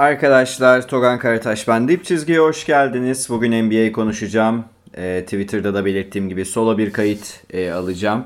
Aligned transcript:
Arkadaşlar 0.00 0.88
Togan 0.88 1.18
Karataş 1.18 1.68
ben 1.68 1.88
Dip 1.88 2.04
Çizgi'ye 2.04 2.38
hoş 2.38 2.66
geldiniz. 2.66 3.30
Bugün 3.30 3.64
NBA 3.64 3.92
konuşacağım. 3.92 4.64
Ee, 4.96 5.22
Twitter'da 5.24 5.74
da 5.74 5.84
belirttiğim 5.84 6.28
gibi 6.28 6.44
solo 6.44 6.78
bir 6.78 6.92
kayıt 6.92 7.44
e, 7.50 7.70
alacağım. 7.70 8.24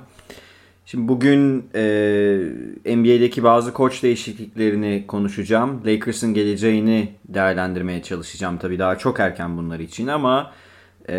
Şimdi 0.87 1.09
bugün 1.09 1.69
e, 1.75 2.97
NBA'deki 2.97 3.43
bazı 3.43 3.73
koç 3.73 4.03
değişikliklerini 4.03 5.05
konuşacağım. 5.07 5.83
Lakers'ın 5.87 6.35
geleceğini 6.35 7.09
değerlendirmeye 7.29 8.03
çalışacağım. 8.03 8.59
Tabii 8.59 8.79
daha 8.79 8.99
çok 8.99 9.21
erken 9.21 9.57
bunlar 9.57 9.81
için 9.81 10.07
ama 10.07 10.53
e, 11.09 11.15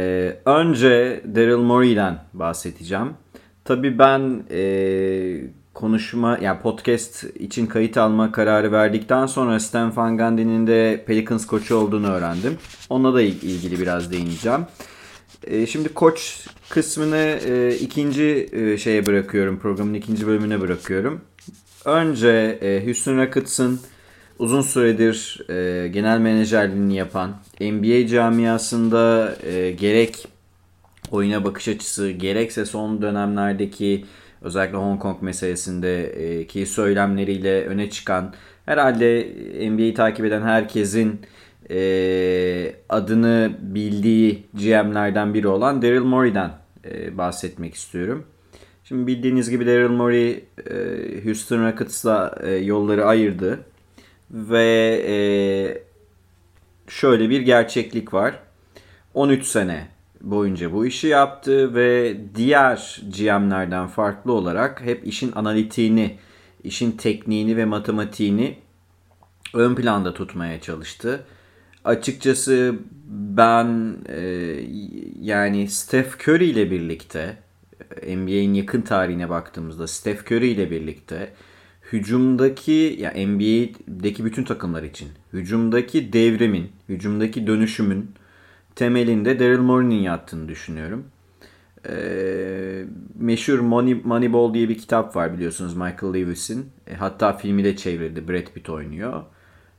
önce 0.45 1.21
Daryl 1.35 1.57
Morey'den 1.57 2.17
bahsedeceğim. 2.33 3.13
Tabii 3.65 3.99
ben 3.99 4.43
e, 4.51 4.61
konuşma 5.75 6.37
yani 6.41 6.59
podcast 6.61 7.23
için 7.23 7.65
kayıt 7.65 7.97
alma 7.97 8.31
kararı 8.31 8.71
verdikten 8.71 9.25
sonra 9.25 9.59
Stan 9.59 9.95
Van 9.95 10.17
Gundy'nin 10.17 10.67
de 10.67 11.03
Pelicans 11.07 11.47
koçu 11.47 11.75
olduğunu 11.75 12.11
öğrendim. 12.11 12.57
Ona 12.89 13.13
da 13.13 13.21
ilgili 13.21 13.79
biraz 13.79 14.11
değineceğim. 14.11 14.65
E, 15.43 15.67
şimdi 15.67 15.93
koç 15.93 16.47
kısmını 16.69 17.39
e, 17.47 17.75
ikinci 17.75 18.49
e, 18.51 18.77
şeye 18.77 19.05
bırakıyorum. 19.05 19.59
Programın 19.59 19.93
ikinci 19.93 20.27
bölümüne 20.27 20.61
bırakıyorum. 20.61 21.21
Önce 21.85 22.59
e, 22.61 22.85
Houston 22.85 23.17
Rockets'ın 23.17 23.79
uzun 24.39 24.61
süredir 24.61 25.41
e, 25.49 25.87
genel 25.87 26.19
menajerliğini 26.19 26.95
yapan 26.95 27.35
NBA 27.61 28.07
camiasında 28.07 29.35
gerek 29.79 30.27
oyuna 31.11 31.45
bakış 31.45 31.67
açısı 31.67 32.09
gerekse 32.09 32.65
son 32.65 33.01
dönemlerdeki 33.01 34.05
özellikle 34.41 34.77
Hong 34.77 35.01
Kong 35.01 35.21
meselesinde 35.21 36.47
ki 36.47 36.65
söylemleriyle 36.65 37.65
öne 37.65 37.89
çıkan 37.89 38.33
herhalde 38.65 39.27
NBA'yi 39.69 39.93
takip 39.93 40.25
eden 40.25 40.41
herkesin 40.41 41.21
e, 41.69 42.75
adını 42.89 43.57
bildiği 43.59 44.43
GM'lerden 44.53 45.33
biri 45.33 45.47
olan 45.47 45.81
Daryl 45.81 46.03
Morey'den 46.03 46.51
e, 46.85 47.17
bahsetmek 47.17 47.73
istiyorum. 47.73 48.25
Şimdi 48.83 49.07
bildiğiniz 49.07 49.49
gibi 49.49 49.65
Daryl 49.65 49.89
Morey 49.89 50.31
e, 50.31 50.75
Houston 51.23 51.65
Rockets'la 51.65 52.35
e, 52.43 52.51
yolları 52.51 53.05
ayırdı 53.05 53.59
ve 54.31 55.03
e, 55.07 55.15
şöyle 56.87 57.29
bir 57.29 57.41
gerçeklik 57.41 58.13
var. 58.13 58.39
13 59.13 59.45
sene 59.45 59.87
boyunca 60.25 60.73
bu 60.73 60.85
işi 60.85 61.07
yaptı 61.07 61.75
ve 61.75 62.17
diğer 62.35 63.01
GM'lerden 63.17 63.87
farklı 63.87 64.31
olarak 64.31 64.81
hep 64.81 65.07
işin 65.07 65.31
analitiğini, 65.31 66.17
işin 66.63 66.91
tekniğini 66.91 67.57
ve 67.57 67.65
matematiğini 67.65 68.57
ön 69.53 69.75
planda 69.75 70.13
tutmaya 70.13 70.61
çalıştı. 70.61 71.23
Açıkçası 71.83 72.75
ben 73.09 73.97
e, 74.09 74.21
yani 75.21 75.67
Steph 75.67 76.27
Curry 76.27 76.45
ile 76.45 76.71
birlikte 76.71 77.37
NBA'in 78.03 78.53
yakın 78.53 78.81
tarihine 78.81 79.29
baktığımızda 79.29 79.87
Steph 79.87 80.31
Curry 80.31 80.47
ile 80.47 80.71
birlikte 80.71 81.33
hücumdaki 81.91 82.97
ya 82.99 83.13
yani 83.15 83.27
NBA'deki 83.27 84.25
bütün 84.25 84.43
takımlar 84.43 84.83
için 84.83 85.09
hücumdaki 85.33 86.13
devrimin, 86.13 86.71
hücumdaki 86.89 87.47
dönüşümün 87.47 88.11
temelinde 88.75 89.39
Daryl 89.39 89.59
Morey'nin 89.59 90.01
yattığını 90.01 90.47
düşünüyorum. 90.47 91.05
Ee, 91.89 92.85
meşhur 93.15 93.59
Money, 93.59 94.01
Moneyball 94.03 94.53
diye 94.53 94.69
bir 94.69 94.77
kitap 94.77 95.15
var 95.15 95.33
biliyorsunuz 95.33 95.75
Michael 95.75 96.13
Lewis'in. 96.13 96.69
E, 96.87 96.93
hatta 96.93 97.33
filmi 97.33 97.63
de 97.63 97.75
çevrildi. 97.75 98.27
Brad 98.27 98.53
Pitt 98.53 98.69
oynuyor. 98.69 99.23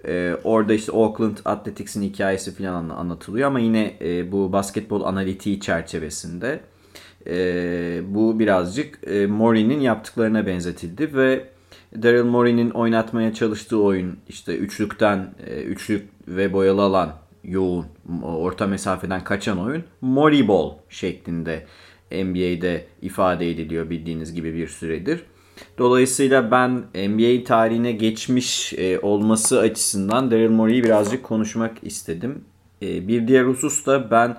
E, 0.09 0.37
orada 0.45 0.75
işte 0.75 0.93
Oakland 0.93 1.37
Athletics'in 1.45 2.03
hikayesi 2.03 2.55
falan 2.55 2.89
anlatılıyor 2.89 3.49
ama 3.49 3.61
yine 3.61 3.97
e, 4.01 4.33
bu 4.33 4.53
basketbol 4.53 5.05
analitiği 5.05 5.61
çerçevesinde 5.61 6.61
e, 7.27 8.01
bu 8.09 8.39
birazcık 8.39 8.99
e, 9.07 9.27
Morey'nin 9.27 9.81
yaptıklarına 9.81 10.47
benzetildi 10.47 11.15
ve 11.15 11.49
Daryl 12.03 12.25
Morey'nin 12.25 12.71
oynatmaya 12.71 13.35
çalıştığı 13.35 13.83
oyun 13.83 14.19
işte 14.29 14.57
üçlükten 14.57 15.35
e, 15.47 15.63
üçlük 15.63 16.09
ve 16.29 16.53
boyalı 16.53 16.83
alan 16.83 17.15
yoğun 17.45 17.87
orta 18.23 18.67
mesafeden 18.67 19.25
kaçan 19.25 19.59
oyun 19.59 19.85
Morey 20.01 20.49
Ball 20.49 20.73
şeklinde 20.89 21.67
NBA'de 22.13 22.87
ifade 23.03 23.51
ediliyor 23.51 23.91
bildiğiniz 23.91 24.35
gibi 24.35 24.55
bir 24.55 24.69
süredir. 24.69 25.23
Dolayısıyla 25.79 26.51
ben 26.51 26.71
NBA 26.95 27.45
tarihine 27.45 27.93
geçmiş 27.93 28.73
e, 28.73 28.99
olması 29.01 29.61
açısından 29.61 30.31
Daryl 30.31 30.51
Morey'i 30.51 30.85
birazcık 30.85 31.23
konuşmak 31.23 31.77
istedim. 31.83 32.45
E, 32.83 33.09
bir 33.09 33.29
diğer 33.29 33.45
husus 33.45 33.87
da 33.87 34.11
ben 34.11 34.37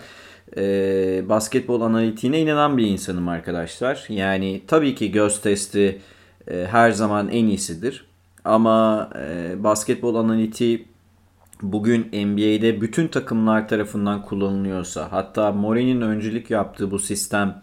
e, 0.58 1.30
basketbol 1.30 1.82
analitiğine 1.82 2.42
inanan 2.42 2.78
bir 2.78 2.88
insanım 2.88 3.28
arkadaşlar. 3.28 4.06
Yani 4.10 4.62
tabii 4.68 4.96
ki 4.96 5.12
göz 5.12 5.42
testi 5.42 6.02
her 6.52 6.92
zaman 6.92 7.30
en 7.30 7.46
iyisidir. 7.46 8.06
Ama 8.46 9.10
basketbol 9.58 10.16
analitiği 10.16 10.86
bugün 11.62 12.02
NBA'de 12.02 12.82
bütün 12.82 13.08
takımlar 13.08 13.68
tarafından 13.68 14.22
kullanılıyorsa 14.22 15.12
hatta 15.12 15.52
Morey'nin 15.52 16.02
öncülük 16.02 16.52
yaptığı 16.52 16.92
bu 16.92 17.00
sistem 17.00 17.62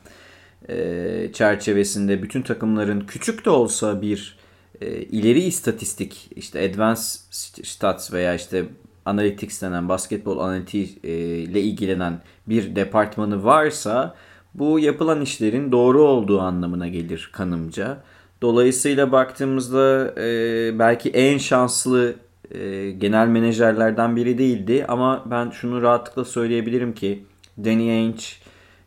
e, 0.68 1.30
çerçevesinde 1.32 2.22
bütün 2.22 2.42
takımların 2.42 3.00
küçük 3.00 3.44
de 3.44 3.50
olsa 3.50 4.02
bir 4.02 4.38
e, 4.80 4.86
ileri 5.02 5.40
istatistik 5.40 6.30
işte 6.36 6.70
advanced 6.70 7.64
stats 7.64 8.12
veya 8.12 8.34
işte 8.34 8.64
analytics 9.04 9.62
denen 9.62 9.88
basketbol 9.88 10.38
analitiği 10.38 10.98
e, 11.04 11.12
ile 11.38 11.60
ilgilenen 11.60 12.20
bir 12.46 12.76
departmanı 12.76 13.44
varsa 13.44 14.14
bu 14.54 14.78
yapılan 14.78 15.20
işlerin 15.20 15.72
doğru 15.72 16.02
olduğu 16.02 16.40
anlamına 16.40 16.88
gelir 16.88 17.30
kanımca. 17.32 18.02
Dolayısıyla 18.42 19.12
baktığımızda 19.12 20.14
e, 20.20 20.78
belki 20.78 21.10
en 21.10 21.38
şanslı 21.38 22.14
e, 22.54 22.90
genel 22.90 23.28
menajerlerden 23.28 24.16
biri 24.16 24.38
değildi 24.38 24.84
ama 24.88 25.24
ben 25.30 25.50
şunu 25.50 25.82
rahatlıkla 25.82 26.24
söyleyebilirim 26.24 26.94
ki 26.94 27.24
Danny 27.64 27.90
Ainge 27.90 28.24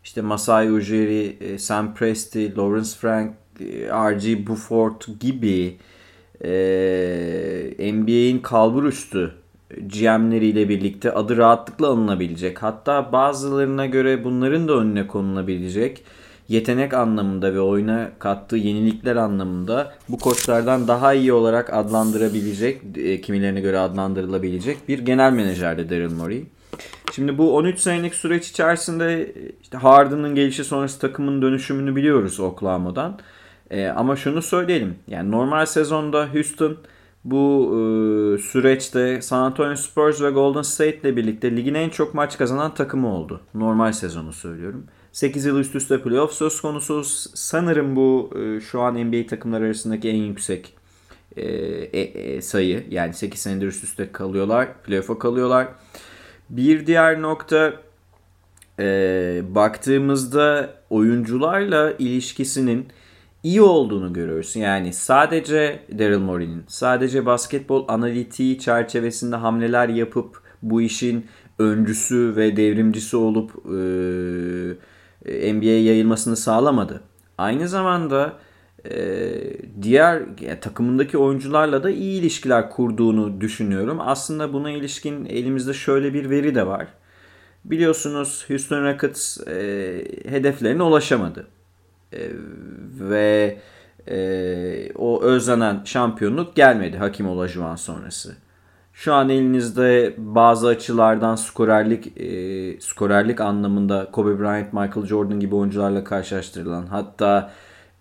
işte 0.04 0.22
Masai 0.22 0.72
Ujiri, 0.72 1.38
e, 1.42 1.58
Sam 1.58 1.94
Presti, 1.94 2.58
Lawrence 2.58 2.90
Frank, 2.90 3.36
e, 3.60 3.66
R.G. 3.88 4.48
Buford 4.48 5.02
gibi 5.20 5.78
e, 6.44 7.94
NBA'in 7.94 8.40
kalbur 8.40 8.84
üstü 8.84 9.34
GM'leriyle 9.70 10.70
birlikte 10.70 11.12
adı 11.12 11.38
rahatlıkla 11.38 11.88
alınabilecek. 11.88 12.64
Hatta 12.64 13.12
bazılarına 13.12 13.86
göre 13.86 14.24
bunların 14.24 14.68
da 14.68 14.74
önüne 14.74 15.08
konulabilecek 15.08 16.04
yetenek 16.50 16.94
anlamında 16.94 17.54
ve 17.54 17.62
oyuna 17.62 18.10
kattığı 18.20 18.58
yenilikler 18.58 19.16
anlamında 19.16 19.94
bu 20.10 20.18
koçlardan 20.18 20.88
daha 20.88 21.14
iyi 21.14 21.34
olarak 21.34 21.74
adlandırabilecek, 21.74 22.82
e, 22.98 23.22
kimilerine 23.22 23.62
göre 23.62 23.80
adlandırılabilecek 23.80 24.78
bir 24.88 25.00
genel 25.00 25.32
menajerdi 25.32 25.90
Daryl 25.90 26.14
Morey. 26.14 26.46
Şimdi 27.16 27.38
bu 27.38 27.56
13 27.56 27.80
senelik 27.80 28.16
süreç 28.16 28.50
içerisinde 28.50 29.34
işte 29.62 29.78
Harden'ın 29.78 30.36
gelişi 30.36 30.64
sonrası 30.64 31.00
takımın 31.00 31.42
dönüşümünü 31.42 31.96
biliyoruz 31.96 32.40
Oklahoma'dan. 32.40 33.20
E, 33.72 33.88
ama 33.88 34.16
şunu 34.16 34.42
söyleyelim. 34.42 34.96
Yani 35.08 35.32
normal 35.32 35.66
sezonda 35.66 36.34
Houston 36.34 36.78
bu 37.26 37.72
e, 37.72 37.78
süreçte 38.42 39.22
San 39.22 39.44
Antonio 39.44 39.76
Spurs 39.76 40.22
ve 40.22 40.30
Golden 40.30 40.62
State 40.62 41.00
ile 41.00 41.16
birlikte 41.16 41.56
ligin 41.56 41.74
en 41.74 41.90
çok 41.90 42.14
maç 42.14 42.38
kazanan 42.38 42.74
takımı 42.74 43.16
oldu. 43.16 43.42
Normal 43.54 43.92
sezonu 43.92 44.34
söylüyorum. 44.34 44.86
8 45.18 45.46
yıl 45.46 45.60
üst 45.60 45.76
üste 45.76 46.02
playoff 46.02 46.34
söz 46.34 46.62
konusu. 46.62 47.04
Sanırım 47.34 47.96
bu 47.96 48.30
e, 48.40 48.60
şu 48.62 48.82
an 48.82 48.96
NBA 48.96 49.28
takımları 49.28 49.66
arasındaki 49.66 50.10
en 50.10 50.16
yüksek 50.16 50.74
e, 51.36 51.44
e, 51.44 52.42
sayı. 52.42 52.86
Yani 52.90 53.14
8 53.14 53.40
senedir 53.40 53.68
üst 53.68 53.84
üste 53.84 54.12
kalıyorlar. 54.12 54.84
Playoff'a 54.84 55.20
kalıyorlar. 55.20 55.68
Bir 56.50 56.88
diğer 56.88 57.22
nokta 57.22 57.74
baktığımızda 59.56 60.74
oyuncularla 60.90 61.94
ilişkisinin 62.00 62.88
iyi 63.44 63.62
olduğunu 63.62 64.14
görüyoruz. 64.14 64.56
Yani 64.56 64.94
sadece 64.94 65.80
Daryl 66.00 66.20
Morey'nin 66.20 66.64
sadece 66.68 67.26
basketbol 67.26 67.86
analitiği 67.88 68.60
çerçevesinde 68.60 69.36
hamleler 69.36 69.90
yapıp 69.90 70.42
bu 70.62 70.82
işin 70.82 71.26
öncüsü 71.60 72.34
ve 72.36 72.58
devrimcisi 72.58 73.18
olup 73.18 73.52
e, 73.66 73.78
NBA'ye 75.28 75.82
yayılmasını 75.82 76.36
sağlamadı. 76.36 77.02
Aynı 77.38 77.68
zamanda 77.68 78.34
e, 78.90 78.98
diğer 79.82 80.24
takımındaki 80.62 81.18
oyuncularla 81.18 81.84
da 81.84 81.90
iyi 81.90 82.22
ilişkiler 82.22 82.70
kurduğunu 82.70 83.42
düşünüyorum. 83.42 83.98
Aslında 84.02 84.54
buna 84.54 84.72
ilişkin 84.72 85.26
elimizde 85.26 85.74
şöyle 85.74 86.14
bir 86.14 86.30
veri 86.30 86.56
de 86.56 86.68
var. 86.68 86.88
Biliyorsunuz 87.66 88.46
Houston 88.48 88.84
Rockets 88.84 89.48
e, 89.48 89.54
hedeflerine 90.30 90.84
ulaşamadı. 90.84 91.48
E, 92.14 92.20
ve 93.00 93.60
e, 94.08 94.92
o 94.96 95.22
özlenen 95.22 95.84
şampiyonluk 95.86 96.56
gelmedi 96.56 96.98
Hakim 96.98 97.28
Olajuwon 97.28 97.76
sonrası. 97.76 98.36
Şu 98.98 99.14
an 99.14 99.30
elinizde 99.30 100.14
bazı 100.18 100.68
açılardan 100.68 101.36
skorerlik 101.36 102.18
e, 102.18 102.82
skorerlik 102.82 103.42
anlamında 103.42 104.12
Kobe 104.12 104.40
Bryant, 104.40 104.74
Michael 104.74 105.06
Jordan 105.06 105.40
gibi 105.40 105.56
oyuncularla 105.56 106.04
karşılaştırılan 106.04 106.86
hatta 106.86 107.52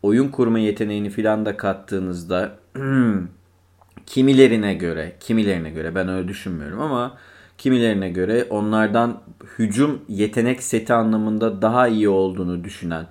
oyun 0.02 0.28
kurma 0.28 0.58
yeteneğini 0.58 1.10
filan 1.10 1.46
da 1.46 1.56
kattığınızda 1.56 2.58
kimilerine 4.06 4.74
göre, 4.74 5.16
kimilerine 5.20 5.70
göre 5.70 5.94
ben 5.94 6.08
öyle 6.08 6.28
düşünmüyorum 6.28 6.80
ama 6.80 7.18
kimilerine 7.58 8.10
göre 8.10 8.46
onlardan 8.50 9.20
hücum 9.58 10.00
yetenek 10.08 10.62
seti 10.62 10.92
anlamında 10.92 11.62
daha 11.62 11.88
iyi 11.88 12.08
olduğunu 12.08 12.64
düşünen 12.64 13.06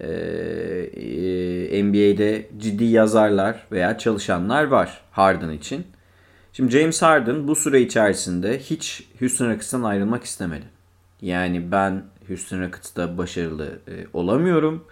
e, 0.00 0.08
e, 1.72 1.84
NBA'de 1.84 2.48
ciddi 2.58 2.84
yazarlar 2.84 3.66
veya 3.72 3.98
çalışanlar 3.98 4.64
var 4.64 5.00
Harden 5.10 5.50
için. 5.50 5.86
Şimdi 6.52 6.70
James 6.78 7.02
Harden 7.02 7.48
bu 7.48 7.56
süre 7.56 7.80
içerisinde 7.80 8.58
hiç 8.58 9.08
Houston 9.20 9.46
Rockets'tan 9.46 9.82
ayrılmak 9.82 10.24
istemedi. 10.24 10.64
Yani 11.22 11.72
ben 11.72 12.04
Houston 12.28 12.60
Rockets'ta 12.60 13.18
başarılı 13.18 13.78
e, 13.88 14.06
olamıyorum. 14.12 14.84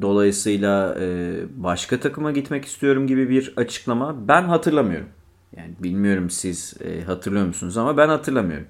Dolayısıyla 0.00 0.96
e, 1.00 1.36
başka 1.56 2.00
takıma 2.00 2.32
gitmek 2.32 2.64
istiyorum 2.64 3.06
gibi 3.06 3.28
bir 3.30 3.52
açıklama 3.56 4.28
ben 4.28 4.42
hatırlamıyorum. 4.42 5.08
Yani 5.56 5.74
bilmiyorum 5.78 6.30
siz 6.30 6.74
e, 6.84 7.02
hatırlıyor 7.02 7.46
musunuz 7.46 7.76
ama 7.76 7.96
ben 7.96 8.08
hatırlamıyorum. 8.08 8.66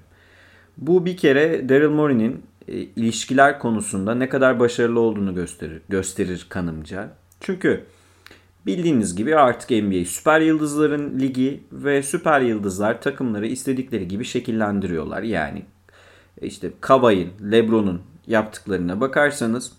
Bu 0.77 1.05
bir 1.05 1.17
kere 1.17 1.69
Daryl 1.69 1.89
Morey'nin 1.89 2.43
e, 2.67 2.73
ilişkiler 2.73 3.59
konusunda 3.59 4.15
ne 4.15 4.29
kadar 4.29 4.59
başarılı 4.59 4.99
olduğunu 4.99 5.35
gösterir, 5.35 5.81
gösterir 5.89 6.45
kanımca. 6.49 7.09
Çünkü 7.39 7.85
bildiğiniz 8.65 9.15
gibi 9.15 9.35
artık 9.35 9.69
NBA 9.69 10.05
süper 10.05 10.41
yıldızların 10.41 11.19
ligi 11.19 11.63
ve 11.71 12.03
süper 12.03 12.41
yıldızlar 12.41 13.01
takımları 13.01 13.47
istedikleri 13.47 14.07
gibi 14.07 14.25
şekillendiriyorlar. 14.25 15.21
Yani 15.21 15.65
işte 16.41 16.71
Kavai'nin, 16.81 17.51
LeBron'un 17.51 18.01
yaptıklarına 18.27 19.01
bakarsanız 19.01 19.71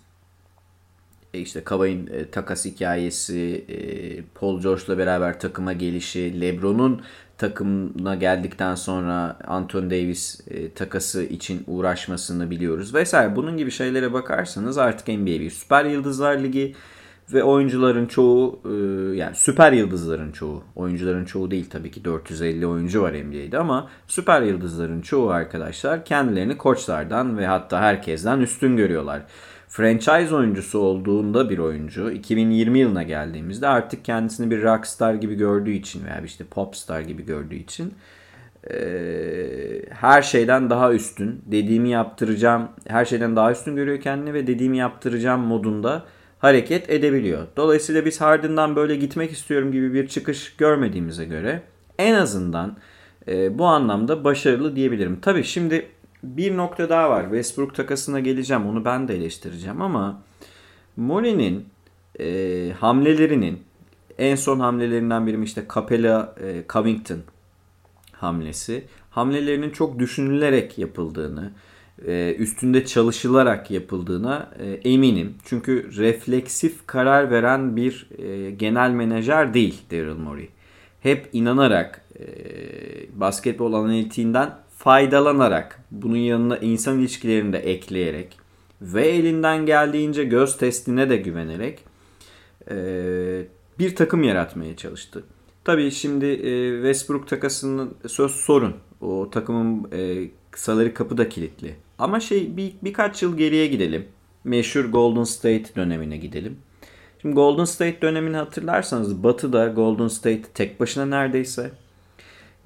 e, 1.33 1.39
işte 1.39 1.63
Kavai'nin 1.63 2.07
e, 2.07 2.31
takas 2.31 2.65
hikayesi, 2.65 3.65
e, 3.69 3.77
Paul 4.21 4.61
George'la 4.61 4.97
beraber 4.97 5.39
takıma 5.39 5.73
gelişi, 5.73 6.41
LeBron'un 6.41 7.01
takımına 7.37 8.15
geldikten 8.15 8.75
sonra 8.75 9.39
Anthony 9.47 9.89
Davis 9.89 10.39
e, 10.47 10.71
takası 10.71 11.23
için 11.23 11.63
uğraşmasını 11.67 12.49
biliyoruz 12.49 12.93
vesaire. 12.93 13.35
Bunun 13.35 13.57
gibi 13.57 13.71
şeylere 13.71 14.13
bakarsanız 14.13 14.77
artık 14.77 15.07
NBA 15.07 15.25
bir 15.25 15.49
süper 15.49 15.85
yıldızlar 15.85 16.39
ligi 16.39 16.75
ve 17.33 17.43
oyuncuların 17.43 18.05
çoğu 18.05 18.59
e, 18.65 18.69
yani 19.15 19.35
süper 19.35 19.71
yıldızların 19.71 20.31
çoğu 20.31 20.63
oyuncuların 20.75 21.25
çoğu 21.25 21.51
değil 21.51 21.69
tabii 21.69 21.91
ki 21.91 22.05
450 22.05 22.67
oyuncu 22.67 23.01
var 23.01 23.13
NBA'de 23.13 23.57
ama 23.57 23.89
süper 24.07 24.41
yıldızların 24.41 25.01
çoğu 25.01 25.29
arkadaşlar 25.29 26.05
kendilerini 26.05 26.57
koçlardan 26.57 27.37
ve 27.37 27.47
hatta 27.47 27.81
herkesten 27.81 28.39
üstün 28.39 28.77
görüyorlar. 28.77 29.21
Franchise 29.67 30.35
oyuncusu 30.35 30.79
olduğunda 30.79 31.49
bir 31.49 31.57
oyuncu 31.57 32.11
2020 32.11 32.79
yılına 32.79 33.03
geldiğimizde 33.03 33.67
artık 33.67 34.05
kendisini 34.05 34.51
bir 34.51 34.63
rockstar 34.63 35.13
gibi 35.13 35.35
gördüğü 35.35 35.71
için 35.71 36.05
veya 36.05 36.21
işte 36.21 36.43
popstar 36.43 37.01
gibi 37.01 37.25
gördüğü 37.25 37.55
için 37.55 37.93
her 39.89 40.21
şeyden 40.21 40.69
daha 40.69 40.93
üstün 40.93 41.41
dediğimi 41.45 41.89
yaptıracağım 41.89 42.67
her 42.87 43.05
şeyden 43.05 43.35
daha 43.35 43.51
üstün 43.51 43.75
görüyor 43.75 44.01
kendini 44.01 44.33
ve 44.33 44.47
dediğimi 44.47 44.77
yaptıracağım 44.77 45.41
modunda 45.41 46.05
hareket 46.39 46.89
edebiliyor. 46.89 47.47
Dolayısıyla 47.57 48.05
biz 48.05 48.21
Harden'dan 48.21 48.75
böyle 48.75 48.95
gitmek 48.95 49.31
istiyorum 49.31 49.71
gibi 49.71 49.93
bir 49.93 50.07
çıkış 50.07 50.55
görmediğimize 50.55 51.25
göre 51.25 51.61
en 51.97 52.13
azından 52.13 52.77
bu 53.49 53.65
anlamda 53.65 54.23
başarılı 54.23 54.75
diyebilirim. 54.75 55.19
Tabii 55.21 55.43
şimdi 55.43 55.87
bir 56.23 56.57
nokta 56.57 56.89
daha 56.89 57.09
var. 57.09 57.23
Westbrook 57.23 57.75
takasına 57.75 58.19
geleceğim. 58.19 58.67
Onu 58.67 58.85
ben 58.85 59.07
de 59.07 59.15
eleştireceğim 59.15 59.81
ama 59.81 60.21
Mori'nin 60.97 61.65
e, 62.19 62.71
hamlelerinin 62.79 63.63
en 64.17 64.35
son 64.35 64.59
hamlelerinden 64.59 65.27
biri 65.27 65.43
işte 65.43 65.65
Capella 65.73 66.35
e, 66.41 66.63
Covington 66.69 67.19
hamlesi. 68.11 68.83
Hamlelerinin 69.09 69.69
çok 69.69 69.99
düşünülerek 69.99 70.77
yapıldığını, 70.77 71.51
e, 72.05 72.35
üstünde 72.39 72.85
çalışılarak 72.85 73.71
yapıldığına 73.71 74.51
e, 74.59 74.89
eminim. 74.89 75.35
Çünkü 75.45 75.97
refleksif 75.97 76.87
karar 76.87 77.31
veren 77.31 77.75
bir 77.75 78.09
e, 78.17 78.51
genel 78.51 78.91
menajer 78.91 79.53
değil 79.53 79.81
Daryl 79.91 80.15
Morey. 80.15 80.49
Hep 80.99 81.29
inanarak 81.33 82.07
basketbol 83.13 83.73
analitiğinden 83.73 84.55
faydalanarak 84.77 85.79
bunun 85.91 86.17
yanına 86.17 86.57
insan 86.57 86.99
ilişkilerini 86.99 87.53
de 87.53 87.57
ekleyerek 87.57 88.37
ve 88.81 89.07
elinden 89.07 89.65
geldiğince 89.65 90.23
göz 90.23 90.57
testine 90.57 91.09
de 91.09 91.17
güvenerek 91.17 91.79
bir 93.79 93.95
takım 93.95 94.23
yaratmaya 94.23 94.75
çalıştı. 94.75 95.23
Tabii 95.63 95.91
şimdi 95.91 96.35
Westbrook 96.75 97.27
takasının 97.27 97.93
söz 98.07 98.31
sorun. 98.31 98.75
O 99.01 99.29
takımın 99.31 99.91
e, 99.91 100.29
salary 100.55 100.93
kapı 100.93 101.29
kilitli. 101.29 101.75
Ama 101.99 102.19
şey 102.19 102.57
bir, 102.57 102.73
birkaç 102.81 103.23
yıl 103.23 103.37
geriye 103.37 103.67
gidelim. 103.67 104.05
Meşhur 104.43 104.85
Golden 104.85 105.23
State 105.23 105.75
dönemine 105.75 106.17
gidelim. 106.17 106.57
Şimdi 107.21 107.35
Golden 107.35 107.65
State 107.65 108.01
dönemini 108.01 108.37
hatırlarsanız 108.37 109.23
Batı'da 109.23 109.67
Golden 109.67 110.07
State 110.07 110.41
tek 110.53 110.79
başına 110.79 111.05
neredeyse 111.05 111.71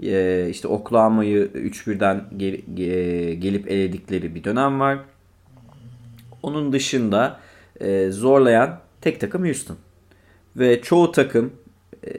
e, 0.03 0.47
işte 0.50 0.67
Oklahoma'yı 0.67 1.45
3-1'den 1.55 2.23
gel, 2.38 2.53
e, 2.53 3.33
gelip 3.33 3.71
eledikleri 3.71 4.35
bir 4.35 4.43
dönem 4.43 4.79
var. 4.79 5.00
Onun 6.43 6.73
dışında 6.73 7.39
e, 7.79 8.11
zorlayan 8.11 8.79
tek 9.01 9.19
takım 9.19 9.45
Houston. 9.45 9.77
Ve 10.55 10.81
çoğu 10.81 11.11
takım 11.11 11.53
e, 12.07 12.11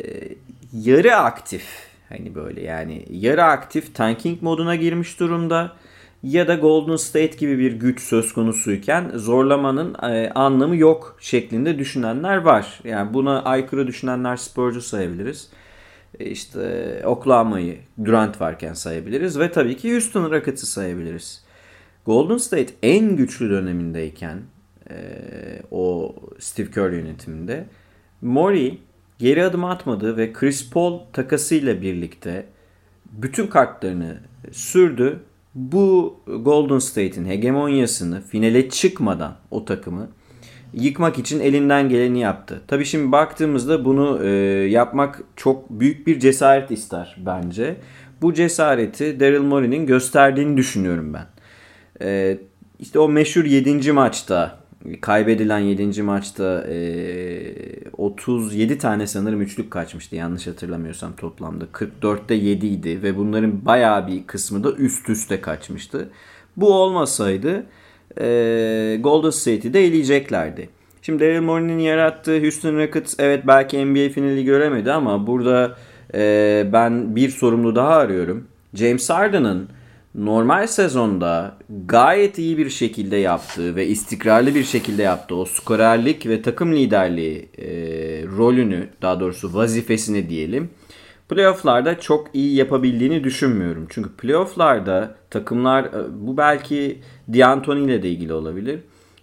yarı 0.72 1.16
aktif 1.16 1.64
hani 2.08 2.34
böyle 2.34 2.62
yani 2.62 3.06
yarı 3.10 3.44
aktif 3.44 3.94
tanking 3.94 4.42
moduna 4.42 4.76
girmiş 4.76 5.20
durumda 5.20 5.76
ya 6.22 6.48
da 6.48 6.54
Golden 6.54 6.96
State 6.96 7.36
gibi 7.36 7.58
bir 7.58 7.72
güç 7.72 8.00
söz 8.00 8.32
konusuyken 8.32 9.10
zorlamanın 9.14 9.94
e, 10.02 10.30
anlamı 10.30 10.76
yok 10.76 11.16
şeklinde 11.20 11.78
düşünenler 11.78 12.36
var. 12.36 12.80
Yani 12.84 13.14
buna 13.14 13.42
aykırı 13.42 13.86
düşünenler 13.86 14.36
sporcu 14.36 14.82
sayabiliriz. 14.82 15.50
E, 16.18 16.24
işte 16.24 17.02
Oklahoma'yı 17.04 17.78
Durant 18.04 18.40
varken 18.40 18.72
sayabiliriz 18.72 19.38
ve 19.38 19.52
tabii 19.52 19.76
ki 19.76 19.92
Houston 19.92 20.30
Rockets'ı 20.30 20.66
sayabiliriz. 20.66 21.44
Golden 22.06 22.36
State 22.36 22.74
en 22.82 23.16
güçlü 23.16 23.50
dönemindeyken 23.50 24.38
e, 24.90 24.94
o 25.70 26.14
Steve 26.38 26.70
Kerr 26.70 26.92
yönetiminde 26.92 27.64
Murray 28.22 28.78
geri 29.18 29.44
adım 29.44 29.64
atmadı 29.64 30.16
ve 30.16 30.32
Chris 30.32 30.70
Paul 30.70 31.00
takasıyla 31.12 31.82
birlikte 31.82 32.46
bütün 33.12 33.46
kartlarını 33.46 34.18
sürdü. 34.52 35.20
Bu 35.54 36.16
Golden 36.26 36.78
State'in 36.78 37.24
hegemonyasını 37.24 38.22
finale 38.22 38.70
çıkmadan 38.70 39.34
o 39.50 39.64
takımı 39.64 40.08
yıkmak 40.74 41.18
için 41.18 41.40
elinden 41.40 41.88
geleni 41.88 42.20
yaptı. 42.20 42.62
Tabii 42.68 42.84
şimdi 42.84 43.12
baktığımızda 43.12 43.84
bunu 43.84 44.24
e, 44.24 44.28
yapmak 44.68 45.22
çok 45.36 45.70
büyük 45.70 46.06
bir 46.06 46.20
cesaret 46.20 46.70
ister 46.70 47.16
bence. 47.26 47.76
Bu 48.22 48.34
cesareti 48.34 49.20
Daryl 49.20 49.40
Morey'nin 49.40 49.86
gösterdiğini 49.86 50.56
düşünüyorum 50.56 51.14
ben. 51.14 51.26
E, 52.06 52.38
işte 52.78 52.98
o 52.98 53.08
meşhur 53.08 53.44
7. 53.44 53.92
maçta 53.92 54.61
kaybedilen 55.00 55.58
7. 55.58 56.02
maçta 56.02 56.64
e, 56.68 57.54
37 57.96 58.78
tane 58.78 59.06
sanırım 59.06 59.42
üçlük 59.42 59.70
kaçmıştı 59.70 60.16
yanlış 60.16 60.46
hatırlamıyorsam 60.46 61.16
toplamda. 61.16 61.64
44'te 61.64 62.34
7 62.34 62.66
idi 62.66 63.02
ve 63.02 63.16
bunların 63.16 63.66
bayağı 63.66 64.06
bir 64.06 64.26
kısmı 64.26 64.64
da 64.64 64.72
üst 64.72 65.08
üste 65.08 65.40
kaçmıştı. 65.40 66.08
Bu 66.56 66.74
olmasaydı 66.74 67.66
e, 68.20 68.98
Golden 69.00 69.30
State'i 69.30 69.74
de 69.74 69.84
eleyeceklerdi. 69.84 70.68
Şimdi 71.02 71.24
Daryl 71.24 71.40
Morey'nin 71.40 71.78
yarattığı 71.78 72.40
Houston 72.40 72.76
Rockets 72.76 73.14
evet 73.18 73.46
belki 73.46 73.84
NBA 73.84 74.08
finali 74.08 74.44
göremedi 74.44 74.92
ama 74.92 75.26
burada 75.26 75.76
e, 76.14 76.66
ben 76.72 77.16
bir 77.16 77.28
sorumlu 77.28 77.76
daha 77.76 77.94
arıyorum. 77.94 78.46
James 78.74 79.10
Harden'ın 79.10 79.68
normal 80.14 80.66
sezonda 80.66 81.56
gayet 81.86 82.38
iyi 82.38 82.58
bir 82.58 82.70
şekilde 82.70 83.16
yaptığı 83.16 83.76
ve 83.76 83.86
istikrarlı 83.86 84.54
bir 84.54 84.64
şekilde 84.64 85.02
yaptığı 85.02 85.36
o 85.36 85.44
skorerlik 85.44 86.26
ve 86.26 86.42
takım 86.42 86.72
liderliği 86.72 87.48
e, 87.58 87.66
rolünü 88.26 88.88
daha 89.02 89.20
doğrusu 89.20 89.54
vazifesini 89.54 90.28
diyelim 90.28 90.70
playofflarda 91.28 92.00
çok 92.00 92.28
iyi 92.34 92.54
yapabildiğini 92.54 93.24
düşünmüyorum. 93.24 93.86
Çünkü 93.90 94.10
playofflarda 94.10 95.14
takımlar 95.30 95.84
e, 95.84 96.26
bu 96.26 96.36
belki 96.36 97.00
D'Antoni 97.28 97.84
ile 97.84 98.02
de 98.02 98.08
ilgili 98.08 98.32
olabilir. 98.32 98.80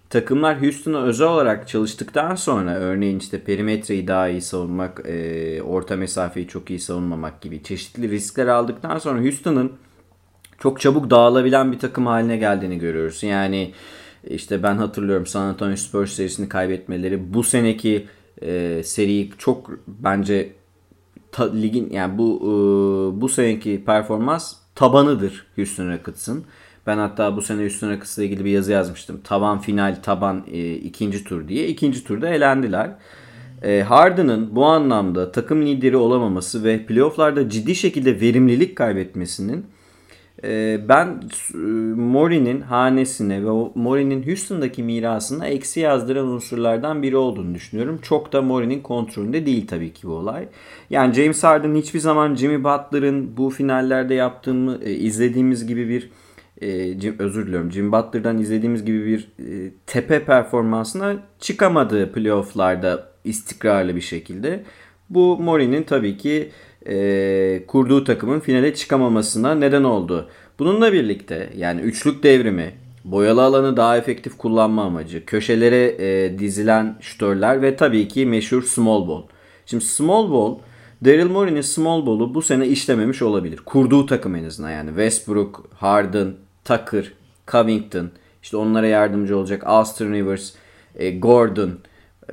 takımlar 0.10 0.62
Houston'a 0.62 1.04
özel 1.04 1.28
olarak 1.28 1.68
çalıştıktan 1.68 2.36
sonra 2.36 2.76
örneğin 2.76 3.20
işte 3.20 3.44
perimetreyi 3.44 4.08
daha 4.08 4.30
iyi 4.30 4.42
savunmak, 4.42 5.02
e, 5.06 5.62
orta 5.62 5.96
mesafeyi 5.96 6.48
çok 6.48 6.70
iyi 6.70 6.80
savunmamak 6.80 7.42
gibi 7.42 7.64
çeşitli 7.64 8.10
riskler 8.10 8.48
aldıktan 8.48 8.98
sonra 8.98 9.22
Houston'ın 9.22 9.72
çok 10.60 10.82
çabuk 10.82 11.10
dağılabilen 11.10 11.72
bir 11.72 11.80
takım 11.80 12.06
haline 12.06 12.38
geldiğini 12.38 12.80
görüyoruz. 12.80 13.24
Yani 13.24 13.74
işte 14.28 14.64
ben 14.64 14.76
hatırlıyorum 14.78 15.26
San 15.26 15.46
Antonio 15.46 15.76
Spurs 15.76 16.14
serisini 16.14 16.50
kaybetmeleri 16.50 17.34
bu 17.34 17.44
seneki 17.44 18.08
e, 18.42 18.82
seriyi 18.84 19.32
çok 19.38 19.72
bence 19.88 20.54
ta, 21.32 21.54
ligin 21.54 21.90
yani 21.90 22.18
bu 22.18 22.40
e, 22.42 22.52
bu 23.22 23.30
seneki 23.30 23.84
performans 23.86 24.56
tabanıdır 24.76 25.48
Houston 25.56 25.92
Rockets'ın. 25.92 26.44
Ben 26.88 26.98
hatta 26.98 27.38
bu 27.38 27.42
sene 27.42 27.62
Houston 27.62 27.90
Rockets'la 27.90 28.24
ilgili 28.24 28.46
bir 28.46 28.52
yazı 28.52 28.72
yazmıştım. 28.72 29.22
Taban 29.24 29.60
final, 29.60 29.96
taban 30.04 30.44
e, 30.52 30.74
ikinci 30.74 31.24
tur 31.24 31.48
diye. 31.48 31.68
İkinci 31.68 32.04
turda 32.04 32.30
elendiler. 32.30 32.92
E, 33.64 33.82
Harden'ın 33.82 34.56
bu 34.56 34.66
anlamda 34.66 35.32
takım 35.32 35.62
lideri 35.66 35.98
olamaması 35.98 36.64
ve 36.64 36.86
playofflarda 36.86 37.50
ciddi 37.50 37.76
şekilde 37.76 38.22
verimlilik 38.22 38.76
kaybetmesinin 38.76 39.66
ee, 40.44 40.80
ben 40.90 41.22
e, 41.54 41.58
Mori'nin 42.02 42.62
hanesine 42.62 43.46
ve 43.46 43.50
Mori'nin 43.76 44.28
Houston'daki 44.28 44.84
mirasına 44.84 45.48
eksi 45.48 45.80
yazdıran 45.80 46.28
unsurlardan 46.28 47.04
biri 47.04 47.18
olduğunu 47.18 47.56
düşünüyorum. 47.56 48.00
Çok 48.02 48.34
da 48.34 48.42
Mori'nin 48.42 48.82
kontrolünde 48.82 49.46
değil 49.46 49.68
tabii 49.68 49.94
ki 49.94 50.08
bu 50.08 50.12
olay. 50.12 50.48
Yani 50.90 51.14
James 51.14 51.44
Harden 51.44 51.76
hiçbir 51.76 52.00
zaman 52.00 52.36
Jimmy 52.36 52.64
Butler'ın 52.64 53.38
bu 53.38 53.50
finallerde 53.50 54.14
yaptığımı 54.14 54.80
e, 54.84 54.92
izlediğimiz 54.92 55.68
gibi 55.68 55.90
bir 55.90 56.10
e, 56.62 57.14
özür 57.20 57.48
diliyorum 57.48 57.72
Jimmy 57.72 57.92
Butler'dan 57.92 58.38
izlediğimiz 58.38 58.86
gibi 58.86 59.06
bir 59.06 59.30
tepe 59.88 60.26
performansına 60.26 61.16
çıkamadı 61.40 62.12
playofflarda 62.12 63.10
istikrarlı 63.24 63.96
bir 63.96 64.02
şekilde. 64.02 64.64
Bu 65.10 65.38
Mori'nin 65.38 65.84
tabii 65.84 66.18
ki 66.18 66.50
e, 66.88 67.64
kurduğu 67.68 68.04
takımın 68.04 68.40
finale 68.40 68.74
çıkamamasına 68.74 69.56
neden 69.56 69.84
oldu. 69.84 70.30
Bununla 70.60 70.94
birlikte 70.94 71.50
yani 71.58 71.82
üçlük 71.82 72.24
devrimi, 72.24 72.74
boyalı 73.06 73.44
alanı 73.44 73.78
daha 73.78 73.98
efektif 73.98 74.38
kullanma 74.38 74.84
amacı, 74.84 75.26
köşelere 75.26 75.96
e, 76.00 76.40
dizilen 76.40 76.98
şütörler 77.02 77.62
ve 77.62 77.76
tabii 77.76 78.08
ki 78.08 78.26
meşhur 78.26 78.64
small 78.64 79.08
ball. 79.08 79.24
Şimdi 79.66 79.86
small 79.86 80.32
ball, 80.32 80.56
Daryl 81.06 81.30
Morey'nin 81.30 81.62
small 81.62 82.06
ball'u 82.06 82.34
bu 82.34 82.42
sene 82.42 82.68
işlememiş 82.68 83.22
olabilir. 83.22 83.60
Kurduğu 83.66 84.06
takım 84.06 84.36
en 84.36 84.44
azından 84.44 84.72
yani 84.72 84.88
Westbrook, 84.88 85.70
Harden, 85.76 86.34
Tucker, 86.66 87.12
Covington, 87.48 88.10
işte 88.44 88.58
onlara 88.58 88.88
yardımcı 88.88 89.38
olacak 89.38 89.64
Austin 89.66 90.14
Rivers, 90.14 90.52
e, 90.96 91.12
Gordon, 91.12 91.72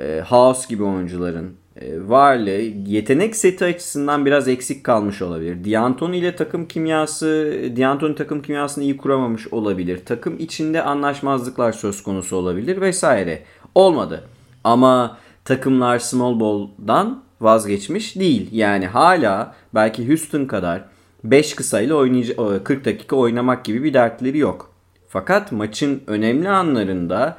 e, 0.00 0.22
House 0.28 0.68
gibi 0.68 0.84
oyuncuların 0.84 1.56
varlığı 1.98 2.60
yetenek 2.86 3.36
seti 3.36 3.64
açısından 3.64 4.26
biraz 4.26 4.48
eksik 4.48 4.84
kalmış 4.84 5.22
olabilir. 5.22 5.72
D'Antoni 5.72 6.18
ile 6.18 6.36
takım 6.36 6.68
kimyası, 6.68 7.54
D'Antoni 7.76 8.14
takım 8.14 8.42
kimyasını 8.42 8.84
iyi 8.84 8.96
kuramamış 8.96 9.48
olabilir. 9.48 10.00
Takım 10.04 10.38
içinde 10.38 10.82
anlaşmazlıklar 10.82 11.72
söz 11.72 12.02
konusu 12.02 12.36
olabilir 12.36 12.80
vesaire. 12.80 13.42
Olmadı. 13.74 14.24
Ama 14.64 15.18
takımlar 15.44 15.98
small 15.98 16.40
ball'dan 16.40 17.22
vazgeçmiş 17.40 18.16
değil. 18.16 18.48
Yani 18.52 18.86
hala 18.86 19.54
belki 19.74 20.08
Houston 20.08 20.44
kadar 20.44 20.84
5 21.24 21.54
kısayla 21.54 21.94
oynayacak 21.94 22.64
40 22.64 22.84
dakika 22.84 23.16
oynamak 23.16 23.64
gibi 23.64 23.84
bir 23.84 23.94
dertleri 23.94 24.38
yok. 24.38 24.70
Fakat 25.08 25.52
maçın 25.52 26.02
önemli 26.06 26.48
anlarında 26.48 27.38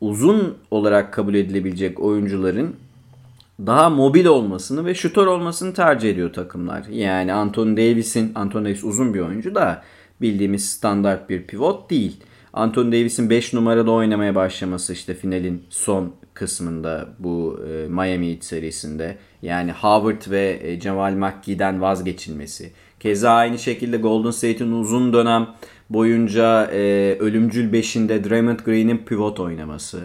uzun 0.00 0.56
olarak 0.70 1.12
kabul 1.12 1.34
edilebilecek 1.34 2.00
oyuncuların 2.00 2.76
daha 3.66 3.90
mobil 3.90 4.26
olmasını 4.26 4.84
ve 4.84 4.94
şutör 4.94 5.26
olmasını 5.26 5.74
tercih 5.74 6.10
ediyor 6.10 6.32
takımlar. 6.32 6.84
Yani 6.90 7.32
Anthony 7.32 7.76
Davis'in, 7.76 8.32
Anthony 8.34 8.64
Davis 8.64 8.84
uzun 8.84 9.14
bir 9.14 9.20
oyuncu 9.20 9.54
da 9.54 9.82
bildiğimiz 10.20 10.70
standart 10.70 11.30
bir 11.30 11.46
pivot 11.46 11.90
değil. 11.90 12.16
Anthony 12.52 12.92
Davis'in 12.92 13.30
5 13.30 13.52
numarada 13.52 13.90
oynamaya 13.90 14.34
başlaması 14.34 14.92
işte 14.92 15.14
finalin 15.14 15.62
son 15.70 16.14
kısmında 16.34 17.08
bu 17.18 17.60
e, 17.68 17.88
Miami 17.88 18.32
Heat 18.32 18.44
serisinde. 18.44 19.16
Yani 19.42 19.72
Howard 19.72 20.30
ve 20.30 20.60
e, 20.62 20.80
Jamal 20.80 21.12
McGee'den 21.12 21.80
vazgeçilmesi. 21.80 22.72
Keza 23.00 23.30
aynı 23.30 23.58
şekilde 23.58 23.96
Golden 23.96 24.30
State'in 24.30 24.72
uzun 24.72 25.12
dönem 25.12 25.48
boyunca 25.90 26.70
e, 26.72 27.16
ölümcül 27.20 27.72
5'inde 27.72 28.30
Draymond 28.30 28.58
Green'in 28.58 28.98
pivot 28.98 29.40
oynaması 29.40 30.00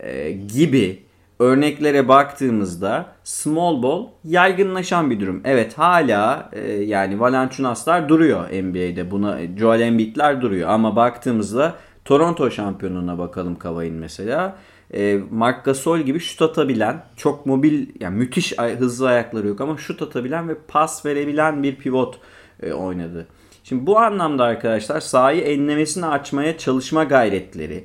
e, 0.00 0.32
gibi 0.32 1.03
örneklere 1.38 2.08
baktığımızda 2.08 3.06
small 3.24 3.82
ball 3.82 4.06
yaygınlaşan 4.24 5.10
bir 5.10 5.20
durum. 5.20 5.40
Evet 5.44 5.78
hala 5.78 6.50
e, 6.52 6.72
yani 6.72 7.20
Valanciunaslar 7.20 8.08
duruyor 8.08 8.44
NBA'de. 8.44 9.10
Buna 9.10 9.38
Joel 9.58 9.80
Embiid'ler 9.80 10.40
duruyor 10.40 10.68
ama 10.68 10.96
baktığımızda 10.96 11.74
Toronto 12.04 12.50
şampiyonuna 12.50 13.18
bakalım 13.18 13.58
Kavay'ın 13.58 13.94
mesela. 13.94 14.56
E, 14.94 15.20
Mark 15.30 15.64
Gasol 15.64 15.98
gibi 15.98 16.20
şut 16.20 16.42
atabilen, 16.42 17.04
çok 17.16 17.46
mobil, 17.46 17.86
yani 18.00 18.16
müthiş 18.16 18.58
hızlı 18.58 19.08
ayakları 19.08 19.48
yok 19.48 19.60
ama 19.60 19.76
şut 19.76 20.02
atabilen 20.02 20.48
ve 20.48 20.54
pas 20.68 21.06
verebilen 21.06 21.62
bir 21.62 21.76
pivot 21.76 22.18
e, 22.62 22.72
oynadı. 22.72 23.26
Şimdi 23.64 23.86
bu 23.86 23.98
anlamda 23.98 24.44
arkadaşlar 24.44 25.00
sahayı 25.00 25.40
enlemesini 25.40 26.06
açmaya 26.06 26.58
çalışma 26.58 27.04
gayretleri, 27.04 27.84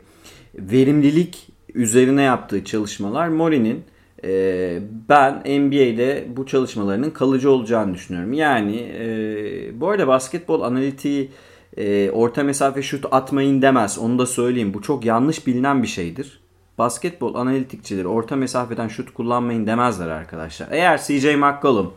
verimlilik 0.55 1.48
üzerine 1.79 2.21
yaptığı 2.21 2.63
çalışmalar 2.63 3.27
Mori'nin 3.27 3.83
e, 4.23 4.79
ben 5.09 5.33
NBA'de 5.33 6.27
bu 6.37 6.45
çalışmalarının 6.45 7.09
kalıcı 7.09 7.51
olacağını 7.51 7.93
düşünüyorum. 7.93 8.33
Yani 8.33 8.75
e, 8.75 9.81
bu 9.81 9.89
arada 9.89 10.07
basketbol 10.07 10.61
analitiği 10.61 11.31
e, 11.77 12.11
orta 12.11 12.43
mesafe 12.43 12.81
şut 12.81 13.05
atmayın 13.11 13.61
demez. 13.61 13.99
Onu 13.99 14.19
da 14.19 14.25
söyleyeyim. 14.25 14.73
Bu 14.73 14.81
çok 14.81 15.05
yanlış 15.05 15.47
bilinen 15.47 15.83
bir 15.83 15.87
şeydir. 15.87 16.39
Basketbol 16.77 17.35
analitikçileri 17.35 18.07
orta 18.07 18.35
mesafeden 18.35 18.87
şut 18.87 19.13
kullanmayın 19.13 19.67
demezler 19.67 20.07
arkadaşlar. 20.07 20.67
Eğer 20.71 20.97
CJ 20.97 21.25
McCollum, 21.25 21.93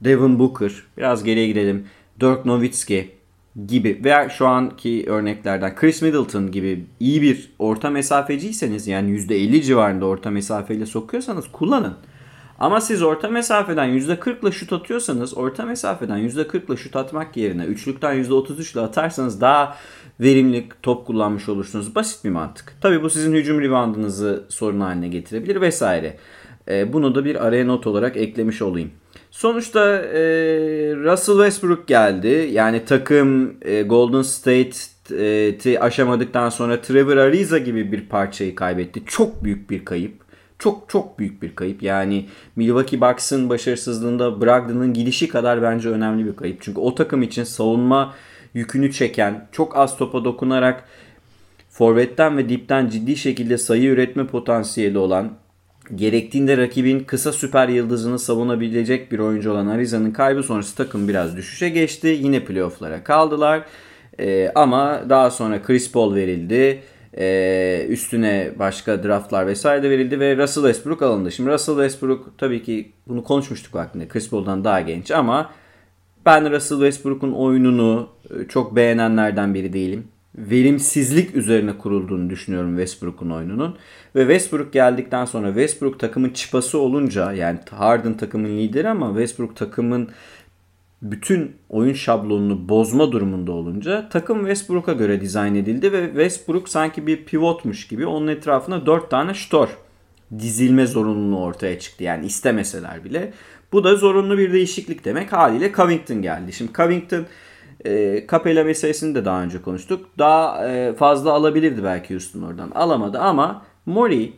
Devin 0.00 0.38
Booker, 0.38 0.72
biraz 0.96 1.24
geriye 1.24 1.46
gidelim. 1.46 1.86
Dirk 2.20 2.44
Nowitzki, 2.46 3.10
gibi 3.66 4.00
veya 4.04 4.28
şu 4.28 4.46
anki 4.46 5.04
örneklerden 5.06 5.74
Chris 5.74 6.02
Middleton 6.02 6.50
gibi 6.50 6.86
iyi 7.00 7.22
bir 7.22 7.52
orta 7.58 7.90
mesafeciyseniz 7.90 8.86
yani 8.86 9.10
%50 9.10 9.62
civarında 9.62 10.06
orta 10.06 10.30
mesafeyle 10.30 10.86
sokuyorsanız 10.86 11.44
kullanın. 11.52 11.94
Ama 12.58 12.80
siz 12.80 13.02
orta 13.02 13.28
mesafeden 13.28 13.88
%40 13.88 14.42
ile 14.42 14.52
şut 14.52 14.72
atıyorsanız 14.72 15.36
orta 15.36 15.64
mesafeden 15.64 16.18
%40 16.18 16.66
ile 16.68 16.76
şut 16.76 16.96
atmak 16.96 17.36
yerine 17.36 17.64
üçlükten 17.64 18.24
%33 18.24 18.72
ile 18.72 18.80
atarsanız 18.80 19.40
daha 19.40 19.76
verimli 20.20 20.68
top 20.82 21.06
kullanmış 21.06 21.48
olursunuz. 21.48 21.94
Basit 21.94 22.24
bir 22.24 22.30
mantık. 22.30 22.76
Tabi 22.80 23.02
bu 23.02 23.10
sizin 23.10 23.32
hücum 23.34 23.60
reboundınızı 23.60 24.44
sorun 24.48 24.80
haline 24.80 25.08
getirebilir 25.08 25.60
vesaire. 25.60 26.16
E, 26.68 26.92
bunu 26.92 27.14
da 27.14 27.24
bir 27.24 27.46
araya 27.46 27.64
not 27.64 27.86
olarak 27.86 28.16
eklemiş 28.16 28.62
olayım. 28.62 28.90
Sonuçta 29.32 29.96
e, 29.98 30.20
Russell 30.96 31.34
Westbrook 31.34 31.88
geldi. 31.88 32.50
Yani 32.52 32.84
takım 32.84 33.56
e, 33.62 33.82
Golden 33.82 34.22
State'i 34.22 35.80
aşamadıktan 35.80 36.48
sonra 36.48 36.80
Trevor 36.80 37.16
Ariza 37.16 37.58
gibi 37.58 37.92
bir 37.92 38.08
parçayı 38.08 38.54
kaybetti. 38.54 39.02
Çok 39.06 39.44
büyük 39.44 39.70
bir 39.70 39.84
kayıp. 39.84 40.14
Çok 40.58 40.88
çok 40.88 41.18
büyük 41.18 41.42
bir 41.42 41.54
kayıp. 41.54 41.82
Yani 41.82 42.26
Milwaukee 42.56 43.00
Bucks'ın 43.00 43.48
başarısızlığında 43.48 44.40
Brogdon'ın 44.40 44.92
gidişi 44.92 45.28
kadar 45.28 45.62
bence 45.62 45.88
önemli 45.88 46.26
bir 46.26 46.36
kayıp. 46.36 46.62
Çünkü 46.62 46.80
o 46.80 46.94
takım 46.94 47.22
için 47.22 47.44
savunma 47.44 48.14
yükünü 48.54 48.92
çeken, 48.92 49.48
çok 49.52 49.76
az 49.76 49.96
topa 49.96 50.24
dokunarak 50.24 50.84
forvetten 51.70 52.36
ve 52.36 52.48
dipten 52.48 52.88
ciddi 52.88 53.16
şekilde 53.16 53.58
sayı 53.58 53.90
üretme 53.90 54.26
potansiyeli 54.26 54.98
olan 54.98 55.41
gerektiğinde 55.94 56.56
rakibin 56.56 57.00
kısa 57.00 57.32
süper 57.32 57.68
yıldızını 57.68 58.18
savunabilecek 58.18 59.12
bir 59.12 59.18
oyuncu 59.18 59.52
olan 59.52 59.66
Ariza'nın 59.66 60.10
kaybı 60.10 60.42
sonrası 60.42 60.76
takım 60.76 61.08
biraz 61.08 61.36
düşüşe 61.36 61.68
geçti. 61.68 62.18
Yine 62.22 62.44
playofflara 62.44 63.04
kaldılar. 63.04 63.64
Ee, 64.20 64.52
ama 64.54 65.02
daha 65.08 65.30
sonra 65.30 65.62
Chris 65.62 65.92
Paul 65.92 66.14
verildi. 66.14 66.82
Ee, 67.18 67.86
üstüne 67.88 68.52
başka 68.58 69.04
draftlar 69.04 69.46
vesaire 69.46 69.82
de 69.82 69.90
verildi 69.90 70.20
ve 70.20 70.36
Russell 70.36 70.62
Westbrook 70.62 71.02
alındı. 71.02 71.32
Şimdi 71.32 71.50
Russell 71.50 71.74
Westbrook 71.74 72.38
tabii 72.38 72.62
ki 72.62 72.92
bunu 73.08 73.24
konuşmuştuk 73.24 73.74
vaktinde. 73.74 74.08
Chris 74.08 74.30
Paul'dan 74.30 74.64
daha 74.64 74.80
genç 74.80 75.10
ama 75.10 75.50
ben 76.26 76.52
Russell 76.52 76.78
Westbrook'un 76.78 77.32
oyununu 77.32 78.08
e, 78.30 78.48
çok 78.48 78.76
beğenenlerden 78.76 79.54
biri 79.54 79.72
değilim 79.72 80.11
verimsizlik 80.34 81.36
üzerine 81.36 81.78
kurulduğunu 81.78 82.30
düşünüyorum 82.30 82.76
Westbrook'un 82.76 83.30
oyununun. 83.30 83.76
Ve 84.14 84.20
Westbrook 84.20 84.72
geldikten 84.72 85.24
sonra 85.24 85.46
Westbrook 85.48 86.00
takımın 86.00 86.30
çıpası 86.30 86.78
olunca 86.78 87.32
yani 87.32 87.58
Harden 87.70 88.16
takımın 88.16 88.58
lideri 88.58 88.88
ama 88.88 89.08
Westbrook 89.08 89.56
takımın 89.56 90.08
bütün 91.02 91.56
oyun 91.68 91.94
şablonunu 91.94 92.68
bozma 92.68 93.12
durumunda 93.12 93.52
olunca 93.52 94.08
takım 94.08 94.38
Westbrook'a 94.38 94.92
göre 94.92 95.20
dizayn 95.20 95.54
edildi 95.54 95.92
ve 95.92 96.06
Westbrook 96.06 96.68
sanki 96.68 97.06
bir 97.06 97.24
pivotmuş 97.24 97.88
gibi 97.88 98.06
onun 98.06 98.26
etrafına 98.28 98.86
4 98.86 99.10
tane 99.10 99.34
ştor 99.34 99.68
dizilme 100.38 100.86
zorunluluğu 100.86 101.42
ortaya 101.42 101.78
çıktı. 101.78 102.04
Yani 102.04 102.26
istemeseler 102.26 103.04
bile. 103.04 103.32
Bu 103.72 103.84
da 103.84 103.96
zorunlu 103.96 104.38
bir 104.38 104.52
değişiklik 104.52 105.04
demek. 105.04 105.32
Haliyle 105.32 105.72
Covington 105.72 106.22
geldi. 106.22 106.52
Şimdi 106.52 106.72
Covington 106.72 107.26
e, 107.86 108.24
Capella 108.30 108.64
meselesini 108.64 109.14
de 109.14 109.24
daha 109.24 109.42
önce 109.42 109.62
konuştuk. 109.62 110.06
Daha 110.18 110.68
e, 110.68 110.94
fazla 110.94 111.32
alabilirdi 111.32 111.84
belki 111.84 112.14
Houston 112.14 112.42
oradan. 112.42 112.70
Alamadı 112.70 113.18
ama 113.18 113.64
Mori 113.86 114.32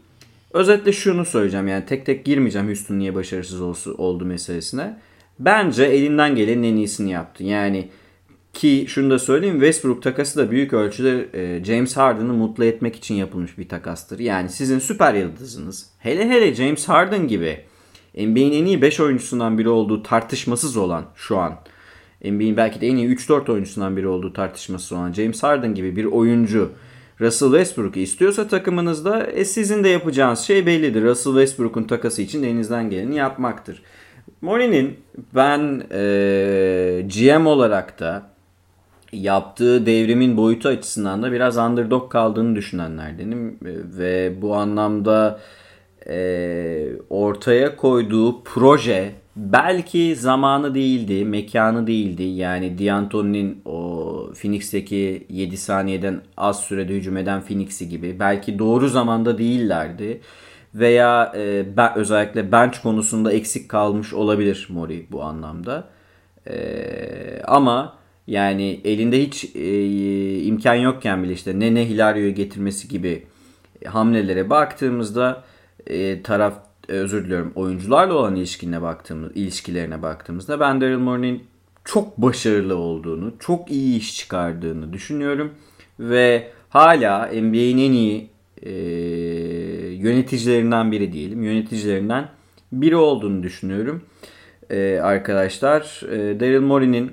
özetle 0.53 0.93
şunu 0.93 1.25
söyleyeceğim. 1.25 1.69
Yani 1.69 1.87
tek 1.87 2.07
tek 2.07 2.25
girmeyeceğim 2.25 2.67
Houston 2.67 2.99
niye 2.99 3.15
başarısız 3.15 3.61
olsu, 3.61 3.95
oldu 3.95 4.25
meselesine. 4.25 4.99
Bence 5.39 5.85
elinden 5.85 6.37
gelenin 6.37 6.63
en 6.63 6.77
iyisini 6.77 7.11
yaptı. 7.11 7.45
Yani 7.45 7.89
ki 8.53 8.85
şunu 8.89 9.11
da 9.11 9.19
söyleyeyim 9.19 9.57
Westbrook 9.57 10.03
takası 10.03 10.39
da 10.39 10.51
büyük 10.51 10.73
ölçüde 10.73 11.29
e, 11.35 11.65
James 11.65 11.97
Harden'ı 11.97 12.33
mutlu 12.33 12.65
etmek 12.65 12.97
için 12.97 13.15
yapılmış 13.15 13.59
bir 13.59 13.69
takastır. 13.69 14.19
Yani 14.19 14.49
sizin 14.49 14.79
süper 14.79 15.15
yıldızınız 15.15 15.91
hele 15.99 16.29
hele 16.29 16.55
James 16.55 16.89
Harden 16.89 17.29
gibi 17.29 17.61
NBA'in 18.15 18.53
en 18.53 18.65
iyi 18.65 18.83
5 18.83 19.01
oyuncusundan 19.01 19.59
biri 19.59 19.69
olduğu 19.69 20.03
tartışmasız 20.03 20.77
olan 20.77 21.05
şu 21.15 21.39
an 21.39 21.55
NBA'in 22.25 22.57
belki 22.57 22.81
de 22.81 22.89
en 22.89 22.97
iyi 22.97 23.09
3-4 23.09 23.53
oyuncusundan 23.53 23.97
biri 23.97 24.09
olduğu 24.09 24.33
tartışması 24.33 24.97
olan 24.97 25.13
James 25.13 25.43
Harden 25.43 25.75
gibi 25.75 25.97
bir 25.97 26.05
oyuncu 26.05 26.71
Russell 27.21 27.49
Westbrook'u 27.49 27.99
istiyorsa 27.99 28.49
takımınızda 28.49 29.27
e, 29.27 29.45
sizin 29.45 29.85
de 29.85 29.89
yapacağınız 29.89 30.41
şey 30.41 30.67
bellidir. 30.67 31.03
Russell 31.03 31.33
Westbrook'un 31.33 31.85
takası 31.85 32.23
için 32.23 32.43
elinizden 32.43 32.91
geleni 32.91 33.17
yapmaktır. 33.17 33.83
Mori'nin 34.41 34.97
ben 35.35 35.83
e, 35.93 37.07
GM 37.15 37.47
olarak 37.47 38.01
da 38.01 38.23
yaptığı 39.13 39.87
devrimin 39.87 40.37
boyutu 40.37 40.69
açısından 40.69 41.23
da 41.23 41.33
biraz 41.33 41.59
underdog 41.59 42.13
kaldığını 42.13 42.57
düşünenlerdenim. 42.57 43.49
E, 43.49 43.73
ve 43.99 44.43
bu 44.43 44.55
anlamda 44.55 45.41
e, 46.09 46.89
ortaya 47.11 47.77
koyduğu 47.77 48.45
proje 48.45 49.13
belki 49.37 50.17
zamanı 50.17 50.75
değildi, 50.75 51.25
mekanı 51.25 51.87
değildi. 51.87 52.23
Yani 52.23 52.79
D'Antoni'nin 52.79 53.63
o 53.65 54.33
Phoenix'teki 54.41 55.27
7 55.31 55.57
saniyeden 55.57 56.23
az 56.37 56.61
sürede 56.61 56.95
hücum 56.95 57.17
eden 57.17 57.41
Phoenix'i 57.41 57.89
gibi 57.89 58.17
belki 58.21 58.59
doğru 58.59 58.89
zamanda 58.89 59.39
değillerdi. 59.39 60.21
Veya 60.75 61.33
e, 61.37 61.77
ben, 61.77 61.93
özellikle 61.97 62.53
bench 62.53 62.83
konusunda 62.83 63.33
eksik 63.33 63.69
kalmış 63.69 64.13
olabilir 64.13 64.67
Mori 64.71 65.07
bu 65.11 65.23
anlamda. 65.23 65.89
E, 66.47 67.43
ama 67.45 67.99
yani 68.27 68.81
elinde 68.85 69.23
hiç 69.23 69.57
e, 69.57 70.39
imkan 70.43 70.75
yokken 70.75 71.23
bile 71.23 71.33
işte 71.33 71.61
Nene 71.61 71.89
Hilario'yu 71.89 72.35
getirmesi 72.35 72.89
gibi 72.89 73.27
hamlelere 73.87 74.51
baktığımızda 74.51 75.45
e, 75.87 76.23
taraf 76.23 76.55
özür 76.89 77.25
diliyorum 77.25 77.53
oyuncularla 77.55 78.15
olan 78.15 78.37
ilişkine 78.37 78.83
baktığımız 78.83 79.37
ilişkilerine 79.37 80.03
baktığımızda 80.03 80.61
ben 80.61 80.81
Daryl 80.81 80.99
Morey'nin 80.99 81.43
çok 81.85 82.19
başarılı 82.19 82.77
olduğunu, 82.77 83.35
çok 83.39 83.71
iyi 83.71 83.99
iş 83.99 84.17
çıkardığını 84.17 84.93
düşünüyorum 84.93 85.53
ve 86.01 86.51
hala 86.69 87.27
NBA'in 87.27 87.79
en 87.79 87.93
iyi 87.93 88.31
e, 88.63 88.73
yöneticilerinden 89.95 90.93
biri 90.93 91.13
diyelim, 91.13 91.43
yöneticilerinden 91.43 92.29
biri 92.73 92.97
olduğunu 92.97 93.43
düşünüyorum. 93.43 94.03
E, 94.71 94.99
arkadaşlar, 95.03 96.03
e, 96.13 96.41
Daryl 96.41 96.61
Morey'nin 96.61 97.13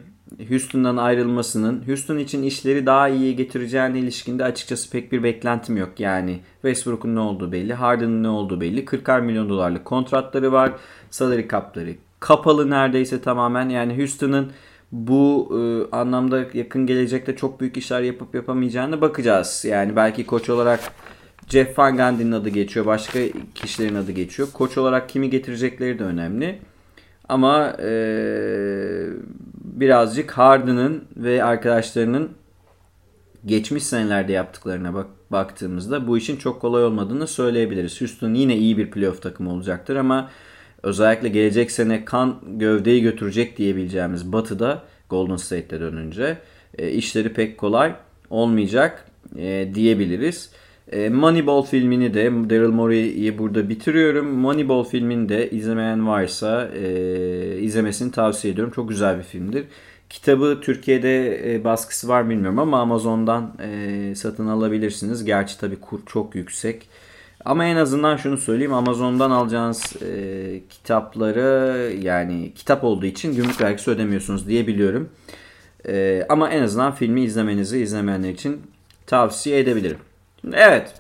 Houston'dan 0.50 0.98
ayrılmasının 0.98 1.84
Houston 1.88 2.18
için 2.18 2.44
işleri 2.44 2.86
daha 2.86 3.10
iyiye 3.10 3.32
getireceğine 3.32 4.00
ilişkinde 4.00 4.44
açıkçası 4.44 4.90
pek 4.90 5.12
bir 5.12 5.24
beklentim 5.24 5.78
yok. 5.78 6.00
Yani 6.00 6.40
Westbrook'un 6.62 7.16
ne 7.16 7.20
olduğu 7.20 7.52
belli, 7.52 7.74
Harden'ın 7.74 8.24
ne 8.24 8.28
olduğu 8.28 8.62
belli. 8.62 8.86
40 8.86 9.24
milyon 9.24 9.50
dolarlık 9.50 9.86
kontratları 9.86 10.52
var. 10.52 10.72
Salary 11.10 11.48
cap'ları 11.48 11.96
kapalı 12.20 12.70
neredeyse 12.70 13.22
tamamen. 13.22 13.70
Yani 13.70 13.98
Houston'ın 13.98 14.52
bu 14.92 15.52
e, 15.54 15.96
anlamda 15.96 16.46
yakın 16.54 16.86
gelecekte 16.86 17.36
çok 17.36 17.60
büyük 17.60 17.78
işler 17.78 18.02
yapıp 18.02 18.36
yapamayacağını 18.36 19.02
bakacağız. 19.02 19.66
Yani 19.68 19.96
belki 19.96 20.26
koç 20.26 20.50
olarak 20.50 20.80
Jeff 21.48 21.80
Van 21.80 21.98
Gundy'nin 21.98 22.32
adı 22.32 22.50
geçiyor. 22.50 22.86
Başka 22.86 23.20
kişilerin 23.56 23.96
adı 23.96 24.12
geçiyor. 24.12 24.48
Koç 24.54 24.78
olarak 24.78 25.10
kimi 25.10 25.30
getirecekleri 25.30 26.00
de 26.00 26.04
önemli. 26.04 26.60
Ama 27.32 27.78
e, 27.80 27.92
birazcık 29.56 30.32
Harden'ın 30.32 31.04
ve 31.16 31.44
arkadaşlarının 31.44 32.30
geçmiş 33.46 33.84
senelerde 33.84 34.32
yaptıklarına 34.32 34.94
bak 34.94 35.08
baktığımızda 35.30 36.08
bu 36.08 36.18
işin 36.18 36.38
çok 36.38 36.62
kolay 36.62 36.84
olmadığını 36.84 37.28
söyleyebiliriz. 37.28 38.02
Houston 38.02 38.34
yine 38.34 38.58
iyi 38.58 38.78
bir 38.78 38.92
playoff 38.92 39.22
takımı 39.22 39.54
olacaktır 39.54 39.96
ama 39.96 40.30
özellikle 40.84 41.30
gelecek 41.30 41.72
sene 41.72 42.06
kan 42.06 42.40
gövdeyi 42.48 43.02
götürecek 43.02 43.58
diyebileceğimiz 43.58 44.34
Batı'da 44.34 44.84
Golden 45.10 45.36
State'te 45.36 45.80
dönünce 45.80 46.38
e, 46.78 46.90
işleri 46.90 47.34
pek 47.34 47.58
kolay 47.58 47.96
olmayacak 48.30 49.06
e, 49.38 49.72
diyebiliriz. 49.76 50.52
E, 50.92 51.10
Moneyball 51.10 51.62
filmini 51.64 52.14
de 52.14 52.50
Daryl 52.50 52.70
Morey'i 52.70 53.38
burada 53.38 53.70
bitiriyorum. 53.70 54.28
Moneyball 54.28 54.84
filmini 54.84 55.30
de 55.30 55.50
izlemeyen 55.50 56.08
varsa 56.08 56.68
e, 56.68 57.60
izlemesini 57.60 58.12
tavsiye 58.12 58.54
ediyorum. 58.54 58.74
Çok 58.76 58.90
güzel 58.90 59.18
bir 59.18 59.24
filmdir. 59.24 59.66
Kitabı 60.10 60.60
Türkiye'de 60.62 61.54
e, 61.54 61.64
baskısı 61.64 62.08
var 62.08 62.30
bilmiyorum 62.30 62.60
ama 62.60 62.82
Amazon'dan 62.82 63.54
e, 63.60 64.16
satın 64.16 64.48
alabilirsiniz. 64.48 65.26
Gerçi 65.26 65.60
tabii 65.60 65.80
kur 65.80 66.00
çok 66.06 66.36
yüksek. 66.36 66.90
Ama 67.46 67.66
en 67.66 67.76
azından 67.76 68.18
şunu 68.18 68.38
söyleyeyim 68.38 68.74
Amazon'dan 68.74 69.32
alacağınız 69.32 69.94
e, 70.02 70.62
kitapları 70.70 71.94
yani 72.02 72.52
kitap 72.56 72.84
olduğu 72.84 73.06
için 73.06 73.36
gümrük 73.36 73.62
vergisi 73.62 73.92
ödemiyorsunuz 73.92 74.48
diye 74.48 74.68
biliyorum. 74.68 75.10
E, 75.88 76.26
ama 76.30 76.50
en 76.50 76.62
azından 76.64 76.92
filmi 76.96 77.22
izlemenizi 77.24 77.80
izlemeyenler 77.80 78.30
için 78.30 78.62
tavsiye 79.08 79.60
edebilirim. 79.60 79.98
Evet. 80.54 80.94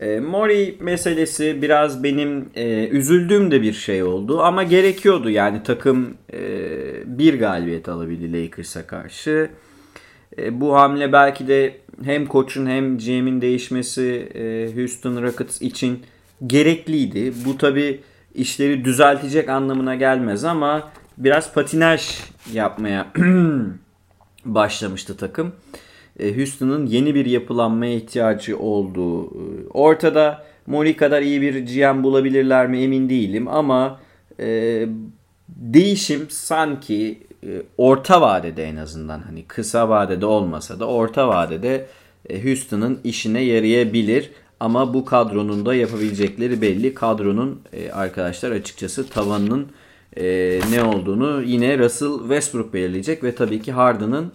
E, 0.00 0.20
Mori 0.20 0.76
meselesi 0.80 1.62
biraz 1.62 2.02
benim 2.02 2.48
e, 2.54 2.88
üzüldüğüm 2.88 3.50
de 3.50 3.62
bir 3.62 3.72
şey 3.72 4.02
oldu 4.02 4.42
ama 4.42 4.62
gerekiyordu 4.62 5.30
yani 5.30 5.62
takım 5.62 6.16
e, 6.32 6.38
bir 7.18 7.38
galibiyet 7.38 7.88
alabildi 7.88 8.32
Lakers'a 8.32 8.86
karşı. 8.86 9.50
E, 10.38 10.60
bu 10.60 10.76
hamle 10.76 11.12
belki 11.12 11.48
de 11.48 11.76
hem 12.04 12.26
koçun 12.26 12.66
hem 12.66 12.98
GM'in 12.98 13.40
değişmesi 13.40 14.28
e, 14.34 14.70
Houston 14.76 15.22
Rockets 15.22 15.62
için 15.62 16.02
gerekliydi. 16.46 17.32
Bu 17.44 17.58
tabi 17.58 18.00
işleri 18.34 18.84
düzeltecek 18.84 19.48
anlamına 19.48 19.94
gelmez 19.94 20.44
ama 20.44 20.90
biraz 21.18 21.52
patinaj 21.54 22.20
yapmaya 22.52 23.06
başlamıştı 24.44 25.16
takım. 25.16 25.52
E, 26.18 26.36
Houston'ın 26.36 26.86
yeni 26.86 27.14
bir 27.14 27.26
yapılanmaya 27.26 27.94
ihtiyacı 27.94 28.58
olduğu 28.58 29.26
e, 29.26 29.68
ortada. 29.74 30.44
Mori 30.66 30.96
kadar 30.96 31.22
iyi 31.22 31.42
bir 31.42 31.54
GM 31.54 32.02
bulabilirler 32.02 32.66
mi 32.66 32.78
emin 32.78 33.08
değilim 33.08 33.48
ama 33.48 34.00
e, 34.40 34.88
değişim 35.48 36.26
sanki 36.30 37.18
e, 37.46 37.62
orta 37.78 38.20
vadede 38.20 38.64
en 38.64 38.76
azından 38.76 39.20
hani 39.20 39.44
kısa 39.44 39.88
vadede 39.88 40.26
olmasa 40.26 40.80
da 40.80 40.86
orta 40.86 41.28
vadede 41.28 41.86
e, 42.28 42.44
Houston'ın 42.44 43.00
işine 43.04 43.40
yarayabilir. 43.40 44.30
Ama 44.60 44.94
bu 44.94 45.04
kadronun 45.04 45.66
da 45.66 45.74
yapabilecekleri 45.74 46.62
belli. 46.62 46.94
Kadronun 46.94 47.60
e, 47.72 47.90
arkadaşlar 47.90 48.50
açıkçası 48.50 49.08
tavanının 49.08 49.66
e, 50.16 50.60
ne 50.70 50.82
olduğunu 50.82 51.42
yine 51.42 51.78
Russell 51.78 52.18
Westbrook 52.18 52.74
belirleyecek 52.74 53.24
ve 53.24 53.34
tabii 53.34 53.62
ki 53.62 53.72
Harden'ın 53.72 54.32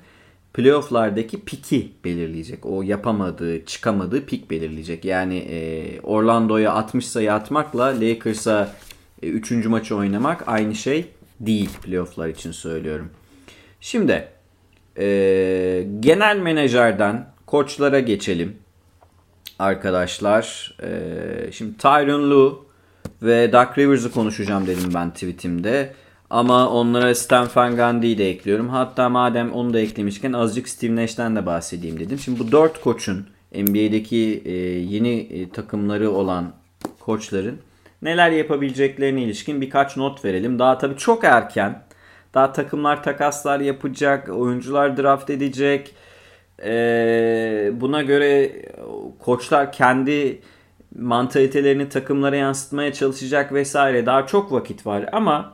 playofflardaki 0.53 1.45
piki 1.45 1.91
belirleyecek. 2.05 2.65
O 2.65 2.81
yapamadığı, 2.81 3.65
çıkamadığı 3.65 4.25
pik 4.25 4.51
belirleyecek. 4.51 5.05
Yani 5.05 5.37
e, 5.37 6.01
Orlando'ya 6.01 6.73
60 6.73 7.07
sayı 7.07 7.33
atmakla 7.33 7.85
Lakers'a 7.85 8.75
3. 9.21 9.51
E, 9.51 9.55
maçı 9.55 9.95
oynamak 9.95 10.43
aynı 10.47 10.75
şey 10.75 11.05
değil 11.39 11.69
playofflar 11.83 12.27
için 12.27 12.51
söylüyorum. 12.51 13.09
Şimdi 13.81 14.27
e, 14.97 15.87
genel 15.99 16.37
menajerden 16.37 17.27
koçlara 17.45 17.99
geçelim 17.99 18.55
arkadaşlar. 19.59 20.75
E, 20.83 21.51
şimdi 21.51 21.77
Tyron 21.77 22.31
Lue 22.31 22.53
ve 23.21 23.51
Doug 23.51 23.77
Rivers'ı 23.77 24.11
konuşacağım 24.11 24.67
dedim 24.67 24.91
ben 24.93 25.13
tweetimde. 25.13 25.93
Ama 26.29 26.69
onlara 26.69 27.15
Stan 27.15 27.47
Van 27.55 27.75
Gundy'yi 27.75 28.17
de 28.17 28.29
ekliyorum. 28.29 28.69
Hatta 28.69 29.09
madem 29.09 29.51
onu 29.53 29.73
da 29.73 29.79
eklemişken 29.79 30.33
azıcık 30.33 30.69
Steve 30.69 30.95
Nash'ten 30.95 31.35
de 31.35 31.45
bahsedeyim 31.45 31.99
dedim. 31.99 32.19
Şimdi 32.19 32.39
bu 32.39 32.51
dört 32.51 32.81
koçun 32.81 33.27
NBA'deki 33.55 34.41
e, 34.45 34.51
yeni 34.79 35.19
e, 35.19 35.49
takımları 35.49 36.11
olan 36.11 36.53
koçların 36.99 37.59
neler 38.01 38.31
yapabileceklerine 38.31 39.23
ilişkin 39.23 39.61
birkaç 39.61 39.97
not 39.97 40.25
verelim. 40.25 40.59
Daha 40.59 40.77
tabii 40.77 40.97
çok 40.97 41.23
erken 41.23 41.83
Daha 42.33 42.53
takımlar 42.53 43.03
takaslar 43.03 43.59
yapacak, 43.59 44.29
oyuncular 44.29 44.97
draft 44.97 45.29
edecek. 45.29 45.95
Ee, 46.63 47.71
buna 47.73 48.01
göre 48.01 48.51
koçlar 49.19 49.71
kendi 49.71 50.41
mantalitelerini 50.99 51.89
takımlara 51.89 52.35
yansıtmaya 52.35 52.93
çalışacak 52.93 53.53
vesaire. 53.53 54.05
Daha 54.05 54.27
çok 54.27 54.51
vakit 54.51 54.85
var 54.85 55.09
ama 55.11 55.53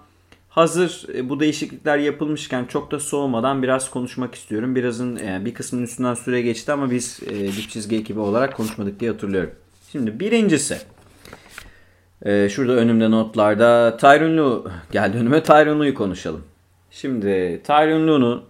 hazır 0.49 1.05
e, 1.15 1.29
bu 1.29 1.39
değişiklikler 1.39 1.97
yapılmışken 1.97 2.65
çok 2.65 2.91
da 2.91 2.99
soğumadan 2.99 3.63
biraz 3.63 3.89
konuşmak 3.89 4.35
istiyorum. 4.35 4.75
Birazın 4.75 5.15
yani 5.15 5.45
bir 5.45 5.53
kısmının 5.53 5.83
üstünden 5.83 6.13
süre 6.13 6.41
geçti 6.41 6.71
ama 6.71 6.91
biz 6.91 7.19
e, 7.27 7.47
dip 7.47 7.69
çizgi 7.69 7.95
ekibi 7.95 8.19
olarak 8.19 8.57
konuşmadık 8.57 8.99
diye 8.99 9.11
hatırlıyorum. 9.11 9.51
Şimdi 9.91 10.19
birincisi 10.19 10.77
e, 12.25 12.49
şurada 12.49 12.73
önümde 12.73 13.11
notlarda 13.11 13.97
Tyron 13.97 14.37
Lue 14.37 14.71
geldi 14.91 15.17
önüme 15.17 15.43
Tyron 15.43 15.79
Lue'yu 15.79 15.95
konuşalım. 15.95 16.43
Şimdi 16.91 17.61
Tyron 17.63 18.07
Lue'nu 18.07 18.43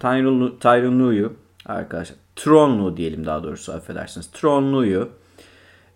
Tyron, 0.00 0.56
Tyron 0.60 1.00
Lue'yu 1.00 1.32
arkadaşlar 1.66 2.16
Tron 2.36 2.78
Lue 2.78 2.96
diyelim 2.96 3.26
daha 3.26 3.42
doğrusu 3.42 3.72
affedersiniz. 3.72 4.26
Tron 4.26 4.72
Lue'yu 4.72 5.08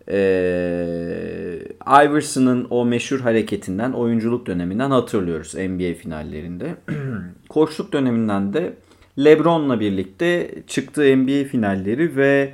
ee, 0.07 1.59
Iverson'ın 1.87 2.67
o 2.69 2.85
meşhur 2.85 3.19
hareketinden, 3.19 3.91
oyunculuk 3.91 4.45
döneminden 4.47 4.91
hatırlıyoruz 4.91 5.53
NBA 5.55 5.93
finallerinde. 5.93 6.75
Koçluk 7.49 7.93
döneminden 7.93 8.53
de 8.53 8.73
LeBron'la 9.19 9.79
birlikte 9.79 10.51
çıktığı 10.67 11.17
NBA 11.17 11.43
finalleri 11.43 12.15
ve 12.15 12.53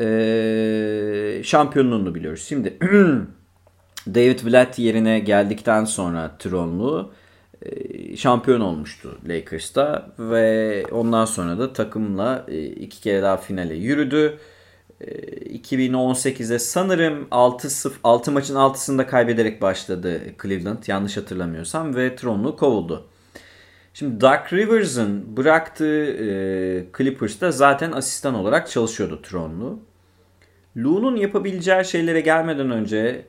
e, 0.00 1.42
şampiyonluğunu 1.44 2.14
biliyoruz. 2.14 2.44
Şimdi 2.48 2.78
David 4.06 4.46
Blatt 4.46 4.78
yerine 4.78 5.20
geldikten 5.20 5.84
sonra 5.84 6.36
Tronlu 6.38 7.12
e, 7.62 8.16
şampiyon 8.16 8.60
olmuştu 8.60 9.18
Lakers'ta 9.28 10.10
ve 10.18 10.84
ondan 10.90 11.24
sonra 11.24 11.58
da 11.58 11.72
takımla 11.72 12.46
e, 12.48 12.64
iki 12.64 13.00
kere 13.00 13.22
daha 13.22 13.36
finale 13.36 13.74
yürüdü. 13.74 14.38
2018'de 15.62 16.58
sanırım 16.58 17.26
6 17.30 17.70
0 17.70 18.00
6 18.04 18.32
maçın 18.32 18.54
6'sında 18.54 19.06
kaybederek 19.06 19.62
başladı 19.62 20.20
Cleveland 20.42 20.82
yanlış 20.86 21.16
hatırlamıyorsam 21.16 21.94
ve 21.94 22.16
Tronlu 22.16 22.56
kovuldu. 22.56 23.06
Şimdi 23.94 24.20
Doug 24.20 24.52
Rivers'ın 24.52 25.36
bıraktığı 25.36 26.04
e, 26.04 26.86
Clippers'ta 26.98 27.50
zaten 27.50 27.92
asistan 27.92 28.34
olarak 28.34 28.70
çalışıyordu 28.70 29.22
Tronlu. 29.22 29.78
Lou'nun 30.76 31.16
yapabileceği 31.16 31.84
şeylere 31.84 32.20
gelmeden 32.20 32.70
önce 32.70 33.26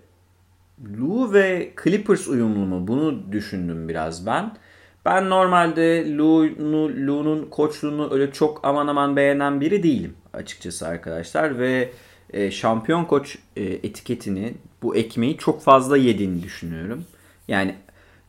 Lou 0.99 1.33
ve 1.33 1.73
Clippers 1.83 2.27
uyumlu 2.27 2.65
mu? 2.65 2.87
Bunu 2.87 3.31
düşündüm 3.31 3.89
biraz 3.89 4.25
ben. 4.25 4.57
Ben 5.05 5.29
normalde 5.29 6.17
Lou'nun 6.17 7.07
Lou 7.07 7.49
koçluğunu 7.49 8.13
öyle 8.13 8.31
çok 8.31 8.59
aman 8.63 8.87
aman 8.87 9.15
beğenen 9.15 9.61
biri 9.61 9.83
değilim 9.83 10.15
açıkçası 10.33 10.87
arkadaşlar 10.87 11.59
ve 11.59 11.89
e, 12.33 12.51
şampiyon 12.51 13.05
koç 13.05 13.37
e, 13.55 13.63
etiketini 13.63 14.53
bu 14.81 14.95
ekmeği 14.95 15.37
çok 15.37 15.61
fazla 15.61 15.97
yediğini 15.97 16.43
düşünüyorum. 16.43 17.05
Yani 17.47 17.75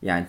yani 0.01 0.25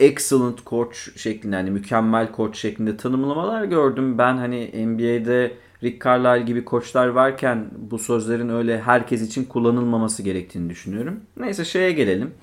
excellent 0.00 0.64
koç 0.64 1.20
şeklinde 1.20 1.56
hani 1.56 1.70
mükemmel 1.70 2.32
koç 2.32 2.58
şeklinde 2.58 2.96
tanımlamalar 2.96 3.64
gördüm. 3.64 4.18
Ben 4.18 4.36
hani 4.36 4.86
NBA'de 4.86 5.52
Rick 5.82 6.04
Carlisle 6.04 6.44
gibi 6.44 6.64
koçlar 6.64 7.08
varken 7.08 7.66
bu 7.76 7.98
sözlerin 7.98 8.48
öyle 8.48 8.80
herkes 8.80 9.22
için 9.22 9.44
kullanılmaması 9.44 10.22
gerektiğini 10.22 10.70
düşünüyorum. 10.70 11.20
Neyse 11.36 11.64
şeye 11.64 11.92
gelelim. 11.92 12.34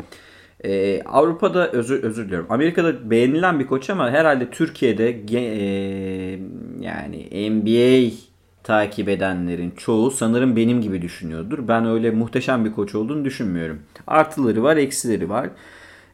Ee, 0.63 1.01
Avrupa'da 1.05 1.71
özür 1.71 2.03
özür 2.03 2.25
diliyorum. 2.25 2.47
Amerika'da 2.49 3.09
beğenilen 3.09 3.59
bir 3.59 3.67
koç 3.67 3.89
ama 3.89 4.11
herhalde 4.11 4.49
Türkiye'de 4.49 5.09
e, 5.33 6.39
yani 6.81 7.49
NBA 7.51 8.15
takip 8.63 9.09
edenlerin 9.09 9.71
çoğu 9.71 10.11
sanırım 10.11 10.55
benim 10.55 10.81
gibi 10.81 11.01
düşünüyordur. 11.01 11.67
Ben 11.67 11.85
öyle 11.85 12.11
muhteşem 12.11 12.65
bir 12.65 12.71
koç 12.71 12.95
olduğunu 12.95 13.25
düşünmüyorum. 13.25 13.79
Artıları 14.07 14.63
var, 14.63 14.77
eksileri 14.77 15.29
var. 15.29 15.49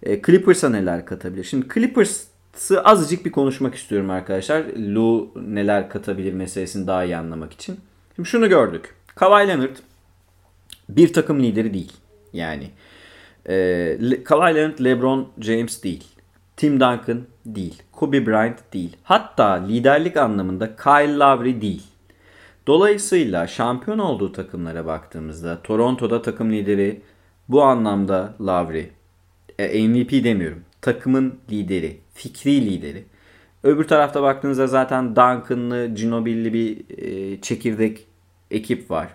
E, 0.03 0.21
Clippers'a 0.21 0.69
neler 0.69 1.05
katabilir? 1.05 1.43
Şimdi 1.43 1.67
Clippers'ı 1.73 2.81
azıcık 2.83 3.25
bir 3.25 3.31
konuşmak 3.31 3.75
istiyorum 3.75 4.09
arkadaşlar. 4.09 4.63
Lou 4.77 5.31
neler 5.35 5.89
katabilir 5.89 6.33
meselesini 6.33 6.87
daha 6.87 7.03
iyi 7.03 7.17
anlamak 7.17 7.53
için. 7.53 7.79
Şimdi 8.15 8.29
şunu 8.29 8.49
gördük. 8.49 8.95
Kawhi 9.15 9.47
Leonard 9.47 9.75
bir 10.89 11.13
takım 11.13 11.43
lideri 11.43 11.73
değil. 11.73 11.93
Yani 12.33 12.69
e, 13.49 14.23
Kawhi 14.23 14.55
Leonard 14.55 14.83
LeBron 14.83 15.27
James 15.39 15.83
değil. 15.83 16.03
Tim 16.57 16.79
Duncan 16.79 17.21
değil. 17.45 17.83
Kobe 17.91 18.25
Bryant 18.25 18.73
değil. 18.73 18.97
Hatta 19.03 19.51
liderlik 19.51 20.17
anlamında 20.17 20.75
Kyle 20.75 21.17
Lowry 21.17 21.61
değil. 21.61 21.83
Dolayısıyla 22.67 23.47
şampiyon 23.47 23.99
olduğu 23.99 24.31
takımlara 24.31 24.85
baktığımızda 24.85 25.61
Toronto'da 25.61 26.21
takım 26.21 26.51
lideri 26.51 27.01
bu 27.49 27.63
anlamda 27.63 28.35
Lowry. 28.41 28.89
E, 29.59 29.87
MVP 29.87 30.11
demiyorum. 30.23 30.63
Takımın 30.81 31.39
lideri, 31.51 31.97
fikri 32.13 32.65
lideri. 32.65 33.05
Öbür 33.63 33.83
tarafta 33.83 34.23
baktığınızda 34.23 34.67
zaten 34.67 35.09
Duncan'lı, 35.09 35.87
Ginobili'li 35.95 36.53
bir 36.53 36.97
e, 36.97 37.41
çekirdek 37.41 38.07
ekip 38.51 38.91
var. 38.91 39.07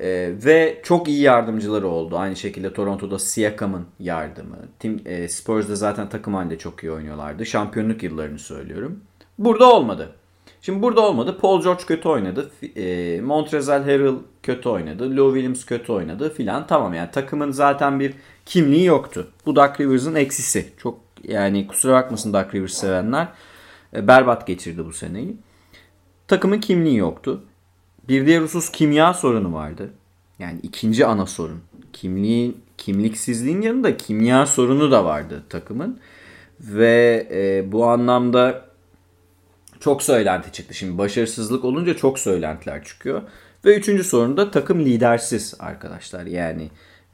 E, 0.00 0.32
ve 0.44 0.80
çok 0.82 1.08
iyi 1.08 1.20
yardımcıları 1.20 1.88
oldu. 1.88 2.18
Aynı 2.18 2.36
şekilde 2.36 2.72
Toronto'da 2.72 3.18
Siakam'ın 3.18 3.86
yardımı. 4.00 4.56
Tim, 4.78 5.02
e, 5.04 5.28
Spurs'da 5.28 5.76
zaten 5.76 6.08
takım 6.08 6.34
halinde 6.34 6.58
çok 6.58 6.82
iyi 6.82 6.92
oynuyorlardı. 6.92 7.46
Şampiyonluk 7.46 8.02
yıllarını 8.02 8.38
söylüyorum. 8.38 9.00
Burada 9.38 9.72
olmadı. 9.72 10.12
Şimdi 10.60 10.82
burada 10.82 11.00
olmadı. 11.00 11.38
Paul 11.40 11.62
George 11.62 11.84
kötü 11.84 12.08
oynadı. 12.08 12.50
E, 12.76 13.20
Montrezl 13.20 13.70
Harrell 13.70 14.14
kötü 14.42 14.68
oynadı. 14.68 15.16
Lou 15.16 15.34
Williams 15.34 15.64
kötü 15.64 15.92
oynadı 15.92 16.34
filan. 16.34 16.66
Tamam 16.66 16.94
yani 16.94 17.10
takımın 17.10 17.50
zaten 17.50 18.00
bir 18.00 18.14
kimliği 18.46 18.84
yoktu. 18.84 19.28
Bu 19.46 19.56
Duck 19.56 19.80
Rivers'ın 19.80 20.14
eksisi. 20.14 20.72
Çok 20.78 20.98
yani 21.28 21.66
kusura 21.66 21.92
bakmasın 21.94 22.32
Duck 22.32 22.54
Rivers 22.54 22.72
sevenler. 22.72 23.28
E, 23.96 24.08
berbat 24.08 24.46
geçirdi 24.46 24.86
bu 24.86 24.92
seneyi. 24.92 25.36
Takımın 26.28 26.60
kimliği 26.60 26.96
yoktu. 26.96 27.42
Bir 28.08 28.26
diğer 28.26 28.40
husus 28.42 28.70
kimya 28.70 29.14
sorunu 29.14 29.54
vardı. 29.54 29.90
Yani 30.38 30.58
ikinci 30.62 31.06
ana 31.06 31.26
sorun. 31.26 31.60
Kimliğin, 31.92 32.56
kimliksizliğin 32.78 33.62
yanında 33.62 33.96
kimya 33.96 34.46
sorunu 34.46 34.90
da 34.90 35.04
vardı 35.04 35.42
takımın. 35.48 36.00
Ve 36.60 37.28
e, 37.30 37.72
bu 37.72 37.86
anlamda 37.86 38.64
çok 39.80 40.02
söylenti 40.02 40.52
çıktı. 40.52 40.74
Şimdi 40.74 40.98
başarısızlık 40.98 41.64
olunca 41.64 41.96
çok 41.96 42.18
söylentiler 42.18 42.84
çıkıyor. 42.84 43.22
Ve 43.64 43.76
üçüncü 43.76 44.04
sorun 44.04 44.36
da 44.36 44.50
takım 44.50 44.80
lidersiz 44.84 45.54
arkadaşlar. 45.58 46.26
Yani 46.26 46.70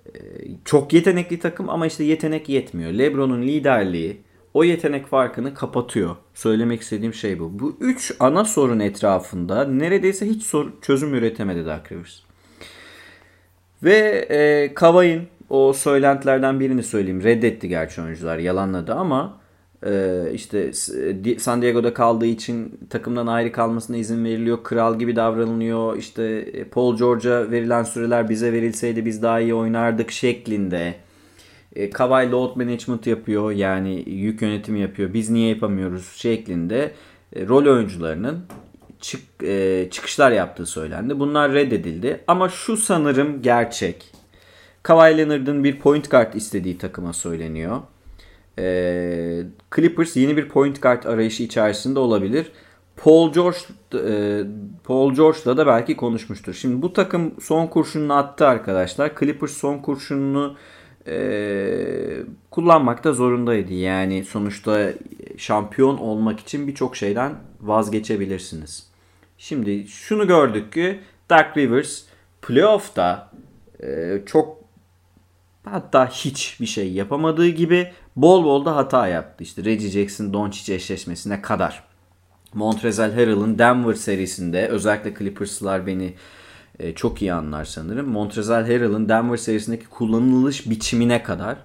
e, 0.06 0.18
çok 0.64 0.92
yetenekli 0.92 1.38
takım 1.38 1.70
ama 1.70 1.86
işte 1.86 2.04
yetenek 2.04 2.48
yetmiyor. 2.48 2.92
Lebron'un 2.92 3.42
liderliği 3.42 4.20
o 4.54 4.64
yetenek 4.64 5.06
farkını 5.06 5.54
kapatıyor. 5.54 6.16
Söylemek 6.34 6.80
istediğim 6.80 7.14
şey 7.14 7.38
bu. 7.38 7.58
Bu 7.58 7.76
üç 7.80 8.12
ana 8.20 8.44
sorun 8.44 8.80
etrafında 8.80 9.64
neredeyse 9.64 10.26
hiç 10.26 10.42
sor, 10.42 10.66
çözüm 10.82 11.14
üretemedi 11.14 11.66
Dark 11.66 11.92
Rivers. 11.92 12.20
Ve 13.82 14.26
e, 14.30 14.74
Kavay'ın 14.74 15.22
o 15.50 15.72
söylentilerden 15.72 16.60
birini 16.60 16.82
söyleyeyim. 16.82 17.22
Reddetti 17.22 17.68
gerçi 17.68 18.02
oyuncular 18.02 18.38
yalanladı 18.38 18.94
ama 18.94 19.40
e, 19.86 20.22
işte 20.34 20.72
San 21.38 21.62
Diego'da 21.62 21.94
kaldığı 21.94 22.26
için 22.26 22.78
takımdan 22.90 23.26
ayrı 23.26 23.52
kalmasına 23.52 23.96
izin 23.96 24.24
veriliyor. 24.24 24.64
Kral 24.64 24.98
gibi 24.98 25.16
davranılıyor. 25.16 25.96
İşte 25.96 26.24
e, 26.52 26.64
Paul 26.64 26.96
George'a 26.96 27.50
verilen 27.50 27.82
süreler 27.82 28.28
bize 28.28 28.52
verilseydi 28.52 29.04
biz 29.04 29.22
daha 29.22 29.40
iyi 29.40 29.54
oynardık 29.54 30.10
şeklinde 30.10 30.94
e, 31.76 31.90
Kawhi 31.90 32.30
load 32.30 32.56
management 32.56 33.06
yapıyor 33.06 33.50
yani 33.50 34.10
yük 34.10 34.42
yönetimi 34.42 34.80
yapıyor. 34.80 35.14
Biz 35.14 35.30
niye 35.30 35.48
yapamıyoruz 35.48 36.12
şeklinde 36.16 36.92
e, 37.36 37.46
rol 37.46 37.66
oyuncularının 37.66 38.44
çık, 39.00 39.22
e, 39.42 39.88
çıkışlar 39.90 40.30
yaptığı 40.30 40.66
söylendi. 40.66 41.18
Bunlar 41.18 41.52
reddedildi. 41.52 42.20
Ama 42.26 42.48
şu 42.48 42.76
sanırım 42.76 43.42
gerçek. 43.42 44.04
Kawhi 44.82 45.18
Leonard'ın 45.18 45.64
bir 45.64 45.78
point 45.78 46.10
guard 46.10 46.34
istediği 46.34 46.78
takıma 46.78 47.12
söyleniyor. 47.12 47.80
E, 48.58 49.42
Clippers 49.76 50.16
yeni 50.16 50.36
bir 50.36 50.48
point 50.48 50.82
guard 50.82 51.04
arayışı 51.04 51.42
içerisinde 51.42 51.98
olabilir. 51.98 52.52
Paul 52.96 53.32
George 53.32 53.58
e, 53.94 54.42
Paul 54.84 55.14
George'la 55.14 55.56
da 55.56 55.66
belki 55.66 55.96
konuşmuştur. 55.96 56.54
Şimdi 56.54 56.82
bu 56.82 56.92
takım 56.92 57.34
son 57.40 57.66
kurşununu 57.66 58.14
attı 58.14 58.46
arkadaşlar. 58.46 59.12
Clippers 59.20 59.52
son 59.52 59.78
kurşununu 59.78 60.56
e, 61.06 62.22
kullanmakta 62.50 63.12
zorundaydı. 63.12 63.72
Yani 63.74 64.24
sonuçta 64.24 64.92
şampiyon 65.36 65.96
olmak 65.96 66.40
için 66.40 66.66
birçok 66.68 66.96
şeyden 66.96 67.34
vazgeçebilirsiniz. 67.60 68.90
Şimdi 69.38 69.88
şunu 69.88 70.26
gördük 70.26 70.72
ki 70.72 71.00
Dark 71.30 71.56
Rivers 71.56 72.02
playoff'ta 72.42 73.30
e, 73.82 74.18
çok 74.26 74.60
hatta 75.64 76.06
hiç 76.06 76.60
bir 76.60 76.66
şey 76.66 76.92
yapamadığı 76.92 77.48
gibi 77.48 77.92
bol 78.16 78.44
bol 78.44 78.64
da 78.64 78.76
hata 78.76 79.08
yaptı. 79.08 79.44
İşte 79.44 79.64
Reggie 79.64 79.90
Jackson 79.90 80.32
Doncic 80.32 80.74
eşleşmesine 80.74 81.42
kadar. 81.42 81.84
Montrezl 82.54 83.00
Harrell'ın 83.00 83.58
Denver 83.58 83.94
serisinde 83.94 84.68
özellikle 84.68 85.14
Clippers'lar 85.14 85.86
beni 85.86 86.14
e, 86.80 86.94
çok 86.94 87.22
iyi 87.22 87.32
anlar 87.32 87.64
sanırım. 87.64 88.08
Montrezl 88.08 88.52
Harrell'ın 88.52 89.08
Denver 89.08 89.36
serisindeki 89.36 89.86
kullanılış 89.86 90.70
biçimine 90.70 91.22
kadar 91.22 91.56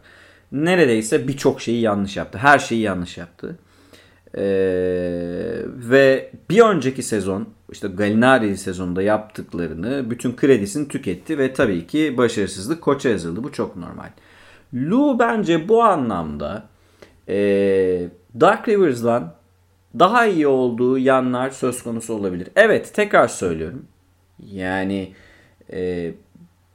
neredeyse 0.52 1.28
birçok 1.28 1.62
şeyi 1.62 1.82
yanlış 1.82 2.18
yaptı. 2.18 2.38
Her 2.38 2.60
şeyi 2.60 2.82
yanlış 2.82 3.18
yaptı. 3.18 3.58
Ee, 4.38 4.42
ve 5.66 6.32
bir 6.50 6.62
önceki 6.62 7.04
sezon 7.04 7.48
işte 7.72 7.88
Gallinari 7.88 8.58
sezonunda 8.58 9.02
yaptıklarını 9.02 10.12
bütün 10.12 10.36
kredisini 10.36 10.88
tüketti 10.88 11.38
ve 11.38 11.54
tabii 11.54 11.88
ki 11.88 12.18
başarısızlık 12.18 12.82
koça 12.82 13.10
yazıldı. 13.10 13.44
Bu 13.44 13.52
çok 13.52 13.76
normal. 13.76 14.10
Lou 14.74 15.20
bence 15.20 15.70
bu 15.70 15.84
anlamda 15.84 16.64
e, 17.30 17.38
Dark 18.40 18.70
Rivers'dan 18.70 19.34
daha 20.00 20.26
iyi 20.26 20.48
olduğu 20.48 20.98
yanlar 20.98 21.50
söz 21.50 21.84
konusu 21.84 22.14
olabilir. 22.14 22.48
Evet 22.56 22.94
tekrar 22.94 23.28
söylüyorum. 23.28 23.86
Yani 24.40 25.14
e, 25.74 26.12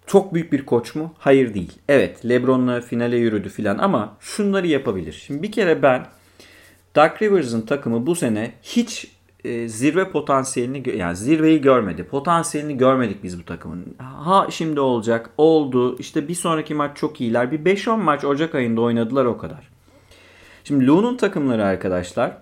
çok 0.06 0.34
büyük 0.34 0.52
bir 0.52 0.66
koç 0.66 0.94
mu? 0.94 1.14
Hayır 1.18 1.54
değil. 1.54 1.72
Evet 1.88 2.28
Lebron'la 2.28 2.80
finale 2.80 3.16
yürüdü 3.16 3.48
filan 3.48 3.78
ama 3.78 4.16
şunları 4.20 4.66
yapabilir. 4.66 5.12
Şimdi 5.26 5.42
bir 5.42 5.52
kere 5.52 5.82
ben 5.82 6.06
Dark 6.96 7.22
Rivers'ın 7.22 7.60
takımı 7.60 8.06
bu 8.06 8.14
sene 8.14 8.52
hiç 8.62 9.08
e, 9.44 9.68
zirve 9.68 10.10
potansiyelini 10.10 10.96
yani 10.96 11.16
zirveyi 11.16 11.60
görmedi. 11.60 12.04
Potansiyelini 12.04 12.76
görmedik 12.76 13.22
biz 13.22 13.38
bu 13.38 13.44
takımın. 13.44 13.84
Ha 13.98 14.46
şimdi 14.50 14.80
olacak. 14.80 15.30
Oldu. 15.38 15.98
İşte 15.98 16.28
bir 16.28 16.34
sonraki 16.34 16.74
maç 16.74 16.96
çok 16.96 17.20
iyiler. 17.20 17.52
Bir 17.52 17.76
5-10 17.76 17.96
maç 17.96 18.24
Ocak 18.24 18.54
ayında 18.54 18.80
oynadılar 18.80 19.24
o 19.24 19.38
kadar. 19.38 19.68
Şimdi 20.64 20.86
Lou'nun 20.86 21.16
takımları 21.16 21.64
arkadaşlar 21.64 22.36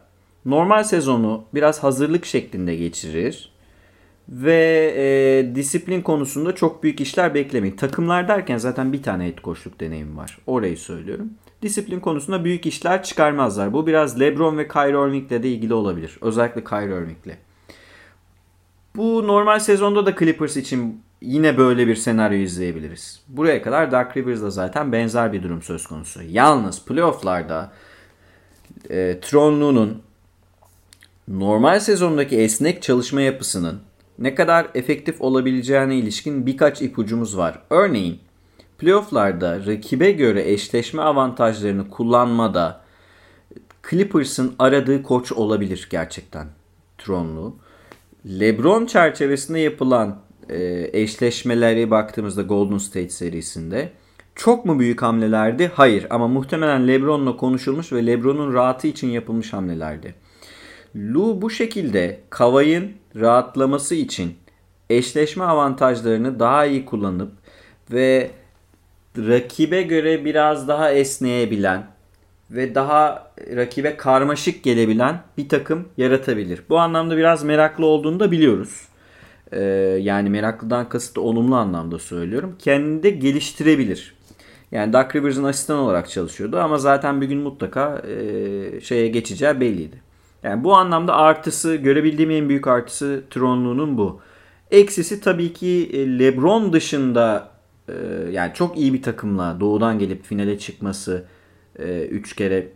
normal 0.45 0.85
sezonu 0.85 1.45
biraz 1.55 1.83
hazırlık 1.83 2.27
şeklinde 2.27 2.77
geçirir. 2.77 3.51
Ve 4.29 4.95
e, 4.97 5.55
disiplin 5.55 6.03
konusunda 6.03 6.55
çok 6.55 6.83
büyük 6.83 7.01
işler 7.01 7.35
beklemeyin. 7.35 7.77
Takımlar 7.77 8.29
derken 8.29 8.59
zaten 8.59 8.93
bir 8.93 9.03
tane 9.03 9.27
head 9.27 9.39
coachluk 9.45 9.81
deneyim 9.81 10.17
var. 10.17 10.39
Orayı 10.47 10.77
söylüyorum. 10.77 11.31
Disiplin 11.63 12.01
konusunda 12.01 12.45
büyük 12.45 12.67
işler 12.67 13.03
çıkarmazlar. 13.03 13.73
Bu 13.73 13.87
biraz 13.87 14.21
LeBron 14.21 14.59
ve 14.59 14.69
Kyrie 14.69 15.09
Irving'le 15.09 15.43
de 15.43 15.49
ilgili 15.49 15.75
olabilir. 15.75 16.19
Özellikle 16.21 16.65
Kyrie 16.65 16.97
Irving'le. 16.97 17.37
Bu 18.97 19.27
normal 19.27 19.59
sezonda 19.59 20.07
da 20.07 20.17
Clippers 20.17 20.57
için 20.57 21.03
yine 21.23 21.59
böyle 21.59 21.87
bir 21.87 21.97
senaryo 21.97 22.39
izleyebiliriz. 22.39 23.23
Buraya 23.29 23.63
kadar 23.63 23.93
Dark 23.93 24.17
Rivers'da 24.17 24.51
zaten 24.51 24.93
benzer 24.93 25.33
bir 25.33 25.43
durum 25.43 25.63
söz 25.63 25.87
konusu. 25.87 26.21
Yalnız 26.23 26.85
playofflarda 26.85 27.73
e, 28.91 29.21
Tronlu'nun 29.21 30.03
normal 31.29 31.81
sezondaki 31.81 32.39
esnek 32.39 32.83
çalışma 32.83 33.21
yapısının 33.21 33.81
ne 34.19 34.35
kadar 34.35 34.67
efektif 34.75 35.21
olabileceğine 35.21 35.97
ilişkin 35.97 36.47
birkaç 36.47 36.83
ipucumuz 36.83 37.37
var. 37.37 37.59
Örneğin 37.71 38.19
playofflarda 38.79 39.67
rakibe 39.67 40.13
göre 40.13 40.53
eşleşme 40.53 41.03
avantajlarını 41.03 41.91
kullanmada 41.91 42.81
Clippers'ın 43.91 44.55
aradığı 44.59 45.03
koç 45.03 45.33
olabilir 45.33 45.89
gerçekten 45.91 46.47
Tronlu. 46.99 47.57
LeBron 48.27 48.87
çerçevesinde 48.87 49.59
yapılan 49.59 50.19
e, 50.49 50.91
eşleşmeleri 50.93 51.91
baktığımızda 51.91 52.43
Golden 52.43 52.79
State 52.79 53.09
serisinde 53.09 53.93
çok 54.35 54.65
mu 54.65 54.79
büyük 54.79 55.03
hamlelerdi? 55.03 55.71
Hayır 55.75 56.07
ama 56.11 56.29
muhtemelen 56.29 56.89
LeBron'la 56.89 57.37
konuşulmuş 57.37 57.93
ve 57.93 58.07
LeBron'un 58.07 58.55
rahatı 58.55 58.87
için 58.87 59.09
yapılmış 59.09 59.53
hamlelerdi. 59.53 60.15
Lou 60.99 61.43
bu 61.43 61.51
şekilde 61.51 62.21
Kavay'ın 62.31 62.93
rahatlaması 63.17 63.95
için 63.95 64.35
eşleşme 64.91 65.45
avantajlarını 65.45 66.41
daha 66.41 66.67
iyi 66.67 66.85
kullanıp 66.85 67.33
ve 67.93 68.31
rakibe 69.19 69.83
göre 69.83 70.25
biraz 70.25 70.69
daha 70.69 70.93
esneyebilen 70.93 71.87
ve 72.51 72.75
daha 72.75 73.33
rakibe 73.57 73.97
karmaşık 73.97 74.63
gelebilen 74.63 75.23
bir 75.39 75.49
takım 75.49 75.89
yaratabilir. 75.97 76.63
Bu 76.69 76.79
anlamda 76.79 77.17
biraz 77.17 77.45
meraklı 77.45 77.87
olduğunu 77.87 78.21
da 78.21 78.31
biliyoruz. 78.31 78.89
Ee, 79.53 79.61
yani 80.01 80.31
meraklıdan 80.31 80.89
kasıt 80.89 81.19
olumlu 81.19 81.57
anlamda 81.57 81.99
söylüyorum. 81.99 82.57
Kendini 82.59 83.03
de 83.03 83.11
geliştirebilir. 83.11 84.15
Yani 84.73 84.93
Duck 84.93 85.17
Rivers'ın 85.17 85.45
asistan 85.45 85.79
olarak 85.79 86.11
çalışıyordu 86.11 86.59
ama 86.59 86.79
zaten 86.79 87.21
bir 87.21 87.27
gün 87.27 87.39
mutlaka 87.39 88.03
e, 88.09 88.81
şeye 88.81 89.09
geçeceği 89.09 89.61
belliydi. 89.61 90.08
Yani 90.43 90.65
bu 90.65 90.77
anlamda 90.77 91.17
artısı, 91.17 91.75
görebildiğim 91.77 92.31
en 92.31 92.49
büyük 92.49 92.67
artısı 92.67 93.23
Tronlu'nun 93.31 93.99
bu. 93.99 94.21
Eksisi 94.71 95.21
tabii 95.21 95.53
ki 95.53 95.91
e, 95.93 96.19
LeBron 96.19 96.73
dışında 96.73 97.51
e, 97.89 97.93
yani 98.33 98.55
çok 98.55 98.79
iyi 98.79 98.95
bir 98.95 99.03
takımla 99.03 99.57
doğudan 99.61 99.99
gelip 99.99 100.25
finale 100.25 100.59
çıkması 100.59 101.25
3 101.79 102.33
e, 102.33 102.37
kere 102.37 102.69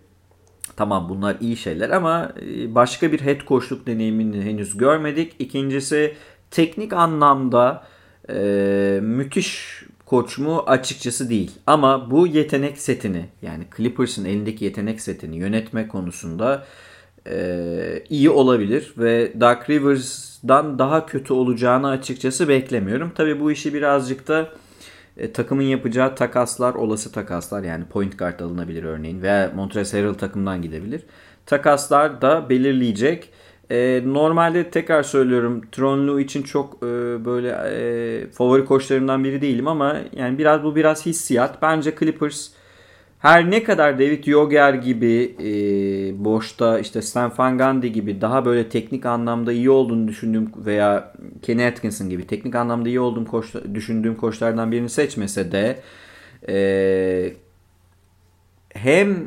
tamam 0.76 1.08
bunlar 1.08 1.36
iyi 1.40 1.56
şeyler 1.56 1.90
ama 1.90 2.32
başka 2.66 3.12
bir 3.12 3.20
head 3.20 3.40
coachluk 3.48 3.86
deneyimini 3.86 4.44
henüz 4.44 4.76
görmedik. 4.76 5.34
İkincisi 5.38 6.14
teknik 6.50 6.92
anlamda 6.92 7.84
müthiş 9.00 9.82
koç 10.06 10.38
mu 10.38 10.64
açıkçası 10.66 11.30
değil. 11.30 11.50
Ama 11.66 12.10
bu 12.10 12.26
yetenek 12.26 12.78
setini 12.78 13.24
yani 13.42 13.64
Clippers'ın 13.76 14.24
elindeki 14.24 14.64
yetenek 14.64 15.00
setini 15.00 15.36
yönetme 15.36 15.88
konusunda 15.88 16.66
e, 17.26 18.04
iyi 18.08 18.30
olabilir 18.30 18.94
ve 18.98 19.32
Dark 19.40 19.70
Rivers'dan 19.70 20.78
daha 20.78 21.06
kötü 21.06 21.32
olacağını 21.32 21.88
açıkçası 21.88 22.48
beklemiyorum. 22.48 23.12
Tabii 23.14 23.40
bu 23.40 23.52
işi 23.52 23.74
birazcık 23.74 24.28
da 24.28 24.48
e, 25.16 25.32
takımın 25.32 25.62
yapacağı 25.62 26.14
takaslar, 26.14 26.74
olası 26.74 27.12
takaslar 27.12 27.62
yani 27.62 27.84
point 27.84 28.18
guard 28.18 28.40
alınabilir 28.40 28.84
örneğin 28.84 29.22
veya 29.22 29.52
Montrezl 29.54 29.96
Harrell 29.96 30.14
takımdan 30.14 30.62
gidebilir. 30.62 31.02
Takaslar 31.46 32.22
da 32.22 32.48
belirleyecek. 32.50 33.28
E, 33.70 34.02
normalde 34.06 34.70
tekrar 34.70 35.02
söylüyorum 35.02 35.62
Tronlu 35.72 36.20
için 36.20 36.42
çok 36.42 36.76
e, 36.76 36.86
böyle 37.24 37.48
e, 37.48 38.30
favori 38.30 38.64
koçlarımdan 38.64 39.24
biri 39.24 39.40
değilim 39.40 39.68
ama 39.68 39.96
yani 40.16 40.38
biraz 40.38 40.62
bu 40.62 40.76
biraz 40.76 41.06
hissiyat. 41.06 41.62
Bence 41.62 41.94
Clippers 41.98 42.48
her 43.22 43.50
ne 43.50 43.62
kadar 43.62 43.98
David 43.98 44.24
Yoger 44.26 44.74
gibi 44.74 45.36
e, 45.40 45.44
boşta 46.24 46.78
işte 46.78 47.02
Stan 47.02 47.32
Van 47.38 47.58
Gundy 47.58 47.86
gibi 47.86 48.20
daha 48.20 48.44
böyle 48.44 48.68
teknik 48.68 49.06
anlamda 49.06 49.52
iyi 49.52 49.70
olduğunu 49.70 50.08
düşündüğüm 50.08 50.52
veya 50.56 51.14
Kenny 51.42 51.66
Atkinson 51.66 52.08
gibi 52.08 52.26
teknik 52.26 52.54
anlamda 52.54 52.88
iyi 52.88 53.00
olduğum 53.00 53.24
koç, 53.24 53.54
düşündüğüm 53.74 54.14
koçlardan 54.14 54.72
birini 54.72 54.88
seçmese 54.88 55.52
de 55.52 55.80
e, 56.48 57.34
hem 58.74 59.26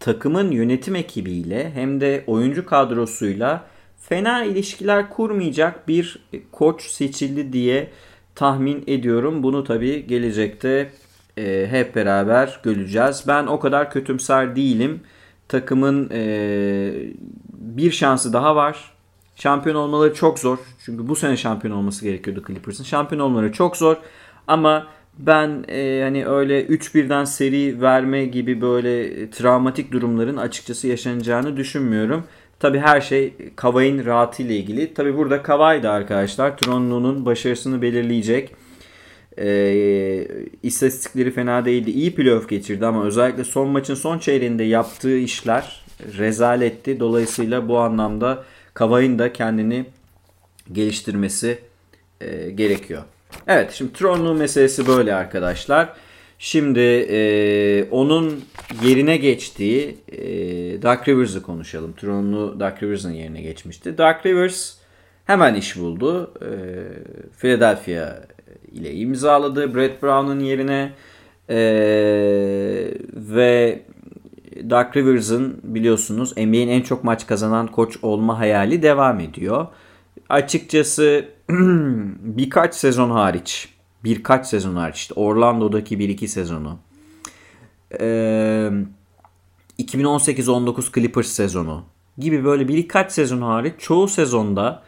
takımın 0.00 0.50
yönetim 0.50 0.96
ekibiyle 0.96 1.70
hem 1.74 2.00
de 2.00 2.24
oyuncu 2.26 2.66
kadrosuyla 2.66 3.64
fena 4.00 4.44
ilişkiler 4.44 5.10
kurmayacak 5.10 5.88
bir 5.88 6.18
koç 6.52 6.82
seçildi 6.90 7.52
diye 7.52 7.90
tahmin 8.34 8.84
ediyorum. 8.86 9.42
Bunu 9.42 9.64
tabii 9.64 10.06
gelecekte 10.06 10.90
e, 11.36 11.66
hep 11.70 11.96
beraber 11.96 12.60
göreceğiz. 12.62 13.24
Ben 13.28 13.46
o 13.46 13.60
kadar 13.60 13.90
kötümser 13.90 14.56
değilim. 14.56 15.00
Takımın 15.48 16.10
e, 16.12 16.92
bir 17.52 17.90
şansı 17.90 18.32
daha 18.32 18.56
var. 18.56 18.94
Şampiyon 19.36 19.76
olmaları 19.76 20.14
çok 20.14 20.38
zor. 20.38 20.58
Çünkü 20.84 21.08
bu 21.08 21.16
sene 21.16 21.36
şampiyon 21.36 21.76
olması 21.76 22.04
gerekiyordu 22.04 22.42
Clippers'ın. 22.46 22.84
Şampiyon 22.84 23.20
olmaları 23.20 23.52
çok 23.52 23.76
zor. 23.76 23.96
Ama 24.46 24.86
ben 25.18 25.64
e, 25.68 26.02
hani 26.02 26.26
öyle 26.26 26.66
3-1'den 26.66 27.24
seri 27.24 27.80
verme 27.80 28.24
gibi 28.24 28.60
böyle 28.60 29.30
travmatik 29.30 29.92
durumların 29.92 30.36
açıkçası 30.36 30.88
yaşanacağını 30.88 31.56
düşünmüyorum. 31.56 32.24
Tabi 32.60 32.78
her 32.78 33.00
şey 33.00 33.34
Kavay'ın 33.56 34.04
rahatı 34.04 34.42
ile 34.42 34.56
ilgili. 34.56 34.94
Tabi 34.94 35.16
burada 35.16 35.42
Kavay 35.42 35.82
da 35.82 35.90
arkadaşlar 35.90 36.56
Tronlu'nun 36.56 37.26
başarısını 37.26 37.82
belirleyecek. 37.82 38.54
E, 39.38 40.28
istatistikleri 40.62 41.30
fena 41.30 41.64
değildi. 41.64 41.90
İyi 41.90 42.14
playoff 42.14 42.48
geçirdi 42.48 42.86
ama 42.86 43.04
özellikle 43.04 43.44
son 43.44 43.68
maçın 43.68 43.94
son 43.94 44.18
çeyreğinde 44.18 44.64
yaptığı 44.64 45.18
işler 45.18 45.84
rezaletti. 46.18 47.00
Dolayısıyla 47.00 47.68
bu 47.68 47.78
anlamda 47.78 48.44
Kavay'ın 48.74 49.18
da 49.18 49.32
kendini 49.32 49.86
geliştirmesi 50.72 51.58
e, 52.20 52.50
gerekiyor. 52.50 53.02
Evet 53.46 53.72
şimdi 53.72 53.92
Tronlu 53.92 54.34
meselesi 54.34 54.86
böyle 54.86 55.14
arkadaşlar. 55.14 55.92
Şimdi 56.38 57.06
e, 57.10 57.88
onun 57.90 58.44
yerine 58.84 59.16
geçtiği 59.16 59.96
e, 60.12 60.22
Dark 60.82 61.08
Rivers'ı 61.08 61.42
konuşalım. 61.42 61.92
Tronlu 61.92 62.60
Dark 62.60 62.82
Rivers'ın 62.82 63.12
yerine 63.12 63.42
geçmişti. 63.42 63.98
Dark 63.98 64.26
Rivers 64.26 64.74
hemen 65.24 65.54
iş 65.54 65.78
buldu. 65.78 66.34
E, 66.40 66.50
Philadelphia 67.38 68.16
ile 68.72 68.94
imzaladı. 68.94 69.74
Brett 69.74 70.02
Brown'un 70.02 70.40
yerine 70.40 70.92
Ee, 71.48 71.56
ve 73.14 73.82
Dark 74.70 74.96
Rivers'ın 74.96 75.60
biliyorsunuz 75.62 76.36
NBA'nin 76.36 76.68
en 76.68 76.82
çok 76.82 77.04
maç 77.04 77.26
kazanan 77.26 77.66
koç 77.66 77.96
olma 78.02 78.38
hayali 78.38 78.82
devam 78.82 79.20
ediyor. 79.20 79.66
Açıkçası 80.28 81.28
birkaç 82.20 82.74
sezon 82.74 83.10
hariç, 83.10 83.68
birkaç 84.04 84.46
sezon 84.46 84.76
hariç 84.76 84.96
işte 84.96 85.14
Orlando'daki 85.14 85.98
1-2 85.98 86.28
sezonu, 86.28 86.78
ee, 88.00 88.70
2018-19 89.78 90.94
Clippers 90.94 91.28
sezonu 91.28 91.84
gibi 92.18 92.44
böyle 92.44 92.68
birkaç 92.68 93.12
sezon 93.12 93.42
hariç 93.42 93.74
çoğu 93.78 94.08
sezonda 94.08 94.82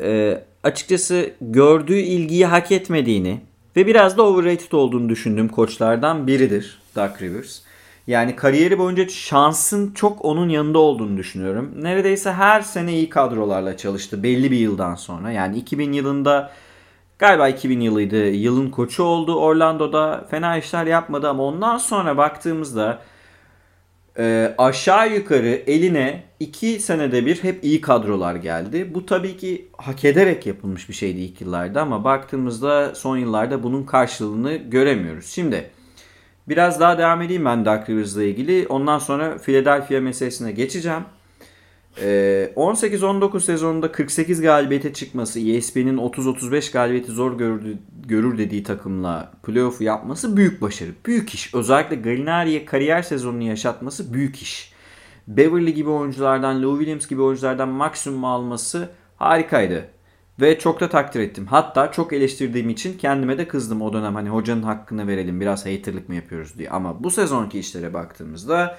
e, 0.00 0.42
açıkçası 0.62 1.30
gördüğü 1.40 1.98
ilgiyi 1.98 2.46
hak 2.46 2.72
etmediğini 2.72 3.40
ve 3.76 3.86
biraz 3.86 4.16
da 4.16 4.22
overrated 4.22 4.72
olduğunu 4.72 5.08
düşündüğüm 5.08 5.48
koçlardan 5.48 6.26
biridir 6.26 6.78
Doug 6.96 7.22
Rivers. 7.22 7.60
Yani 8.06 8.36
kariyeri 8.36 8.78
boyunca 8.78 9.08
şansın 9.08 9.94
çok 9.94 10.24
onun 10.24 10.48
yanında 10.48 10.78
olduğunu 10.78 11.16
düşünüyorum. 11.16 11.74
Neredeyse 11.76 12.32
her 12.32 12.60
sene 12.60 12.92
iyi 12.92 13.08
kadrolarla 13.08 13.76
çalıştı 13.76 14.22
belli 14.22 14.50
bir 14.50 14.58
yıldan 14.58 14.94
sonra. 14.94 15.30
Yani 15.30 15.58
2000 15.58 15.92
yılında 15.92 16.50
galiba 17.18 17.48
2000 17.48 17.80
yılıydı 17.80 18.28
yılın 18.28 18.70
koçu 18.70 19.02
oldu 19.02 19.34
Orlando'da. 19.34 20.26
Fena 20.30 20.58
işler 20.58 20.86
yapmadı 20.86 21.28
ama 21.28 21.42
ondan 21.42 21.78
sonra 21.78 22.16
baktığımızda 22.16 22.98
e, 24.18 24.54
aşağı 24.58 25.14
yukarı 25.14 25.62
eline 25.66 26.22
2 26.40 26.80
senede 26.80 27.26
bir 27.26 27.42
hep 27.42 27.64
iyi 27.64 27.80
kadrolar 27.80 28.34
geldi. 28.34 28.94
Bu 28.94 29.06
tabii 29.06 29.36
ki 29.36 29.68
hak 29.76 30.04
ederek 30.04 30.46
yapılmış 30.46 30.88
bir 30.88 30.94
şeydi 30.94 31.20
ilk 31.20 31.40
yıllarda 31.40 31.82
ama 31.82 32.04
baktığımızda 32.04 32.94
son 32.94 33.16
yıllarda 33.16 33.62
bunun 33.62 33.84
karşılığını 33.84 34.56
göremiyoruz. 34.56 35.26
Şimdi 35.26 35.70
biraz 36.48 36.80
daha 36.80 36.98
devam 36.98 37.22
edeyim 37.22 37.44
ben 37.44 37.64
Dark 37.64 37.90
Rivers'la 37.90 38.22
ilgili. 38.22 38.66
Ondan 38.68 38.98
sonra 38.98 39.38
Philadelphia 39.38 40.00
meselesine 40.00 40.52
geçeceğim. 40.52 41.02
18-19 41.96 43.36
ee, 43.36 43.40
sezonunda 43.40 43.92
48 43.92 44.40
galibiyete 44.40 44.92
çıkması, 44.92 45.40
ESPN'in 45.40 45.96
30-35 45.96 46.72
galibiyeti 46.72 47.12
zor 47.12 47.38
görür, 47.38 47.76
görür 48.06 48.38
dediği 48.38 48.62
takımla 48.62 49.32
playoff'u 49.42 49.84
yapması 49.84 50.36
büyük 50.36 50.62
başarı. 50.62 50.90
Büyük 51.06 51.34
iş. 51.34 51.54
Özellikle 51.54 51.96
Gallinari'ye 51.96 52.64
kariyer 52.64 53.02
sezonunu 53.02 53.42
yaşatması 53.42 54.14
büyük 54.14 54.42
iş. 54.42 54.72
Beverly 55.28 55.74
gibi 55.74 55.90
oyunculardan, 55.90 56.62
Lou 56.62 56.78
Williams 56.78 57.08
gibi 57.08 57.22
oyunculardan 57.22 57.68
maksimum 57.68 58.24
alması 58.24 58.90
harikaydı. 59.16 59.88
Ve 60.40 60.58
çok 60.58 60.80
da 60.80 60.88
takdir 60.88 61.20
ettim. 61.20 61.46
Hatta 61.46 61.92
çok 61.92 62.12
eleştirdiğim 62.12 62.68
için 62.68 62.98
kendime 62.98 63.38
de 63.38 63.48
kızdım 63.48 63.82
o 63.82 63.92
dönem. 63.92 64.14
Hani 64.14 64.28
hocanın 64.28 64.62
hakkını 64.62 65.06
verelim 65.06 65.40
biraz 65.40 65.66
haterlık 65.66 66.08
mı 66.08 66.14
yapıyoruz 66.14 66.58
diye. 66.58 66.70
Ama 66.70 67.04
bu 67.04 67.10
sezonki 67.10 67.58
işlere 67.58 67.94
baktığımızda 67.94 68.78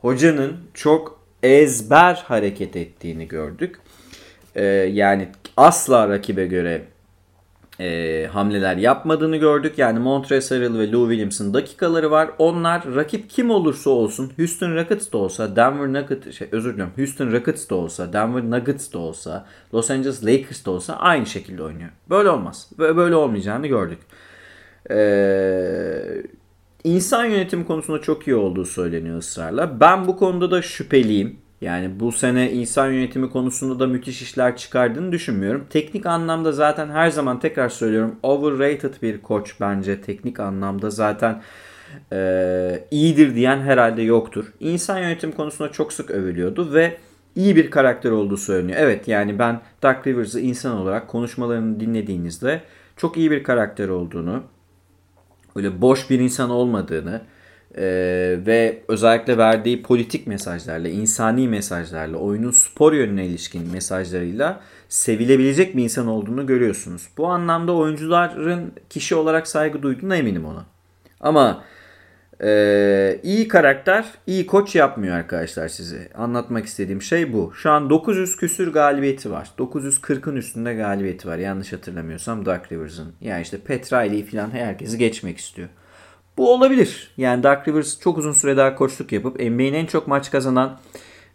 hocanın 0.00 0.56
çok 0.74 1.17
ezber 1.42 2.14
hareket 2.14 2.76
ettiğini 2.76 3.28
gördük. 3.28 3.80
Ee, 4.54 4.64
yani 4.92 5.28
asla 5.56 6.08
rakibe 6.08 6.46
göre 6.46 6.82
e, 7.80 8.26
hamleler 8.32 8.76
yapmadığını 8.76 9.36
gördük. 9.36 9.78
Yani 9.78 9.98
Montrezl 9.98 10.54
Harrell 10.54 10.78
ve 10.78 10.92
Lou 10.92 11.08
Williams'ın 11.08 11.54
dakikaları 11.54 12.10
var. 12.10 12.30
Onlar 12.38 12.94
rakip 12.94 13.30
kim 13.30 13.50
olursa 13.50 13.90
olsun 13.90 14.32
Houston 14.36 14.74
Rockets 14.74 15.12
da 15.12 15.18
olsa, 15.18 15.56
Denver 15.56 15.92
Nuggets 15.92 16.36
şey 16.36 16.48
özür 16.52 16.74
dilerim. 16.74 16.90
Houston 16.96 17.32
Rockets 17.32 17.70
da 17.70 17.74
olsa, 17.74 18.12
Denver 18.12 18.42
Nuggets 18.42 18.92
da 18.92 18.98
olsa, 18.98 19.46
Los 19.74 19.90
Angeles 19.90 20.24
Lakers 20.24 20.64
da 20.66 20.70
olsa 20.70 20.96
aynı 20.96 21.26
şekilde 21.26 21.62
oynuyor. 21.62 21.90
Böyle 22.10 22.30
olmaz. 22.30 22.70
Böyle 22.78 23.14
olmayacağını 23.14 23.66
gördük. 23.66 23.98
Ee, 24.90 26.22
İnsan 26.88 27.24
yönetimi 27.24 27.66
konusunda 27.66 28.00
çok 28.00 28.28
iyi 28.28 28.36
olduğu 28.36 28.64
söyleniyor 28.64 29.18
ısrarla. 29.18 29.80
Ben 29.80 30.06
bu 30.06 30.16
konuda 30.16 30.50
da 30.50 30.62
şüpheliyim. 30.62 31.36
Yani 31.60 32.00
bu 32.00 32.12
sene 32.12 32.52
insan 32.52 32.90
yönetimi 32.90 33.30
konusunda 33.30 33.80
da 33.80 33.86
müthiş 33.86 34.22
işler 34.22 34.56
çıkardığını 34.56 35.12
düşünmüyorum. 35.12 35.66
Teknik 35.70 36.06
anlamda 36.06 36.52
zaten 36.52 36.88
her 36.88 37.10
zaman 37.10 37.40
tekrar 37.40 37.68
söylüyorum 37.68 38.16
overrated 38.22 38.94
bir 39.02 39.22
koç 39.22 39.54
bence 39.60 40.00
teknik 40.00 40.40
anlamda 40.40 40.90
zaten 40.90 41.42
e, 42.12 42.84
iyidir 42.90 43.34
diyen 43.34 43.60
herhalde 43.60 44.02
yoktur. 44.02 44.52
İnsan 44.60 44.98
yönetim 44.98 45.32
konusunda 45.32 45.72
çok 45.72 45.92
sık 45.92 46.10
övülüyordu 46.10 46.74
ve 46.74 46.96
iyi 47.36 47.56
bir 47.56 47.70
karakter 47.70 48.10
olduğu 48.10 48.36
söyleniyor. 48.36 48.78
Evet 48.80 49.08
yani 49.08 49.38
ben 49.38 49.60
Doug 49.82 50.06
Rivers'ı 50.06 50.40
insan 50.40 50.76
olarak 50.76 51.08
konuşmalarını 51.08 51.80
dinlediğinizde 51.80 52.60
çok 52.96 53.16
iyi 53.16 53.30
bir 53.30 53.42
karakter 53.42 53.88
olduğunu, 53.88 54.42
öyle 55.58 55.80
boş 55.80 56.10
bir 56.10 56.18
insan 56.20 56.50
olmadığını 56.50 57.20
e, 57.76 57.84
ve 58.46 58.82
özellikle 58.88 59.38
verdiği 59.38 59.82
politik 59.82 60.26
mesajlarla, 60.26 60.88
insani 60.88 61.48
mesajlarla, 61.48 62.16
oyunun 62.16 62.50
spor 62.50 62.92
yönüne 62.92 63.26
ilişkin 63.26 63.72
mesajlarıyla 63.72 64.60
sevilebilecek 64.88 65.76
bir 65.76 65.82
insan 65.82 66.06
olduğunu 66.06 66.46
görüyorsunuz. 66.46 67.08
Bu 67.18 67.26
anlamda 67.26 67.72
oyuncuların 67.72 68.72
kişi 68.90 69.14
olarak 69.14 69.48
saygı 69.48 69.82
duyduğuna 69.82 70.16
eminim 70.16 70.44
ona. 70.44 70.64
Ama 71.20 71.64
ee, 72.42 73.20
iyi 73.22 73.48
karakter, 73.48 74.04
iyi 74.26 74.46
koç 74.46 74.74
yapmıyor 74.74 75.16
arkadaşlar 75.16 75.68
size. 75.68 76.08
Anlatmak 76.14 76.66
istediğim 76.66 77.02
şey 77.02 77.32
bu. 77.32 77.52
Şu 77.54 77.70
an 77.70 77.90
900 77.90 78.36
küsür 78.36 78.72
galibiyeti 78.72 79.30
var. 79.30 79.50
940'ın 79.58 80.36
üstünde 80.36 80.74
galibiyeti 80.74 81.28
var. 81.28 81.38
Yanlış 81.38 81.72
hatırlamıyorsam 81.72 82.46
Dark 82.46 82.72
Rivers'ın. 82.72 83.12
Yani 83.20 83.42
işte 83.42 83.58
Petrali'yi 83.58 84.24
falan 84.24 84.50
herkesi 84.50 84.98
geçmek 84.98 85.38
istiyor. 85.38 85.68
Bu 86.36 86.54
olabilir. 86.54 87.10
Yani 87.16 87.42
Dark 87.42 87.68
Rivers 87.68 88.00
çok 88.00 88.18
uzun 88.18 88.32
süre 88.32 88.56
daha 88.56 88.74
koçluk 88.74 89.12
yapıp 89.12 89.40
NBA'nin 89.40 89.74
en 89.74 89.86
çok 89.86 90.08
maç 90.08 90.30
kazanan 90.30 90.78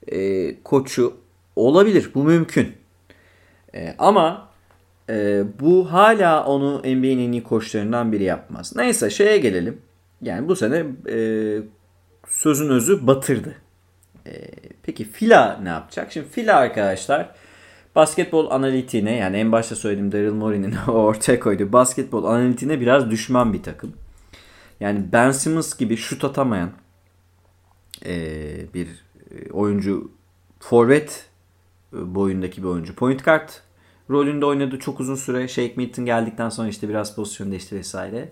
e, 0.08 0.64
koçu 0.64 1.18
olabilir. 1.56 2.12
Bu 2.16 2.24
mümkün. 2.24 2.74
E, 3.76 3.96
ama 3.98 4.50
e, 5.10 5.44
bu 5.60 5.92
hala 5.92 6.46
onu 6.46 6.80
NBA'nin 6.80 7.32
iyi 7.32 7.44
koçlarından 7.44 8.12
biri 8.12 8.24
yapmaz. 8.24 8.76
Neyse 8.76 9.10
şeye 9.10 9.38
gelelim. 9.38 9.82
Yani 10.24 10.48
bu 10.48 10.56
sene 10.56 10.86
e, 11.10 11.18
sözün 12.30 12.70
özü 12.70 13.08
batırdı. 13.08 13.56
E, 14.28 14.32
peki 14.84 15.06
Fila 15.06 15.60
ne 15.64 15.70
yapacak? 15.70 16.12
Şimdi 16.12 16.30
Fila 16.30 16.56
arkadaşlar 16.58 17.36
basketbol 17.96 18.52
analitiğine 18.52 19.16
yani 19.16 19.38
en 19.38 19.52
başta 19.52 19.76
söylediğim 19.76 20.12
Daryl 20.12 20.34
Morey'nin 20.34 20.76
ortaya 20.88 21.40
koyduğu 21.40 21.74
basketbol 21.74 22.24
analitiğine 22.24 22.80
biraz 22.80 23.12
düşman 23.12 23.54
bir 23.54 23.64
takım. 23.64 23.94
Yani 24.80 25.06
Ben 25.12 25.32
Simmons 25.32 25.78
gibi 25.78 25.98
şut 25.98 26.24
atamayan 26.24 26.72
e, 28.06 28.16
bir 28.74 28.88
oyuncu 29.52 30.12
forvet 30.60 31.30
boyundaki 31.94 32.64
bir 32.64 32.68
oyuncu. 32.68 32.96
Point 32.96 33.26
guard 33.26 33.50
rolünde 34.10 34.46
oynadı 34.46 34.80
çok 34.80 35.00
uzun 35.00 35.16
süre. 35.16 35.48
Shake 35.48 35.74
Milton 35.76 36.06
geldikten 36.06 36.50
sonra 36.50 36.68
işte 36.68 36.90
biraz 36.90 37.16
pozisyon 37.16 37.52
değişti 37.52 37.76
vesaire. 37.76 38.32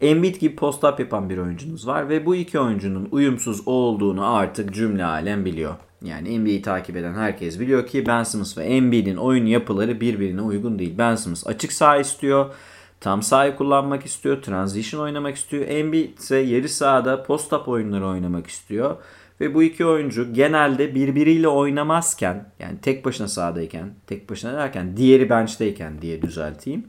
Embiid 0.00 0.36
gibi 0.36 0.56
post-up 0.56 1.00
yapan 1.00 1.30
bir 1.30 1.38
oyuncunuz 1.38 1.86
var 1.86 2.08
ve 2.08 2.26
bu 2.26 2.36
iki 2.36 2.60
oyuncunun 2.60 3.08
uyumsuz 3.12 3.68
olduğunu 3.68 4.34
artık 4.34 4.74
cümle 4.74 5.04
alem 5.04 5.44
biliyor. 5.44 5.74
Yani 6.02 6.38
NBA'yi 6.38 6.62
takip 6.62 6.96
eden 6.96 7.14
herkes 7.14 7.60
biliyor 7.60 7.86
ki 7.86 8.06
Ben 8.06 8.22
Simmons 8.22 8.58
ve 8.58 8.64
Embiid'in 8.64 9.16
oyun 9.16 9.46
yapıları 9.46 10.00
birbirine 10.00 10.42
uygun 10.42 10.78
değil. 10.78 10.94
Ben 10.98 11.14
Simmons 11.14 11.46
açık 11.46 11.72
saha 11.72 11.96
istiyor. 11.96 12.54
Tam 13.00 13.22
sahayı 13.22 13.56
kullanmak 13.56 14.06
istiyor. 14.06 14.42
Transition 14.42 15.00
oynamak 15.00 15.36
istiyor. 15.36 15.68
Embiid 15.68 16.18
ise 16.18 16.36
yarı 16.36 16.68
sahada 16.68 17.22
post-up 17.22 17.68
oyunları 17.68 18.06
oynamak 18.06 18.46
istiyor. 18.46 18.96
Ve 19.40 19.54
bu 19.54 19.62
iki 19.62 19.86
oyuncu 19.86 20.32
genelde 20.32 20.94
birbiriyle 20.94 21.48
oynamazken 21.48 22.52
yani 22.58 22.78
tek 22.82 23.04
başına 23.04 23.28
sahadayken, 23.28 23.94
tek 24.06 24.30
başına 24.30 24.52
derken 24.52 24.96
diğeri 24.96 25.30
bench'teyken 25.30 26.02
diye 26.02 26.22
düzelteyim. 26.22 26.84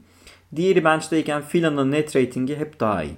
Diğeri 0.56 0.84
bench'teyken 0.84 1.42
filanın 1.42 1.90
net 1.90 2.16
ratingi 2.16 2.56
hep 2.56 2.80
daha 2.80 3.02
iyi. 3.02 3.16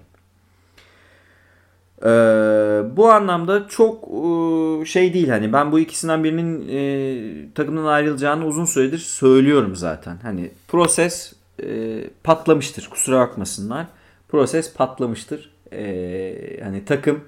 Ee, 2.03 2.83
bu 2.97 3.11
anlamda 3.11 3.69
çok 3.69 4.05
e, 4.05 4.85
şey 4.87 5.15
değil 5.15 5.29
hani 5.29 5.53
ben 5.53 5.73
bu 5.73 5.79
ikisinden 5.79 6.25
birinin 6.25 6.69
e, 6.69 7.55
takımdan 7.55 7.85
ayrılacağını 7.85 8.47
uzun 8.47 8.65
süredir 8.65 8.99
söylüyorum 8.99 9.77
zaten. 9.77 10.19
Hani 10.23 10.51
proses 10.69 11.33
e, 11.63 12.01
patlamıştır 12.25 12.89
kusura 12.91 13.21
bakmasınlar. 13.21 13.87
Proses 14.29 14.75
patlamıştır. 14.75 15.51
E, 15.73 16.61
hani 16.63 16.85
takım 16.85 17.21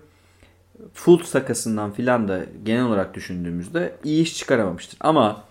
full 0.94 1.18
takasından 1.18 1.92
filan 1.92 2.28
da 2.28 2.40
genel 2.64 2.84
olarak 2.84 3.14
düşündüğümüzde 3.14 3.96
iyi 4.04 4.22
iş 4.22 4.38
çıkaramamıştır. 4.38 4.96
Ama 5.00 5.44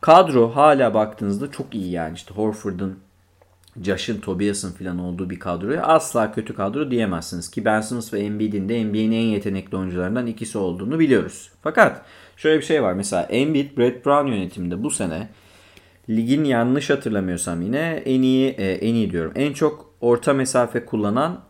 kadro 0.00 0.48
hala 0.56 0.94
baktığınızda 0.94 1.50
çok 1.50 1.74
iyi 1.74 1.90
yani 1.90 2.14
işte 2.14 2.34
Horford'un 2.34 2.98
Josh'ın, 3.82 4.20
Tobias'ın 4.20 4.72
falan 4.72 4.98
olduğu 4.98 5.30
bir 5.30 5.38
kadroya 5.38 5.82
asla 5.82 6.32
kötü 6.32 6.54
kadro 6.54 6.90
diyemezsiniz. 6.90 7.50
Ki 7.50 7.64
Ben 7.64 7.80
Simmons 7.80 8.12
ve 8.12 8.20
Embiid'in 8.20 8.68
de 8.68 8.84
NBA'nin 8.84 9.12
en 9.12 9.26
yetenekli 9.26 9.76
oyuncularından 9.76 10.26
ikisi 10.26 10.58
olduğunu 10.58 10.98
biliyoruz. 10.98 11.50
Fakat 11.62 12.04
şöyle 12.36 12.58
bir 12.58 12.64
şey 12.64 12.82
var. 12.82 12.92
Mesela 12.92 13.22
Embiid, 13.22 13.78
Brett 13.78 14.06
Brown 14.06 14.26
yönetiminde 14.26 14.82
bu 14.82 14.90
sene 14.90 15.28
ligin 16.10 16.44
yanlış 16.44 16.90
hatırlamıyorsam 16.90 17.62
yine 17.62 18.02
en 18.04 18.22
iyi, 18.22 18.48
e, 18.48 18.72
en 18.72 18.94
iyi 18.94 19.10
diyorum. 19.10 19.32
En 19.34 19.52
çok 19.52 19.94
orta 20.00 20.32
mesafe 20.32 20.84
kullanan 20.84 21.40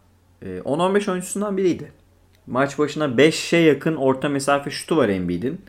10-15 0.43 1.11
oyuncusundan 1.11 1.57
biriydi. 1.57 1.93
Maç 2.47 2.79
başına 2.79 3.05
5'e 3.05 3.59
yakın 3.59 3.97
orta 3.97 4.29
mesafe 4.29 4.71
şutu 4.71 4.97
var 4.97 5.09
Embiid'in. 5.09 5.61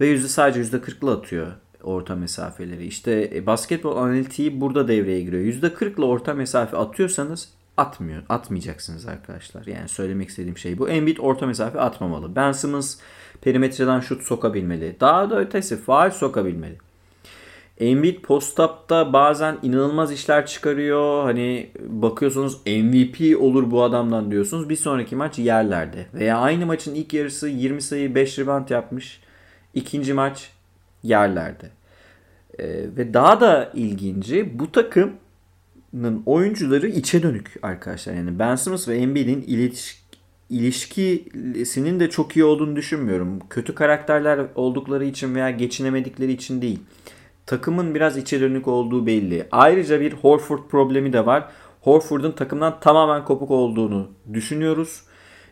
Ve 0.00 0.06
yüzde 0.06 0.28
sadece 0.28 0.60
%40'la 0.60 1.12
atıyor 1.12 1.52
orta 1.84 2.14
mesafeleri. 2.14 2.86
İşte 2.86 3.30
e, 3.34 3.46
basketbol 3.46 3.96
analitiği 3.96 4.60
burada 4.60 4.88
devreye 4.88 5.20
giriyor. 5.20 5.42
%40'la 5.42 6.04
orta 6.04 6.34
mesafe 6.34 6.76
atıyorsanız 6.76 7.48
atmıyor. 7.76 8.22
Atmayacaksınız 8.28 9.06
arkadaşlar. 9.06 9.66
Yani 9.66 9.88
söylemek 9.88 10.28
istediğim 10.28 10.58
şey 10.58 10.78
bu. 10.78 10.88
Embiid 10.88 11.16
orta 11.20 11.46
mesafe 11.46 11.80
atmamalı. 11.80 12.36
Ben 12.36 12.52
Simmons 12.52 12.98
perimetreden 13.40 14.00
şut 14.00 14.22
sokabilmeli. 14.22 14.96
Daha 15.00 15.30
da 15.30 15.40
ötesi 15.40 15.76
faal 15.76 16.10
sokabilmeli. 16.10 16.76
Embiid 17.80 18.20
post-up'ta 18.20 19.12
bazen 19.12 19.58
inanılmaz 19.62 20.12
işler 20.12 20.46
çıkarıyor. 20.46 21.24
Hani 21.24 21.70
bakıyorsunuz 21.86 22.60
MVP 22.66 23.42
olur 23.42 23.70
bu 23.70 23.82
adamdan 23.82 24.30
diyorsunuz. 24.30 24.68
Bir 24.68 24.76
sonraki 24.76 25.16
maç 25.16 25.38
yerlerde. 25.38 26.06
Veya 26.14 26.38
aynı 26.38 26.66
maçın 26.66 26.94
ilk 26.94 27.14
yarısı 27.14 27.48
20 27.48 27.82
sayı 27.82 28.14
5 28.14 28.38
rebound 28.38 28.68
yapmış. 28.68 29.20
İkinci 29.74 30.12
maç 30.12 30.50
yerlerde. 31.04 31.70
Ee, 32.58 32.66
ve 32.96 33.14
daha 33.14 33.40
da 33.40 33.70
ilginci 33.74 34.58
bu 34.58 34.72
takımın 34.72 36.22
oyuncuları 36.26 36.88
içe 36.88 37.22
dönük 37.22 37.54
arkadaşlar. 37.62 38.14
Yani 38.14 38.38
Ben 38.38 38.56
Simmons 38.56 38.88
ve 38.88 38.96
Embiid'in 38.96 39.42
ilişki 39.42 40.04
ilişkisinin 40.50 42.00
de 42.00 42.10
çok 42.10 42.36
iyi 42.36 42.44
olduğunu 42.44 42.76
düşünmüyorum. 42.76 43.38
Kötü 43.50 43.74
karakterler 43.74 44.46
oldukları 44.54 45.04
için 45.04 45.34
veya 45.34 45.50
geçinemedikleri 45.50 46.32
için 46.32 46.62
değil. 46.62 46.80
Takımın 47.46 47.94
biraz 47.94 48.16
içe 48.16 48.40
dönük 48.40 48.68
olduğu 48.68 49.06
belli. 49.06 49.48
Ayrıca 49.50 50.00
bir 50.00 50.12
Horford 50.12 50.58
problemi 50.70 51.12
de 51.12 51.26
var. 51.26 51.48
Horford'un 51.80 52.32
takımdan 52.32 52.80
tamamen 52.80 53.24
kopuk 53.24 53.50
olduğunu 53.50 54.10
düşünüyoruz. 54.32 55.02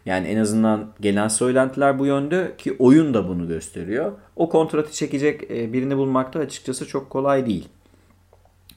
Yani 0.07 0.27
en 0.29 0.37
azından 0.37 0.89
gelen 1.01 1.29
söylentiler 1.29 1.99
bu 1.99 2.07
yönde 2.07 2.53
ki 2.59 2.77
oyun 2.79 3.15
da 3.15 3.29
bunu 3.29 3.49
gösteriyor. 3.49 4.13
O 4.37 4.49
kontratı 4.49 4.93
çekecek 4.93 5.51
e, 5.51 5.73
birini 5.73 5.97
bulmakta 5.97 6.39
açıkçası 6.39 6.87
çok 6.87 7.11
kolay 7.11 7.47
değil. 7.47 7.69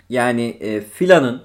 Yani 0.10 0.58
e, 0.60 0.82
Fila'nın 0.82 1.42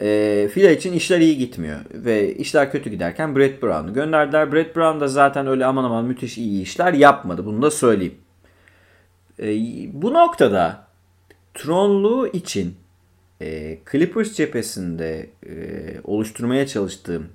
e, 0.00 0.48
Fila 0.52 0.70
için 0.70 0.92
işler 0.92 1.20
iyi 1.20 1.38
gitmiyor 1.38 1.80
ve 1.94 2.34
işler 2.34 2.72
kötü 2.72 2.90
giderken 2.90 3.36
Brett 3.36 3.62
Brown'u 3.62 3.94
gönderdiler. 3.94 4.52
Brett 4.52 4.76
Brown 4.76 5.00
da 5.00 5.08
zaten 5.08 5.46
öyle 5.46 5.66
aman 5.66 5.84
aman 5.84 6.04
müthiş 6.04 6.38
iyi 6.38 6.62
işler 6.62 6.92
yapmadı. 6.92 7.46
Bunu 7.46 7.62
da 7.62 7.70
söyleyeyim. 7.70 8.14
E, 9.38 9.46
bu 10.02 10.14
noktada 10.14 10.86
Tronlu 11.54 12.28
için 12.28 12.76
e, 13.40 13.78
Clippers 13.92 14.32
cephesinde 14.32 15.30
e, 15.46 15.54
oluşturmaya 16.04 16.66
çalıştığım 16.66 17.28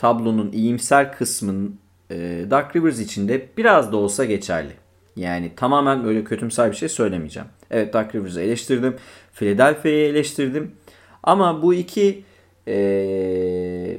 tablonun 0.00 0.52
iyimser 0.52 1.12
kısmın 1.12 1.76
e, 2.10 2.44
Dark 2.50 2.76
Rivers 2.76 3.00
için 3.00 3.28
de 3.28 3.48
biraz 3.56 3.92
da 3.92 3.96
olsa 3.96 4.24
geçerli. 4.24 4.72
Yani 5.16 5.52
tamamen 5.56 6.04
böyle 6.04 6.24
kötümser 6.24 6.70
bir 6.70 6.76
şey 6.76 6.88
söylemeyeceğim. 6.88 7.48
Evet 7.70 7.92
Dark 7.92 8.14
Rivers'ı 8.14 8.40
eleştirdim. 8.40 8.96
Philadelphia'yı 9.32 10.08
eleştirdim. 10.08 10.72
Ama 11.22 11.62
bu 11.62 11.74
iki 11.74 12.24
e, 12.68 13.98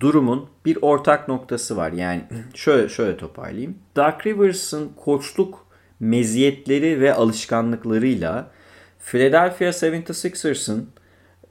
durumun 0.00 0.46
bir 0.64 0.78
ortak 0.82 1.28
noktası 1.28 1.76
var. 1.76 1.92
Yani 1.92 2.22
şöyle 2.54 2.88
şöyle 2.88 3.16
toparlayayım. 3.16 3.78
Dark 3.96 4.26
Rivers'ın 4.26 4.92
koçluk 4.96 5.66
meziyetleri 6.00 7.00
ve 7.00 7.14
alışkanlıklarıyla 7.14 8.50
Philadelphia 8.98 9.64
76ers'ın 9.64 10.86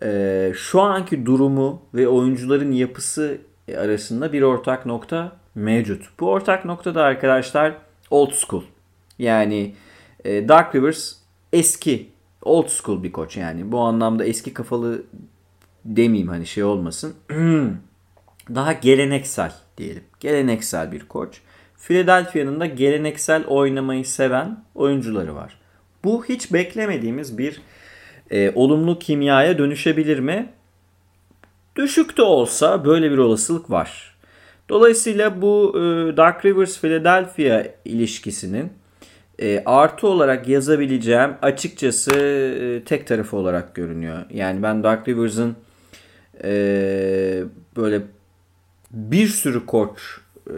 e, 0.04 0.52
şu 0.56 0.82
anki 0.82 1.26
durumu 1.26 1.82
ve 1.94 2.08
oyuncuların 2.08 2.72
yapısı 2.72 3.38
arasında 3.78 4.34
bir 4.34 4.42
ortak 4.42 4.86
nokta 4.86 5.32
mevcut. 5.56 6.10
Bu 6.20 6.30
ortak 6.30 6.66
nokta 6.66 6.96
da 6.96 7.04
arkadaşlar 7.04 7.74
old 8.10 8.32
school. 8.32 8.64
Yani 9.20 9.76
e, 10.26 10.48
Dark 10.48 10.76
Rivers 10.76 11.16
eski 11.54 12.10
old 12.42 12.68
school 12.68 13.04
bir 13.04 13.12
koç 13.12 13.38
yani. 13.38 13.72
Bu 13.72 13.80
anlamda 13.80 14.26
eski 14.26 14.54
kafalı 14.54 15.04
demeyeyim 15.86 16.28
hani 16.28 16.46
şey 16.46 16.64
olmasın. 16.64 17.14
Daha 18.56 18.74
geleneksel 18.74 19.54
diyelim. 19.78 20.04
Geleneksel 20.20 20.92
bir 20.92 21.08
koç. 21.08 21.42
Philadelphia'nın 21.78 22.60
da 22.60 22.66
geleneksel 22.66 23.46
oynamayı 23.46 24.06
seven 24.06 24.64
oyuncuları 24.76 25.36
var. 25.36 25.60
Bu 26.04 26.26
hiç 26.26 26.54
beklemediğimiz 26.54 27.38
bir 27.38 27.62
e, 28.32 28.52
olumlu 28.56 29.00
kimyaya 29.00 29.58
dönüşebilir 29.58 30.20
mi? 30.20 30.50
Düşük 31.76 32.18
de 32.18 32.22
olsa 32.22 32.86
böyle 32.86 33.12
bir 33.12 33.18
olasılık 33.18 33.72
var. 33.72 34.16
Dolayısıyla 34.70 35.42
bu 35.42 35.74
e, 35.76 35.82
Dark 36.18 36.46
Rivers 36.46 36.80
Philadelphia 36.80 37.64
ilişkisinin 37.86 38.72
e, 39.40 39.64
artı 39.66 40.08
olarak 40.08 40.48
yazabileceğim 40.48 41.34
açıkçası 41.42 42.16
e, 42.16 42.84
tek 42.84 43.08
tarafı 43.08 43.38
olarak 43.38 43.76
görünüyor. 43.76 44.26
Yani 44.30 44.64
ben 44.64 44.84
Dark 44.84 45.08
Rivers'ın 45.08 45.56
e, 46.44 47.44
böyle 47.78 48.02
bir 48.92 49.28
sürü 49.28 49.66
koç 49.66 50.00
e, 50.48 50.56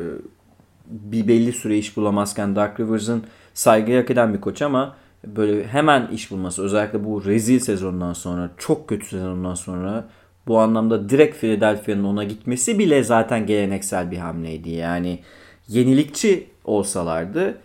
bir 0.85 1.27
belli 1.27 1.53
süre 1.53 1.77
iş 1.77 1.97
bulamazken 1.97 2.55
Dark 2.55 2.79
Rivers'ın 2.79 3.23
saygı 3.53 3.97
hak 3.97 4.09
eden 4.09 4.33
bir 4.33 4.41
koç 4.41 4.61
ama 4.61 4.95
böyle 5.35 5.67
hemen 5.67 6.07
iş 6.07 6.31
bulması 6.31 6.63
özellikle 6.63 7.03
bu 7.03 7.25
rezil 7.25 7.59
sezondan 7.59 8.13
sonra 8.13 8.51
çok 8.57 8.89
kötü 8.89 9.05
sezondan 9.05 9.55
sonra 9.55 10.07
bu 10.47 10.59
anlamda 10.59 11.09
direkt 11.09 11.37
Philadelphia'nın 11.37 12.03
ona 12.03 12.23
gitmesi 12.23 12.79
bile 12.79 13.03
zaten 13.03 13.45
geleneksel 13.45 14.11
bir 14.11 14.17
hamleydi. 14.17 14.69
Yani 14.69 15.19
yenilikçi 15.67 16.47
olsalardı 16.65 17.57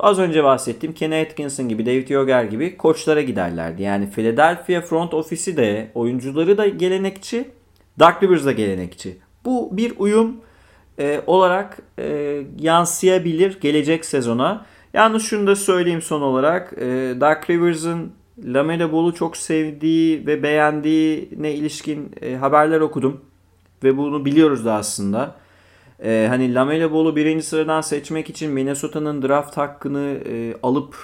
az 0.00 0.18
önce 0.18 0.44
bahsettiğim 0.44 0.94
Kenny 0.94 1.20
Atkinson 1.20 1.68
gibi, 1.68 1.86
David 1.86 2.08
Yoger 2.08 2.44
gibi 2.44 2.76
koçlara 2.76 3.20
giderlerdi. 3.20 3.82
Yani 3.82 4.10
Philadelphia 4.10 4.80
front 4.80 5.14
ofisi 5.14 5.56
de, 5.56 5.90
oyuncuları 5.94 6.58
da 6.58 6.68
gelenekçi, 6.68 7.50
Dark 7.98 8.22
Rivers 8.22 8.44
da 8.44 8.52
gelenekçi. 8.52 9.16
Bu 9.44 9.76
bir 9.76 9.92
uyum 9.98 10.36
e, 10.98 11.20
olarak 11.26 11.78
e, 11.98 12.38
yansıyabilir 12.58 13.60
gelecek 13.60 14.04
sezona. 14.04 14.66
Yalnız 14.96 15.22
şunu 15.22 15.46
da 15.46 15.56
söyleyeyim 15.56 16.02
son 16.02 16.22
olarak. 16.22 16.72
E, 16.72 17.14
Dark 17.20 17.50
Rivers'ın 17.50 18.12
Lamela 18.44 18.92
Ball'u 18.92 19.14
çok 19.14 19.36
sevdiği 19.36 20.26
ve 20.26 20.42
beğendiğine 20.42 21.54
ilişkin 21.54 22.12
e, 22.22 22.34
haberler 22.36 22.80
okudum. 22.80 23.20
Ve 23.84 23.96
bunu 23.96 24.24
biliyoruz 24.24 24.64
da 24.64 24.74
aslında. 24.74 25.34
E, 26.04 26.26
hani 26.28 26.54
Lamela 26.54 26.92
Ball'u 26.92 27.16
birinci 27.16 27.44
sıradan 27.44 27.80
seçmek 27.80 28.30
için 28.30 28.50
Minnesota'nın 28.50 29.22
draft 29.22 29.56
hakkını 29.56 30.18
e, 30.28 30.54
alıp 30.62 30.96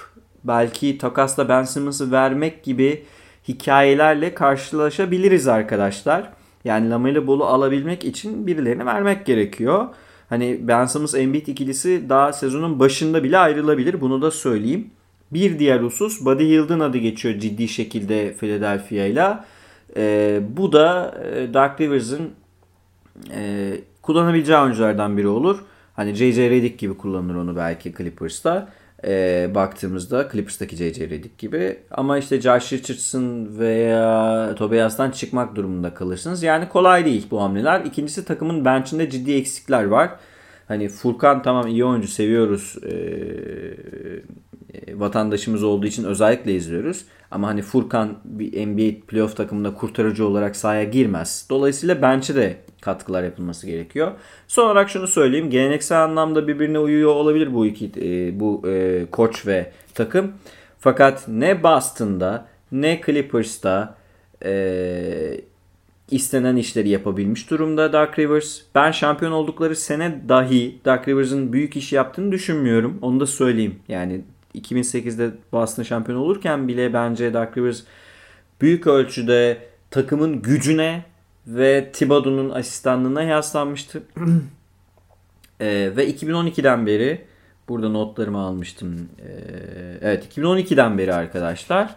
belki 0.45 0.99
takasla 0.99 1.49
Ben 1.49 1.62
Simmons'ı 1.64 2.12
vermek 2.12 2.62
gibi 2.62 3.05
hikayelerle 3.49 4.34
karşılaşabiliriz 4.34 5.49
arkadaşlar. 5.49 6.32
Yani 6.64 6.90
Lamela 6.90 7.26
Ball'u 7.26 7.45
alabilmek 7.45 8.05
için 8.05 8.47
birilerine 8.47 8.86
vermek 8.86 9.26
gerekiyor. 9.26 9.88
Hani 10.33 10.59
Ben 10.62 10.87
Simmons 10.87 11.14
Embiid 11.14 11.47
ikilisi 11.47 12.09
daha 12.09 12.33
sezonun 12.33 12.78
başında 12.78 13.24
bile 13.24 13.39
ayrılabilir. 13.39 14.01
Bunu 14.01 14.22
da 14.22 14.30
söyleyeyim. 14.30 14.91
Bir 15.33 15.59
diğer 15.59 15.80
husus 15.80 16.24
Buddy 16.24 16.45
Hield'ın 16.45 16.80
adı 16.80 16.99
geçiyor 16.99 17.39
ciddi 17.39 17.68
şekilde 17.68 18.35
Philadelphia 18.35 19.05
ile. 19.05 19.39
E, 19.97 20.41
bu 20.57 20.72
da 20.72 21.14
e, 21.24 21.55
Dark 21.55 21.80
Rivers'ın 21.80 22.30
e, 23.35 23.72
kullanabileceği 24.03 24.59
oyunculardan 24.59 25.16
biri 25.16 25.28
olur. 25.28 25.59
Hani 25.97 26.14
J.J. 26.14 26.51
Redick 26.51 26.78
gibi 26.78 26.97
kullanır 26.97 27.35
onu 27.35 27.57
belki 27.57 27.95
Clippers'ta. 27.95 28.68
E, 29.05 29.50
baktığımızda 29.55 30.28
Clippers'taki 30.32 30.76
J.J. 30.76 31.11
Redick 31.11 31.38
gibi. 31.38 31.78
Ama 31.90 32.18
işte 32.18 32.40
Josh 32.40 32.72
Richardson 32.72 33.59
veya 33.59 34.55
Tobias'tan 34.55 35.11
çıkmak 35.11 35.57
durumunda 35.57 35.94
kalırsınız. 35.94 36.42
Yani 36.42 36.68
kolay 36.68 37.05
değil 37.05 37.26
bu 37.30 37.42
hamleler. 37.42 37.80
İkincisi 37.84 38.24
takımın 38.24 38.64
bench'inde 38.64 39.11
ciddi 39.11 39.32
eksikler 39.32 39.84
var. 39.84 40.11
Hani 40.68 40.88
Furkan 40.88 41.42
tamam 41.42 41.66
iyi 41.66 41.84
oyuncu 41.84 42.09
seviyoruz. 42.09 42.76
E, 42.82 42.92
e, 44.74 44.98
vatandaşımız 44.98 45.62
olduğu 45.62 45.86
için 45.86 46.05
özellikle 46.05 46.55
izliyoruz. 46.55 47.05
Ama 47.30 47.48
hani 47.48 47.62
Furkan 47.62 48.18
bir 48.24 48.66
NBA 48.66 49.07
playoff 49.07 49.36
takımında 49.36 49.74
kurtarıcı 49.74 50.26
olarak 50.26 50.57
sahaya 50.57 50.84
girmez. 50.84 51.46
Dolayısıyla 51.50 52.03
bench'e 52.03 52.34
de 52.34 52.57
katkılar 52.83 53.22
yapılması 53.22 53.66
gerekiyor. 53.66 54.12
Son 54.49 54.64
olarak 54.64 54.91
şunu 54.91 55.09
söyleyeyim. 55.09 55.51
Geleneksel 55.51 56.03
anlamda 56.05 56.49
birbirine 56.49 56.78
uyuyor 56.78 57.14
olabilir 57.14 57.55
bu 57.55 57.66
iki 57.66 57.91
e, 57.97 58.41
bu 58.41 58.68
e, 58.68 59.07
koç 59.11 59.47
ve 59.47 59.72
takım. 59.95 60.33
Fakat 60.78 61.28
ne 61.28 61.62
Boston'da 61.62 62.47
ne 62.72 63.01
Clippers'ta 63.07 63.95
e, 64.45 65.41
istenen 66.11 66.57
işleri 66.57 66.89
yapabilmiş 66.89 67.51
durumda 67.51 67.93
Dark 67.93 68.18
Rivers. 68.18 68.61
Ben 68.74 68.91
şampiyon 68.91 69.33
oldukları 69.33 69.76
sene 69.76 70.20
dahi 70.28 70.78
Dark 70.85 71.09
Rivers'ın 71.09 71.53
büyük 71.53 71.76
iş 71.76 71.93
yaptığını 71.93 72.33
düşünmüyorum. 72.33 72.99
Onu 73.03 73.20
da 73.20 73.26
söyleyeyim. 73.26 73.78
Yani 73.89 74.20
2008'de 74.55 75.30
Boston 75.53 75.83
şampiyon 75.83 76.18
olurken 76.18 76.68
bile 76.68 76.93
bence 76.93 77.35
Dark 77.35 77.59
Rivers 77.59 77.83
büyük 78.61 78.87
ölçüde 78.87 79.59
takımın 79.91 80.43
gücüne 80.43 81.05
ve 81.47 81.90
Thibodeau'nun 81.93 82.51
asistanlığına 82.51 83.22
yaslanmıştı. 83.22 84.03
e, 85.61 85.97
ve 85.97 86.11
2012'den 86.11 86.86
beri 86.86 87.24
burada 87.68 87.88
notlarımı 87.88 88.38
almıştım. 88.38 89.09
E, 89.18 89.30
evet 90.03 90.36
2012'den 90.36 90.99
beri 90.99 91.14
arkadaşlar 91.14 91.97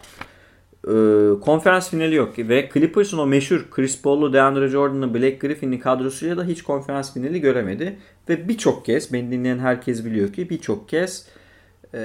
e, 0.86 0.94
konferans 1.40 1.90
finali 1.90 2.14
yok 2.14 2.38
ve 2.38 2.68
Clippers'ın 2.74 3.18
o 3.18 3.26
meşhur 3.26 3.66
Chris 3.70 4.02
Paul'lu, 4.02 4.32
DeAndre 4.32 4.68
Jordan'lı, 4.68 5.14
Black 5.14 5.40
Griffin'li 5.40 5.80
kadrosuyla 5.80 6.36
da 6.36 6.44
hiç 6.44 6.62
konferans 6.62 7.14
finali 7.14 7.40
göremedi. 7.40 7.98
Ve 8.28 8.48
birçok 8.48 8.84
kez, 8.84 9.12
beni 9.12 9.30
dinleyen 9.30 9.58
herkes 9.58 10.04
biliyor 10.04 10.32
ki 10.32 10.50
birçok 10.50 10.88
kez 10.88 11.26
e, 11.94 11.98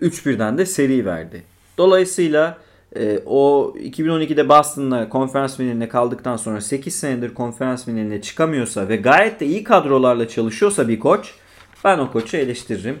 3-1'den 0.00 0.58
de 0.58 0.66
seri 0.66 1.06
verdi. 1.06 1.42
Dolayısıyla 1.78 2.58
e, 2.96 3.18
o 3.26 3.74
2012'de 3.78 4.48
Boston'la 4.48 5.08
konferans 5.08 5.56
finaline 5.56 5.88
kaldıktan 5.88 6.36
sonra 6.36 6.60
8 6.60 6.94
senedir 6.94 7.34
konferans 7.34 7.84
finaline 7.84 8.20
çıkamıyorsa 8.20 8.88
ve 8.88 8.96
gayet 8.96 9.40
de 9.40 9.46
iyi 9.46 9.64
kadrolarla 9.64 10.28
çalışıyorsa 10.28 10.88
bir 10.88 10.98
koç 10.98 11.34
ben 11.84 11.98
o 11.98 12.12
koçu 12.12 12.36
eleştiririm. 12.36 12.98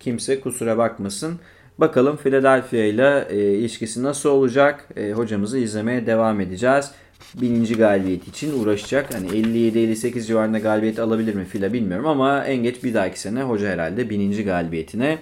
Kimse 0.00 0.40
kusura 0.40 0.78
bakmasın. 0.78 1.38
Bakalım 1.78 2.16
Philadelphia 2.16 2.76
ile 2.76 3.26
e, 3.30 3.36
ilişkisi 3.36 4.02
nasıl 4.02 4.30
olacak? 4.30 4.88
E, 4.96 5.12
hocamızı 5.12 5.58
izlemeye 5.58 6.06
devam 6.06 6.40
edeceğiz. 6.40 6.90
Bininci 7.34 7.76
galibiyet 7.76 8.28
için 8.28 8.60
uğraşacak. 8.60 9.14
Hani 9.14 9.28
57-58 9.28 10.20
civarında 10.20 10.58
galibiyet 10.58 10.98
alabilir 10.98 11.34
mi 11.34 11.44
Fila 11.44 11.72
bilmiyorum 11.72 12.06
ama 12.06 12.44
en 12.44 12.62
geç 12.62 12.84
bir 12.84 12.94
dahaki 12.94 13.20
sene 13.20 13.42
hoca 13.42 13.68
herhalde 13.68 14.10
bininci 14.10 14.44
galibiyetine 14.44 15.18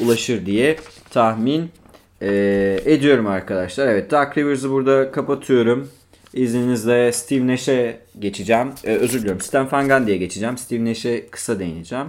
ulaşır 0.00 0.46
diye 0.46 0.76
tahmin 1.10 1.70
e, 2.22 2.80
ediyorum 2.84 3.26
arkadaşlar. 3.26 3.86
Evet 3.86 4.10
Dark 4.10 4.38
Rivers'ı 4.38 4.70
burada 4.70 5.12
kapatıyorum. 5.12 5.88
İzninizle 6.34 7.12
Steve 7.12 7.46
Nash'e 7.46 8.00
geçeceğim. 8.18 8.68
E, 8.84 8.96
özür 8.96 9.20
diliyorum. 9.20 9.40
Stan 9.40 9.72
Van 9.72 9.88
Gundy'ye 9.88 10.16
geçeceğim. 10.16 10.58
Steve 10.58 10.84
Nash'e 10.84 11.26
kısa 11.26 11.58
değineceğim. 11.58 12.06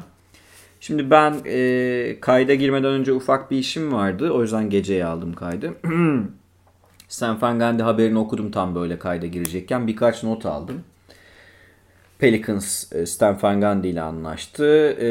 Şimdi 0.80 1.10
ben 1.10 1.36
e, 1.46 2.18
kayda 2.22 2.54
girmeden 2.54 2.92
önce 2.92 3.14
ufak 3.14 3.52
bir 3.52 3.58
işim 3.58 3.94
vardı. 3.94 4.32
O 4.32 4.42
yüzden 4.42 4.70
geceye 4.70 5.06
aldım 5.06 5.34
kaydı. 5.34 5.74
Stan 7.08 7.42
Van 7.42 7.60
Gundy 7.60 7.84
haberini 7.84 8.18
okudum 8.18 8.52
tam 8.52 8.76
böyle 8.76 9.00
kayda 9.00 9.26
girecekken. 9.26 9.88
Birkaç 9.88 10.24
not 10.24 10.46
aldım. 10.46 10.84
Pelicans 12.20 12.94
e, 12.94 13.06
Stan 13.06 13.38
Van 13.44 13.62
Gundy 13.62 13.90
ile 13.90 14.02
anlaştı. 14.02 14.98
E, 15.02 15.08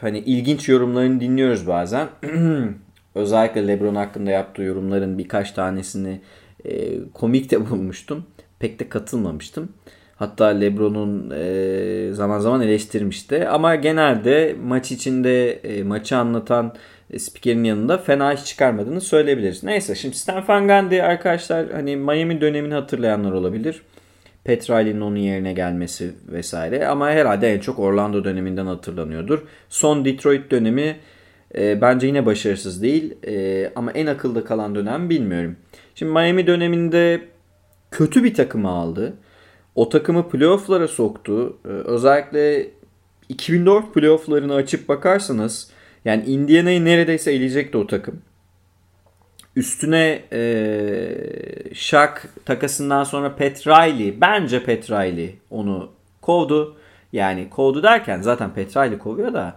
hani 0.00 0.18
ilginç 0.18 0.68
yorumlarını 0.68 1.20
dinliyoruz 1.20 1.66
bazen. 1.66 2.08
Özellikle 3.16 3.68
LeBron 3.68 3.94
hakkında 3.94 4.30
yaptığı 4.30 4.62
yorumların 4.62 5.18
birkaç 5.18 5.52
tanesini 5.52 6.20
e, 6.64 6.98
komik 7.14 7.50
de 7.50 7.70
bulmuştum. 7.70 8.24
Pek 8.58 8.80
de 8.80 8.88
katılmamıştım. 8.88 9.68
Hatta 10.16 10.46
LeBron'un 10.46 11.30
e, 11.30 12.12
zaman 12.12 12.38
zaman 12.38 12.60
eleştirmişti. 12.60 13.48
Ama 13.48 13.74
genelde 13.74 14.56
maç 14.64 14.92
içinde 14.92 15.52
e, 15.52 15.82
maçı 15.82 16.16
anlatan 16.16 16.74
e, 17.10 17.18
spikerin 17.18 17.64
yanında 17.64 17.98
fena 17.98 18.32
iş 18.32 18.44
çıkarmadığını 18.44 19.00
söyleyebiliriz. 19.00 19.64
Neyse 19.64 19.94
şimdi 19.94 20.16
Stan 20.16 20.44
Van 20.48 20.68
Gundy 20.68 21.02
arkadaşlar 21.02 21.70
hani 21.72 21.96
Miami 21.96 22.40
dönemini 22.40 22.74
hatırlayanlar 22.74 23.32
olabilir. 23.32 23.82
Pat 24.44 24.70
Riley'nin 24.70 25.00
onun 25.00 25.16
yerine 25.16 25.52
gelmesi 25.52 26.10
vesaire. 26.28 26.86
Ama 26.86 27.10
herhalde 27.10 27.54
en 27.54 27.60
çok 27.60 27.78
Orlando 27.78 28.24
döneminden 28.24 28.66
hatırlanıyordur. 28.66 29.42
Son 29.68 30.04
Detroit 30.04 30.50
dönemi 30.50 30.96
e, 31.56 31.80
bence 31.80 32.06
yine 32.06 32.26
başarısız 32.26 32.82
değil. 32.82 33.14
E, 33.26 33.72
ama 33.76 33.92
en 33.92 34.06
akılda 34.06 34.44
kalan 34.44 34.74
dönem 34.74 35.10
bilmiyorum. 35.10 35.56
Şimdi 35.94 36.12
Miami 36.12 36.46
döneminde 36.46 37.20
kötü 37.90 38.24
bir 38.24 38.34
takımı 38.34 38.68
aldı. 38.68 39.14
O 39.74 39.88
takımı 39.88 40.28
playofflara 40.28 40.88
soktu. 40.88 41.56
E, 41.64 41.68
özellikle 41.68 42.66
2004 43.28 43.94
playofflarını 43.94 44.54
açıp 44.54 44.88
bakarsanız 44.88 45.70
yani 46.04 46.24
Indiana'yı 46.24 46.84
neredeyse 46.84 47.32
eleyecekti 47.32 47.78
o 47.78 47.86
takım. 47.86 48.22
Üstüne 49.56 50.22
e, 50.32 51.74
Shaq 51.74 52.14
takasından 52.44 53.04
sonra 53.04 53.36
Pat 53.36 53.66
Riley, 53.66 54.20
bence 54.20 54.62
Pat 54.62 54.90
Riley 54.90 55.38
onu 55.50 55.90
kovdu. 56.22 56.76
Yani 57.12 57.50
kovdu 57.50 57.82
derken 57.82 58.22
zaten 58.22 58.54
Pat 58.54 58.76
Riley 58.76 58.98
kovuyor 58.98 59.32
da 59.32 59.56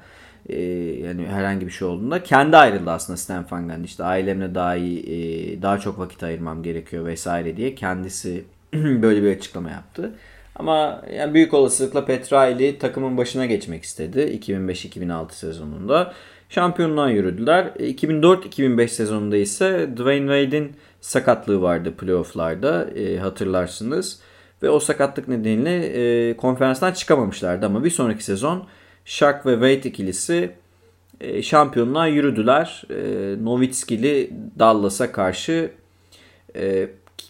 e, 0.50 0.62
yani 1.06 1.26
herhangi 1.26 1.68
bir 1.68 1.72
şey 1.72 1.88
olduğunda 1.88 2.24
kendi 2.24 2.58
ayrıldı 2.58 2.92
aslında 2.92 3.18
Stan 3.18 3.46
Van 3.52 3.68
Gundy. 3.70 3.86
İşte 3.86 4.04
ailemle 4.04 4.56
daha 4.56 4.76
iyi, 4.76 5.00
e, 5.00 5.62
daha 5.62 5.80
çok 5.80 6.00
vakit 6.00 6.24
ayırmam 6.24 6.64
gerekiyor 6.64 7.06
vesaire 7.06 7.58
diye 7.58 7.76
kendisi 7.76 8.44
böyle 8.74 9.24
bir 9.24 9.38
açıklama 9.38 9.70
yaptı. 9.70 10.12
Ama 10.56 11.02
yani 11.18 11.34
büyük 11.34 11.54
olasılıkla 11.54 12.06
Pat 12.06 12.34
Riley 12.34 12.78
takımın 12.78 13.18
başına 13.18 13.46
geçmek 13.46 13.84
istedi 13.84 14.20
2005-2006 14.20 15.32
sezonunda. 15.32 16.14
Şampiyonluğa 16.50 17.10
yürüdüler. 17.10 17.66
2004-2005 17.66 18.88
sezonunda 18.88 19.38
ise 19.38 19.90
Dwayne 19.98 20.42
Wade'in 20.42 20.76
sakatlığı 21.02 21.62
vardı 21.62 21.94
playofflarda 21.98 22.90
e, 22.96 23.18
hatırlarsınız. 23.18 24.20
Ve 24.64 24.70
o 24.70 24.80
sakatlık 24.80 25.28
nedeniyle 25.28 25.86
e, 26.30 26.38
konferanstan 26.38 26.92
çıkamamışlardı 26.92 27.66
ama 27.66 27.84
bir 27.84 27.90
sonraki 27.90 28.24
sezon 28.24 28.64
Shaq 29.10 29.46
ve 29.46 29.54
Wade 29.54 29.90
ikilisi 29.90 30.52
e, 31.22 31.42
şampiyonluğa 31.42 32.08
yürüdüler. 32.08 32.84
E, 32.90 33.36
Nowitzki'li 33.44 34.32
Dallas'a 34.60 35.12
karşı 35.12 35.72
e, 36.56 36.88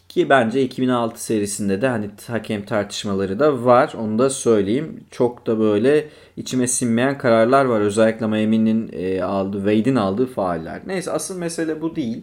ki 0.09 0.29
bence 0.29 0.61
2006 0.61 1.23
serisinde 1.23 1.81
de 1.81 1.87
hani 1.87 2.09
hakem 2.27 2.65
tartışmaları 2.65 3.39
da 3.39 3.65
var. 3.65 3.93
Onu 3.97 4.19
da 4.19 4.29
söyleyeyim. 4.29 5.03
Çok 5.11 5.47
da 5.47 5.59
böyle 5.59 6.07
içime 6.37 6.67
sinmeyen 6.67 7.17
kararlar 7.17 7.65
var. 7.65 7.81
Özellikle 7.81 8.27
Miami'nin 8.27 8.89
e, 8.93 9.23
aldığı, 9.23 9.57
Wade'in 9.57 9.95
aldığı 9.95 10.25
faaller. 10.25 10.81
Neyse 10.85 11.11
asıl 11.11 11.37
mesele 11.37 11.81
bu 11.81 11.95
değil. 11.95 12.21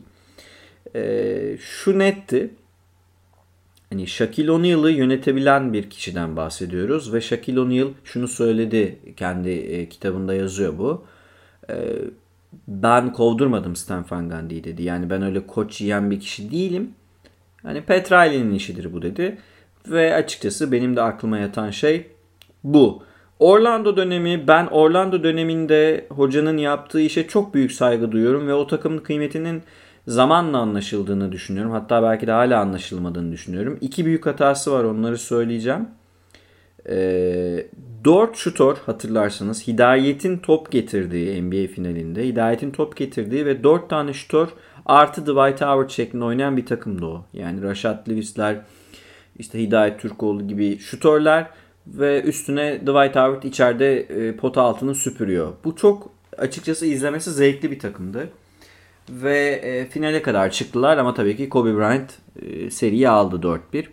E, 0.95 1.57
şu 1.61 1.99
netti. 1.99 2.51
Hani 3.91 4.07
Shaquille 4.07 4.51
O'Neal'ı 4.51 4.91
yönetebilen 4.91 5.73
bir 5.73 5.91
kişiden 5.91 6.37
bahsediyoruz. 6.37 7.13
Ve 7.13 7.21
Shaquille 7.21 7.61
O'Neal 7.61 7.89
şunu 8.05 8.29
söyledi. 8.29 8.99
Kendi 9.17 9.51
e, 9.51 9.89
kitabında 9.89 10.35
yazıyor 10.35 10.79
bu. 10.79 11.05
E, 11.71 11.75
ben 12.69 13.13
kovdurmadım 13.13 13.77
Stan 13.77 14.05
Van 14.11 14.31
Gundy'yi 14.31 14.65
dedi. 14.65 14.83
Yani 14.83 15.11
ben 15.11 15.23
öyle 15.23 15.47
koç 15.47 15.81
yiyen 15.81 16.11
bir 16.11 16.21
kişi 16.21 16.51
değilim 16.51 16.91
Hani 17.67 17.83
Petrali'nin 17.83 18.55
işidir 18.55 18.93
bu 18.93 19.03
dedi. 19.03 19.39
Ve 19.89 20.15
açıkçası 20.15 20.73
benim 20.73 20.97
de 20.97 21.03
aklıma 21.03 21.39
yatan 21.39 21.71
şey 21.71 22.07
bu. 22.65 23.03
Orlando 23.39 23.97
dönemi 23.97 24.49
ben 24.49 24.67
Orlando 24.67 25.23
döneminde 25.23 26.07
hocanın 26.11 26.57
yaptığı 26.57 27.01
işe 27.01 27.29
çok 27.29 27.55
büyük 27.55 27.73
saygı 27.73 28.13
duyuyorum 28.13 28.49
ve 28.49 28.55
o 28.55 28.67
takımın 28.67 28.99
kıymetinin 28.99 29.63
zamanla 30.07 30.59
anlaşıldığını 30.59 31.33
düşünüyorum. 31.33 31.73
Hatta 31.73 32.03
belki 32.03 32.27
de 32.27 32.33
hala 32.33 32.61
anlaşılmadığını 32.61 33.33
düşünüyorum. 33.33 33.79
İki 33.81 34.07
büyük 34.07 34.27
hatası 34.27 34.73
var 34.73 34.85
onları 34.85 35.19
söyleyeceğim. 35.19 35.89
E, 36.89 37.67
4 38.05 38.37
şutör 38.37 38.77
hatırlarsanız 38.87 39.69
Hidayet'in 39.69 40.39
top 40.39 40.73
getirdiği 40.73 41.43
NBA 41.43 41.73
finalinde 41.75 42.29
Hidayet'in 42.29 42.71
top 42.71 42.97
getirdiği 42.97 43.47
ve 43.47 43.65
4 43.65 43.91
tane 43.91 44.13
şutör 44.13 44.49
artı 44.87 45.23
Dwight 45.23 45.61
Howard 45.61 45.91
şeklinde 45.91 46.25
oynayan 46.25 46.57
bir 46.57 46.67
takımdı 46.67 47.07
o. 47.07 47.25
Yani 47.33 47.63
Rashad 47.63 48.09
Lewis'ler 48.09 48.57
işte 49.39 49.63
Hidayet 49.63 50.01
Türkoğlu 50.01 50.49
gibi 50.49 50.79
şutörler 50.79 51.47
ve 51.87 52.23
üstüne 52.23 52.81
Dwight 52.81 53.17
Howard 53.17 53.43
içeride 53.43 54.01
e, 54.01 54.37
pota 54.37 54.63
altını 54.63 54.95
süpürüyor. 54.95 55.53
Bu 55.65 55.77
çok 55.77 56.11
açıkçası 56.39 56.87
izlemesi 56.87 57.31
zevkli 57.31 57.71
bir 57.71 57.79
takımdı. 57.79 58.29
Ve 59.11 59.39
e, 59.49 59.87
finale 59.87 60.23
kadar 60.23 60.51
çıktılar 60.51 60.99
ama 60.99 61.15
tabii 61.15 61.37
ki 61.37 61.49
Kobe 61.49 61.77
Bryant 61.77 62.19
e, 62.43 62.71
seriyi 62.71 63.09
aldı 63.09 63.61
4-1. 63.73 63.87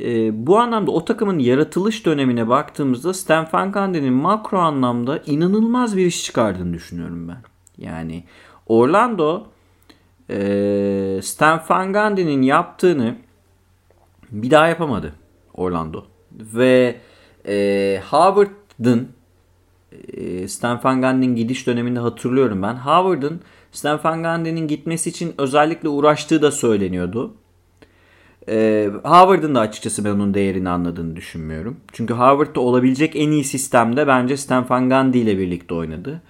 E, 0.00 0.46
bu 0.46 0.58
anlamda 0.58 0.90
o 0.90 1.04
takımın 1.04 1.38
yaratılış 1.38 2.06
dönemine 2.06 2.48
baktığımızda 2.48 3.14
Stan 3.14 3.48
Van 3.52 3.72
Gundy'nin 3.72 4.12
makro 4.12 4.58
anlamda 4.58 5.22
inanılmaz 5.26 5.96
bir 5.96 6.06
iş 6.06 6.24
çıkardığını 6.24 6.74
düşünüyorum 6.74 7.28
ben. 7.28 7.42
Yani 7.78 8.24
Orlando 8.66 9.46
e, 10.30 11.20
Stan 11.22 11.62
Van 11.68 11.92
Gundy'nin 11.92 12.42
yaptığını 12.42 13.16
bir 14.30 14.50
daha 14.50 14.68
yapamadı 14.68 15.14
Orlando. 15.54 16.04
Ve 16.32 16.96
e, 17.48 18.00
Howard'ın 18.10 19.08
Stan 20.48 20.80
Van 20.84 21.02
Gundy'nin 21.02 21.36
gidiş 21.36 21.66
döneminde 21.66 22.00
hatırlıyorum 22.00 22.62
ben. 22.62 22.74
Howard'ın 22.74 23.40
Stan 23.72 24.00
Van 24.04 24.22
Gundy'nin 24.22 24.68
gitmesi 24.68 25.10
için 25.10 25.34
özellikle 25.38 25.88
uğraştığı 25.88 26.42
da 26.42 26.50
söyleniyordu. 26.50 27.34
Ee, 28.48 28.90
Howard'ın 29.04 29.54
da 29.54 29.60
açıkçası 29.60 30.04
ben 30.04 30.10
onun 30.10 30.34
değerini 30.34 30.68
anladığını 30.68 31.16
düşünmüyorum. 31.16 31.76
Çünkü 31.92 32.14
Howard'da 32.14 32.60
olabilecek 32.60 33.16
en 33.16 33.30
iyi 33.30 33.44
sistemde 33.44 34.06
bence 34.06 34.36
Stan 34.36 34.70
Van 34.70 34.90
Gundy 34.90 35.20
ile 35.20 35.38
birlikte 35.38 35.74
oynadı. 35.74 36.22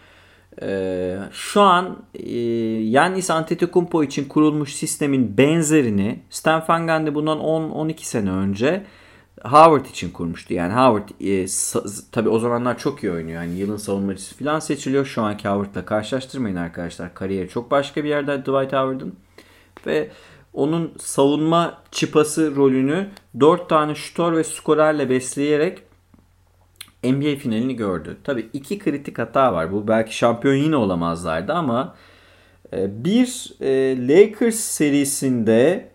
Ee, 0.62 1.18
şu 1.32 1.60
an 1.60 1.96
e, 2.14 2.38
Yannis 2.82 3.30
Antetokounmpo 3.30 4.02
için 4.02 4.24
kurulmuş 4.24 4.74
sistemin 4.74 5.38
benzerini 5.38 6.20
Stan 6.30 6.64
Van 6.68 6.86
Gundy 6.86 7.14
bundan 7.14 7.38
10-12 7.38 8.04
sene 8.04 8.30
önce 8.30 8.84
Howard 9.44 9.86
için 9.86 10.10
kurmuştu. 10.10 10.54
Yani 10.54 10.72
Howard 10.72 11.08
e, 11.20 11.46
tabi 12.12 12.28
o 12.28 12.38
zamanlar 12.38 12.78
çok 12.78 13.04
iyi 13.04 13.12
oynuyor. 13.12 13.42
Yani 13.42 13.58
yılın 13.58 13.76
savunmacısı 13.76 14.38
falan 14.38 14.58
seçiliyor. 14.58 15.06
Şu 15.06 15.22
anki 15.22 15.48
Howard'la 15.48 15.84
karşılaştırmayın 15.84 16.56
arkadaşlar. 16.56 17.14
Kariyeri 17.14 17.48
çok 17.48 17.70
başka 17.70 18.04
bir 18.04 18.08
yerde 18.08 18.40
Dwight 18.40 18.72
Howard'ın. 18.72 19.14
Ve 19.86 20.10
onun 20.52 20.92
savunma 20.98 21.82
çıpası 21.90 22.56
rolünü 22.56 23.08
4 23.40 23.68
tane 23.68 23.94
şutör 23.94 24.36
ve 24.36 24.44
skorerle 24.44 25.10
besleyerek 25.10 25.82
NBA 27.04 27.36
finalini 27.36 27.76
gördü. 27.76 28.16
Tabi 28.24 28.48
iki 28.52 28.78
kritik 28.78 29.18
hata 29.18 29.52
var. 29.52 29.72
Bu 29.72 29.88
belki 29.88 30.16
şampiyon 30.16 30.54
yine 30.54 30.76
olamazlardı 30.76 31.52
ama 31.52 31.94
e, 32.72 33.04
bir 33.04 33.52
e, 33.60 33.96
Lakers 34.08 34.54
serisinde 34.54 35.90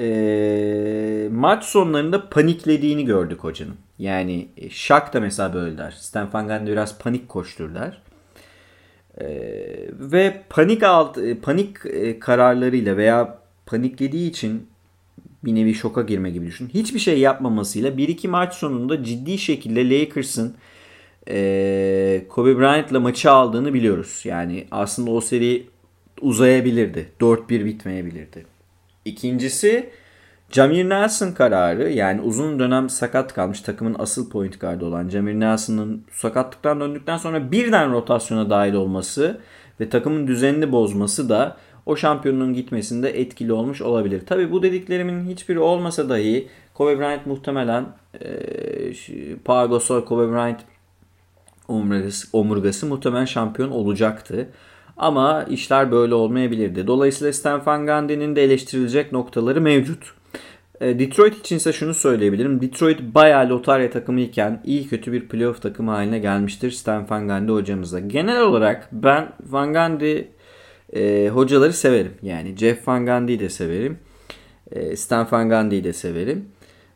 e, 0.00 1.28
maç 1.32 1.64
sonlarında 1.64 2.28
paniklediğini 2.28 3.04
gördük 3.04 3.44
hocanın. 3.44 3.76
Yani 3.98 4.48
Shaq 4.70 5.12
da 5.12 5.20
mesela 5.20 5.54
böyle 5.54 5.78
der. 5.78 5.90
Stan 5.90 6.28
Van 6.32 6.48
Gundy 6.48 6.70
biraz 6.70 6.98
panik 6.98 7.28
koştur 7.28 7.74
der. 7.74 8.02
ve 9.92 10.42
panik 10.50 10.82
alt, 10.82 11.18
panik 11.42 11.76
kararlarıyla 12.20 12.96
veya 12.96 13.38
paniklediği 13.66 14.30
için 14.30 14.66
bir 15.44 15.54
nevi 15.54 15.74
şoka 15.74 16.02
girme 16.02 16.30
gibi 16.30 16.46
düşün. 16.46 16.68
Hiçbir 16.74 16.98
şey 16.98 17.18
yapmamasıyla 17.18 17.90
1-2 17.90 18.28
maç 18.28 18.54
sonunda 18.54 19.04
ciddi 19.04 19.38
şekilde 19.38 19.90
Lakers'ın 19.90 20.54
e, 21.28 22.24
Kobe 22.28 22.58
Bryant'la 22.58 23.00
maçı 23.00 23.30
aldığını 23.30 23.74
biliyoruz. 23.74 24.20
Yani 24.24 24.66
aslında 24.70 25.10
o 25.10 25.20
seri 25.20 25.66
uzayabilirdi. 26.20 27.08
4-1 27.20 27.64
bitmeyebilirdi. 27.64 28.57
İkincisi 29.08 29.90
Jamir 30.50 30.88
Nelson 30.88 31.32
kararı 31.32 31.90
yani 31.90 32.20
uzun 32.20 32.58
dönem 32.58 32.88
sakat 32.88 33.34
kalmış 33.34 33.60
takımın 33.60 33.96
asıl 33.98 34.30
point 34.30 34.60
guard 34.60 34.80
olan 34.80 35.08
Jamir 35.08 35.34
Nelson'ın 35.34 36.04
sakatlıktan 36.12 36.80
döndükten 36.80 37.16
sonra 37.16 37.52
birden 37.52 37.92
rotasyona 37.92 38.50
dahil 38.50 38.74
olması 38.74 39.40
ve 39.80 39.88
takımın 39.88 40.26
düzenini 40.26 40.72
bozması 40.72 41.28
da 41.28 41.56
o 41.86 41.96
şampiyonluğun 41.96 42.54
gitmesinde 42.54 43.20
etkili 43.20 43.52
olmuş 43.52 43.82
olabilir. 43.82 44.26
Tabi 44.26 44.52
bu 44.52 44.62
dediklerimin 44.62 45.28
hiçbiri 45.28 45.58
olmasa 45.58 46.08
dahi 46.08 46.48
Kobe 46.74 46.98
Bryant 46.98 47.26
muhtemelen 47.26 47.86
e, 48.20 49.36
Pau 49.44 50.04
Kobe 50.04 50.32
Bryant 50.32 50.60
omurgası, 51.68 52.28
omurgası 52.32 52.86
muhtemelen 52.86 53.24
şampiyon 53.24 53.70
olacaktı. 53.70 54.48
Ama 54.98 55.44
işler 55.50 55.92
böyle 55.92 56.14
olmayabilirdi. 56.14 56.86
Dolayısıyla 56.86 57.32
Stan 57.32 57.66
Van 57.66 57.86
Gundy'nin 57.86 58.36
de 58.36 58.44
eleştirilecek 58.44 59.12
noktaları 59.12 59.60
mevcut. 59.60 60.14
E, 60.80 60.98
Detroit 60.98 61.38
için 61.38 61.56
ise 61.56 61.72
şunu 61.72 61.94
söyleyebilirim. 61.94 62.60
Detroit 62.60 63.00
bayağı 63.00 63.48
lotarya 63.48 63.90
takımı 63.90 64.20
iken 64.20 64.62
iyi 64.64 64.88
kötü 64.88 65.12
bir 65.12 65.28
playoff 65.28 65.62
takımı 65.62 65.90
haline 65.90 66.18
gelmiştir 66.18 66.70
Stan 66.70 67.10
Van 67.10 67.28
Gundy 67.28 67.52
hocamıza. 67.52 68.00
Genel 68.00 68.40
olarak 68.40 68.88
ben 68.92 69.32
Van 69.46 69.72
Gundy 69.72 70.22
e, 70.92 71.28
hocaları 71.28 71.72
severim. 71.72 72.12
Yani 72.22 72.56
Jeff 72.56 72.88
Van 72.88 73.06
Gundy'yi 73.06 73.40
de 73.40 73.48
severim. 73.48 73.98
E, 74.72 74.96
Stan 74.96 75.28
Van 75.30 75.48
Gundy'yi 75.48 75.84
de 75.84 75.92
severim. 75.92 76.48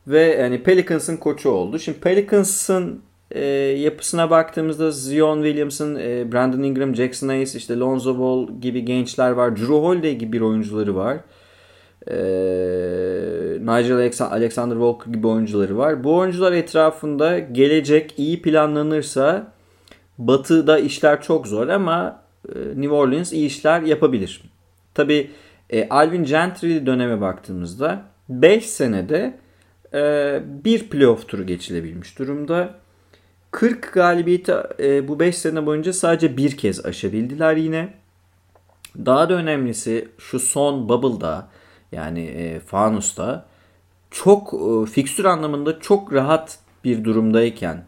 Ve 0.07 0.22
yani 0.22 0.62
Pelicans'ın 0.62 1.16
koçu 1.16 1.50
oldu. 1.50 1.78
Şimdi 1.78 2.00
Pelicans'ın 2.00 3.03
e, 3.35 3.45
yapısına 3.78 4.30
baktığımızda 4.30 4.91
Zion 4.91 5.43
Williamson, 5.43 5.95
e, 5.95 6.33
Brandon 6.33 6.62
Ingram, 6.62 6.95
Jackson 6.95 7.28
Hayes, 7.28 7.55
işte 7.55 7.78
Lonzo 7.78 8.18
Ball 8.18 8.61
gibi 8.61 8.85
gençler 8.85 9.30
var. 9.30 9.57
Drew 9.57 9.74
Holiday 9.74 10.16
gibi 10.16 10.33
bir 10.33 10.41
oyuncuları 10.41 10.97
var. 10.97 11.16
E, 12.07 12.14
Nigel 13.61 14.11
Alexander 14.30 14.74
Walker 14.74 15.12
gibi 15.12 15.26
oyuncuları 15.26 15.78
var. 15.78 16.05
Bu 16.05 16.16
oyuncular 16.16 16.53
etrafında 16.53 17.39
gelecek 17.39 18.14
iyi 18.16 18.43
planlanırsa 18.43 19.53
Batı'da 20.18 20.78
işler 20.78 21.22
çok 21.22 21.47
zor 21.47 21.68
ama 21.68 22.22
e, 22.49 22.59
New 22.80 22.95
Orleans 22.95 23.33
iyi 23.33 23.47
işler 23.47 23.83
yapabilir. 23.83 24.43
Tabi 24.95 25.30
e, 25.70 25.89
Alvin 25.89 26.24
Gentry 26.24 26.87
döneme 26.87 27.20
baktığımızda 27.20 28.03
5 28.28 28.66
senede 28.66 29.39
e, 29.95 30.41
bir 30.64 30.89
playoff 30.89 31.28
turu 31.28 31.47
geçilebilmiş 31.47 32.18
durumda. 32.18 32.82
40 33.53 33.92
galibiyeti 33.92 34.55
e, 34.78 35.09
bu 35.09 35.20
5 35.20 35.38
sene 35.38 35.66
boyunca 35.66 35.92
sadece 35.92 36.36
bir 36.36 36.57
kez 36.57 36.86
aşabildiler 36.86 37.57
yine. 37.57 37.94
Daha 38.96 39.28
da 39.28 39.34
önemlisi 39.34 40.09
şu 40.18 40.38
son 40.38 40.88
bubble'da 40.88 41.48
yani 41.92 42.20
e, 42.20 42.61
Fanus'ta 42.61 43.46
çok 44.11 44.55
e, 44.55 44.90
fikstür 44.90 45.24
anlamında 45.24 45.80
çok 45.80 46.12
rahat 46.12 46.59
bir 46.84 47.05
durumdayken 47.05 47.84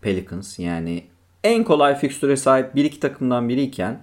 Pelicans 0.00 0.58
yani 0.58 1.04
en 1.44 1.64
kolay 1.64 1.98
fikstüre 1.98 2.36
sahip 2.36 2.74
bir 2.74 2.84
iki 2.84 3.00
takımdan 3.00 3.48
biriyken 3.48 4.02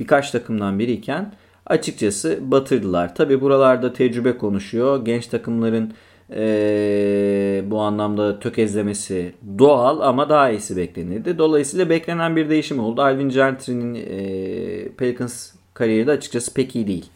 birkaç 0.00 0.30
takımdan 0.30 0.78
biriyken 0.78 1.34
açıkçası 1.66 2.38
batırdılar. 2.40 3.14
Tabi 3.14 3.40
buralarda 3.40 3.92
tecrübe 3.92 4.38
konuşuyor. 4.38 5.04
Genç 5.04 5.26
takımların 5.26 5.94
e, 6.30 7.62
bu 7.66 7.80
anlamda 7.80 8.40
tökezlemesi 8.40 9.34
doğal 9.58 10.00
ama 10.00 10.28
daha 10.28 10.50
iyisi 10.50 10.76
beklenirdi. 10.76 11.38
Dolayısıyla 11.38 11.90
beklenen 11.90 12.36
bir 12.36 12.50
değişim 12.50 12.78
oldu. 12.78 13.02
Alvin 13.02 13.28
Gentry'nin 13.28 13.94
e, 13.94 14.88
Pelicans 14.88 15.52
kariyeri 15.74 16.06
de 16.06 16.10
açıkçası 16.10 16.54
pek 16.54 16.76
iyi 16.76 16.86
değil. 16.86 17.10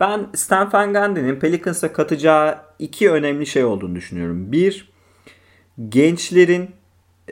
Ben 0.00 0.26
Stan 0.34 0.72
Van 0.72 0.92
Gundy'nin 0.92 1.36
Pelicans'a 1.36 1.92
katacağı 1.92 2.58
iki 2.78 3.10
önemli 3.10 3.46
şey 3.46 3.64
olduğunu 3.64 3.94
düşünüyorum. 3.94 4.52
Bir, 4.52 4.88
gençlerin 5.88 6.70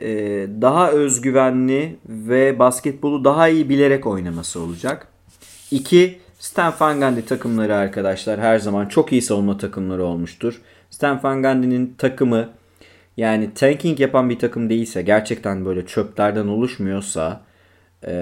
e, 0.01 0.09
daha 0.61 0.91
özgüvenli 0.91 1.95
ve 2.09 2.59
basketbolu 2.59 3.23
daha 3.23 3.47
iyi 3.47 3.69
bilerek 3.69 4.07
oynaması 4.07 4.59
olacak. 4.59 5.07
İki, 5.71 6.19
Stan 6.39 6.73
Van 6.79 6.99
Gundy 6.99 7.21
takımları 7.21 7.75
arkadaşlar 7.75 8.39
her 8.39 8.59
zaman 8.59 8.85
çok 8.85 9.11
iyi 9.11 9.21
savunma 9.21 9.57
takımları 9.57 10.03
olmuştur. 10.03 10.61
Stan 10.89 11.23
Van 11.23 11.43
Gundy'nin 11.43 11.95
takımı 11.97 12.49
yani 13.17 13.53
tanking 13.53 13.99
yapan 13.99 14.29
bir 14.29 14.39
takım 14.39 14.69
değilse 14.69 15.01
gerçekten 15.01 15.65
böyle 15.65 15.85
çöplerden 15.85 16.47
oluşmuyorsa 16.47 17.41
e, 18.07 18.13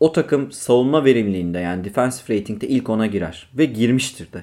o 0.00 0.12
takım 0.12 0.52
savunma 0.52 1.04
verimliliğinde 1.04 1.58
yani 1.58 1.84
defensive 1.84 2.38
rating'de 2.38 2.68
ilk 2.68 2.88
ona 2.88 3.06
girer 3.06 3.50
ve 3.54 3.64
girmiştir 3.64 4.28
de. 4.32 4.42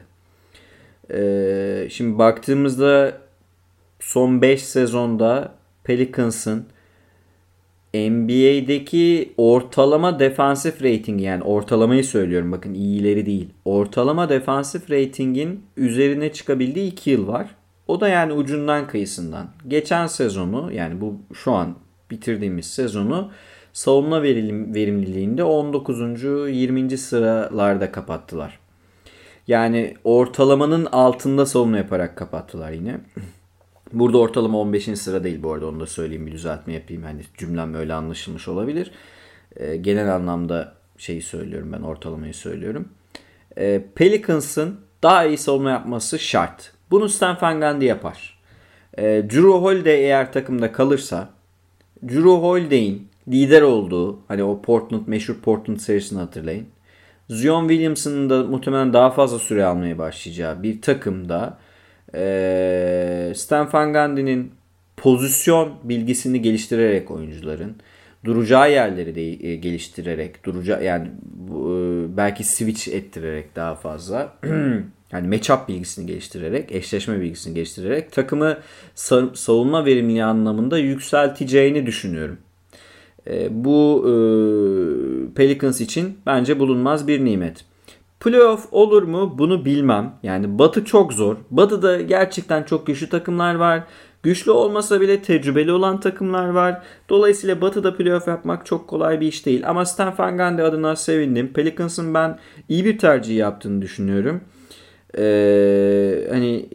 E, 1.13 1.89
şimdi 1.89 2.17
baktığımızda 2.17 3.17
son 3.99 4.41
5 4.41 4.63
sezonda 4.63 5.51
Pelicans'ın 5.83 6.65
NBA'deki 8.09 9.33
ortalama 9.37 10.19
defansif 10.19 10.83
rating 10.83 11.21
yani 11.21 11.43
ortalamayı 11.43 12.03
söylüyorum 12.03 12.51
bakın 12.51 12.73
iyileri 12.73 13.25
değil. 13.25 13.49
Ortalama 13.65 14.29
defansif 14.29 14.91
ratingin 14.91 15.63
üzerine 15.77 16.33
çıkabildiği 16.33 16.91
2 16.91 17.09
yıl 17.09 17.27
var. 17.27 17.47
O 17.87 18.01
da 18.01 18.07
yani 18.07 18.33
ucundan 18.33 18.87
kıyısından. 18.87 19.47
Geçen 19.67 20.07
sezonu 20.07 20.73
yani 20.73 21.01
bu 21.01 21.15
şu 21.33 21.51
an 21.51 21.75
bitirdiğimiz 22.11 22.65
sezonu 22.65 23.31
savunma 23.73 24.23
verimliliğinde 24.23 25.43
19. 25.43 26.23
20. 26.23 26.97
sıralarda 26.97 27.91
kapattılar. 27.91 28.59
Yani 29.47 29.95
ortalamanın 30.03 30.85
altında 30.85 31.45
savunma 31.45 31.77
yaparak 31.77 32.15
kapattılar 32.15 32.71
yine. 32.71 32.97
Burada 33.93 34.17
ortalama 34.17 34.59
15. 34.59 34.99
sıra 34.99 35.23
değil 35.23 35.43
bu 35.43 35.53
arada 35.53 35.67
onu 35.67 35.79
da 35.79 35.85
söyleyeyim 35.85 36.27
bir 36.27 36.31
düzeltme 36.31 36.73
yapayım. 36.73 37.03
Hani 37.03 37.21
cümlem 37.37 37.73
öyle 37.73 37.93
anlaşılmış 37.93 38.47
olabilir. 38.47 38.91
E, 39.55 39.77
genel 39.77 40.15
anlamda 40.15 40.73
şeyi 40.97 41.21
söylüyorum 41.21 41.71
ben 41.73 41.81
ortalamayı 41.81 42.33
söylüyorum. 42.33 42.89
E, 43.57 43.83
Pelicans'ın 43.95 44.79
daha 45.03 45.25
iyi 45.25 45.37
savunma 45.37 45.69
yapması 45.69 46.19
şart. 46.19 46.71
Bunu 46.91 47.09
Stan 47.09 47.37
Van 47.41 47.61
Gundy 47.61 47.85
yapar. 47.85 48.39
E, 48.97 49.03
Drew 49.03 49.49
Holiday 49.49 50.03
eğer 50.03 50.33
takımda 50.33 50.71
kalırsa 50.71 51.29
Drew 52.03 52.29
Holiday'in 52.29 53.07
lider 53.27 53.61
olduğu 53.61 54.19
hani 54.27 54.43
o 54.43 54.61
Portland 54.61 55.07
meşhur 55.07 55.35
Portland 55.35 55.77
serisini 55.77 56.19
hatırlayın. 56.19 56.67
Zion 57.29 57.67
Williamson'ın 57.67 58.29
da 58.29 58.43
muhtemelen 58.43 58.93
daha 58.93 59.09
fazla 59.09 59.39
süre 59.39 59.65
almaya 59.65 59.97
başlayacağı 59.97 60.63
bir 60.63 60.81
takımda 60.81 61.57
e, 62.15 63.33
Stan 63.35 63.73
Van 63.73 63.93
Gundy'nin 63.93 64.51
pozisyon 64.97 65.73
bilgisini 65.83 66.41
geliştirerek 66.41 67.11
oyuncuların 67.11 67.75
duracağı 68.25 68.71
yerleri 68.71 69.15
de 69.15 69.47
e, 69.47 69.55
geliştirerek 69.55 70.45
duracağı 70.45 70.83
yani 70.83 71.07
e, 71.07 71.11
belki 72.17 72.43
switch 72.43 72.87
ettirerek 72.87 73.55
daha 73.55 73.75
fazla 73.75 74.33
yani 75.11 75.27
matchup 75.27 75.67
bilgisini 75.67 76.05
geliştirerek, 76.05 76.71
eşleşme 76.71 77.21
bilgisini 77.21 77.53
geliştirerek 77.53 78.11
takımı 78.11 78.57
savunma 79.33 79.85
verimliliği 79.85 80.23
anlamında 80.23 80.77
yükselteceğini 80.77 81.85
düşünüyorum. 81.85 82.37
E, 83.27 83.63
bu 83.63 84.03
Pelicans 85.35 85.81
için 85.81 86.17
bence 86.25 86.59
bulunmaz 86.59 87.07
bir 87.07 87.25
nimet. 87.25 87.65
Playoff 88.27 88.67
olur 88.71 89.03
mu 89.03 89.35
bunu 89.37 89.65
bilmem. 89.65 90.13
Yani 90.23 90.59
Batı 90.59 90.85
çok 90.85 91.13
zor. 91.13 91.35
Batı'da 91.51 92.01
gerçekten 92.01 92.63
çok 92.63 92.87
güçlü 92.87 93.09
takımlar 93.09 93.55
var. 93.55 93.83
Güçlü 94.23 94.51
olmasa 94.51 95.01
bile 95.01 95.21
tecrübeli 95.21 95.71
olan 95.71 95.99
takımlar 95.99 96.49
var. 96.49 96.81
Dolayısıyla 97.09 97.61
Batı'da 97.61 97.97
playoff 97.97 98.27
yapmak 98.27 98.65
çok 98.65 98.87
kolay 98.87 99.21
bir 99.21 99.27
iş 99.27 99.45
değil. 99.45 99.69
Ama 99.69 99.85
Stan 99.85 100.13
Van 100.17 100.37
Gundy 100.37 100.61
adına 100.61 100.95
sevindim. 100.95 101.53
Pelicans'ın 101.53 102.13
ben 102.13 102.39
iyi 102.69 102.85
bir 102.85 102.97
tercih 102.97 103.37
yaptığını 103.37 103.81
düşünüyorum. 103.81 104.41
Ee, 105.17 106.27
hani 106.29 106.69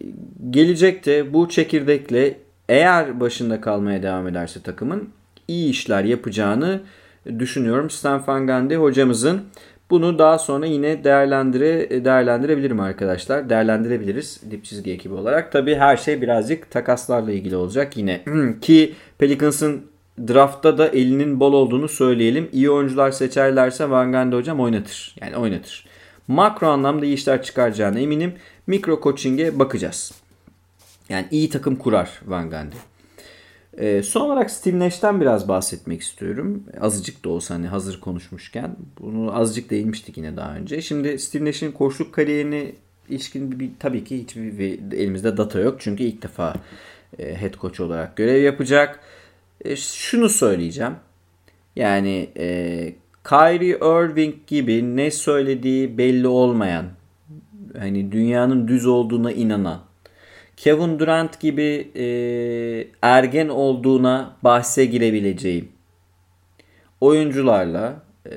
gelecekte 0.50 1.34
bu 1.34 1.48
çekirdekle 1.48 2.38
eğer 2.68 3.20
başında 3.20 3.60
kalmaya 3.60 4.02
devam 4.02 4.28
ederse 4.28 4.62
takımın 4.62 5.08
iyi 5.48 5.70
işler 5.70 6.04
yapacağını 6.04 6.80
düşünüyorum. 7.38 7.90
Stan 7.90 8.22
Van 8.26 8.46
Gundy 8.46 8.74
hocamızın 8.74 9.42
bunu 9.92 10.18
daha 10.18 10.38
sonra 10.38 10.66
yine 10.66 11.04
değerlendire 11.04 12.04
değerlendirebilirim 12.04 12.80
arkadaşlar. 12.80 13.50
Değerlendirebiliriz 13.50 14.40
dip 14.50 14.64
çizgi 14.64 14.92
ekibi 14.92 15.14
olarak. 15.14 15.52
Tabii 15.52 15.74
her 15.74 15.96
şey 15.96 16.22
birazcık 16.22 16.70
takaslarla 16.70 17.32
ilgili 17.32 17.56
olacak 17.56 17.96
yine. 17.96 18.20
Ki 18.60 18.94
Pelicans'ın 19.18 19.82
draftta 20.28 20.78
da 20.78 20.88
elinin 20.88 21.40
bol 21.40 21.52
olduğunu 21.52 21.88
söyleyelim. 21.88 22.48
İyi 22.52 22.70
oyuncular 22.70 23.10
seçerlerse 23.10 23.90
Van 23.90 24.12
Gundy 24.12 24.36
hocam 24.36 24.60
oynatır. 24.60 25.16
Yani 25.20 25.36
oynatır. 25.36 25.86
Makro 26.28 26.68
anlamda 26.68 27.06
iyi 27.06 27.14
işler 27.14 27.42
çıkaracağına 27.42 27.98
eminim. 27.98 28.34
Mikro 28.66 29.00
coaching'e 29.02 29.58
bakacağız. 29.58 30.12
Yani 31.08 31.26
iyi 31.30 31.48
takım 31.48 31.76
kurar 31.76 32.20
Van 32.26 32.50
Gundy. 32.50 32.76
E, 33.78 34.02
son 34.02 34.20
olarak 34.20 34.50
Steve 34.50 34.78
Nash'ten 34.78 35.20
biraz 35.20 35.48
bahsetmek 35.48 36.00
istiyorum. 36.00 36.64
Azıcık 36.80 37.24
da 37.24 37.28
olsa 37.28 37.54
hani 37.54 37.66
hazır 37.66 38.00
konuşmuşken. 38.00 38.76
Bunu 39.00 39.36
azıcık 39.36 39.70
değinmiştik 39.70 40.16
yine 40.16 40.36
daha 40.36 40.54
önce. 40.54 40.82
Şimdi 40.82 41.18
Steve 41.18 41.44
Nash'in 41.44 41.72
koçluk 41.72 42.12
kariyerini 42.12 42.74
ilişkin 43.08 43.60
bir, 43.60 43.70
tabii 43.78 44.04
ki 44.04 44.18
hiçbir 44.18 44.92
elimizde 44.92 45.36
data 45.36 45.60
yok. 45.60 45.76
Çünkü 45.78 46.02
ilk 46.02 46.22
defa 46.22 46.54
e, 47.18 47.34
head 47.34 47.54
coach 47.54 47.80
olarak 47.80 48.16
görev 48.16 48.42
yapacak. 48.42 49.00
E, 49.64 49.76
şunu 49.76 50.28
söyleyeceğim. 50.28 50.94
Yani 51.76 52.28
e, 52.36 52.94
Kyrie 53.28 53.76
Irving 53.76 54.34
gibi 54.46 54.96
ne 54.96 55.10
söylediği 55.10 55.98
belli 55.98 56.26
olmayan, 56.26 56.86
hani 57.78 58.12
dünyanın 58.12 58.68
düz 58.68 58.86
olduğuna 58.86 59.32
inanan, 59.32 59.80
Kevin 60.62 60.98
Durant 60.98 61.40
gibi 61.40 61.90
e, 61.96 62.06
ergen 63.02 63.48
olduğuna 63.48 64.36
bahse 64.42 64.84
girebileceğim 64.84 65.68
oyuncularla 67.00 68.02
e, 68.26 68.32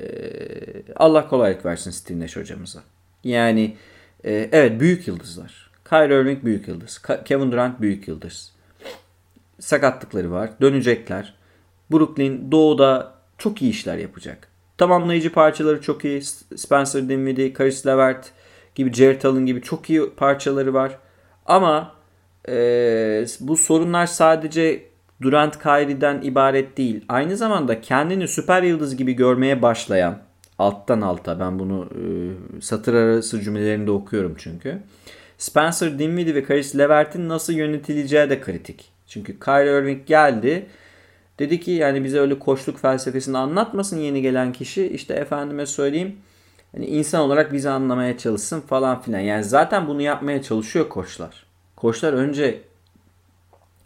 Allah 0.96 1.28
kolaylık 1.28 1.64
versin 1.64 1.90
Steve 1.90 2.20
Nash 2.20 2.36
hocamıza. 2.36 2.80
Yani 3.24 3.76
e, 4.24 4.48
evet 4.52 4.80
büyük 4.80 5.08
yıldızlar. 5.08 5.70
Kyrie 5.88 6.20
Irving 6.20 6.44
büyük 6.44 6.68
yıldız. 6.68 7.02
Kevin 7.24 7.52
Durant 7.52 7.80
büyük 7.80 8.08
yıldız. 8.08 8.52
Sakatlıkları 9.58 10.30
var. 10.30 10.50
Dönecekler. 10.60 11.34
Brooklyn 11.92 12.52
doğuda 12.52 13.14
çok 13.38 13.62
iyi 13.62 13.70
işler 13.70 13.98
yapacak. 13.98 14.48
Tamamlayıcı 14.78 15.32
parçaları 15.32 15.80
çok 15.80 16.04
iyi. 16.04 16.22
Spencer 16.56 17.08
Dinwiddie, 17.08 17.54
Caris 17.58 17.86
LeVert 17.86 18.32
gibi, 18.74 18.92
Jared 18.92 19.22
Allen 19.22 19.46
gibi 19.46 19.62
çok 19.62 19.90
iyi 19.90 20.10
parçaları 20.16 20.74
var. 20.74 20.98
Ama 21.46 21.95
e, 22.48 23.24
bu 23.40 23.56
sorunlar 23.56 24.06
sadece 24.06 24.82
Durant 25.22 25.58
Kyrie'den 25.58 26.22
ibaret 26.22 26.76
değil. 26.76 27.04
Aynı 27.08 27.36
zamanda 27.36 27.80
kendini 27.80 28.28
süper 28.28 28.62
yıldız 28.62 28.96
gibi 28.96 29.12
görmeye 29.12 29.62
başlayan 29.62 30.18
alttan 30.58 31.00
alta 31.00 31.40
ben 31.40 31.58
bunu 31.58 31.88
e, 31.94 32.02
satır 32.60 32.94
arası 32.94 33.40
cümlelerinde 33.40 33.90
okuyorum 33.90 34.34
çünkü. 34.38 34.82
Spencer 35.38 35.98
Dinwiddie 35.98 36.34
ve 36.34 36.46
Caris 36.46 36.76
LeVert'in 36.76 37.28
nasıl 37.28 37.52
yönetileceği 37.52 38.30
de 38.30 38.40
kritik. 38.40 38.90
Çünkü 39.06 39.40
Kyrie 39.40 39.78
Irving 39.78 40.06
geldi. 40.06 40.66
Dedi 41.38 41.60
ki 41.60 41.70
yani 41.70 42.04
bize 42.04 42.20
öyle 42.20 42.38
koçluk 42.38 42.78
felsefesini 42.78 43.38
anlatmasın 43.38 43.98
yeni 43.98 44.22
gelen 44.22 44.52
kişi. 44.52 44.86
İşte 44.86 45.14
efendime 45.14 45.66
söyleyeyim. 45.66 46.16
Hani 46.72 46.86
insan 46.86 47.20
olarak 47.20 47.52
bizi 47.52 47.70
anlamaya 47.70 48.18
çalışsın 48.18 48.60
falan 48.60 49.02
filan. 49.02 49.20
Yani 49.20 49.44
zaten 49.44 49.88
bunu 49.88 50.02
yapmaya 50.02 50.42
çalışıyor 50.42 50.88
koçlar. 50.88 51.45
Koçlar 51.76 52.12
önce 52.12 52.60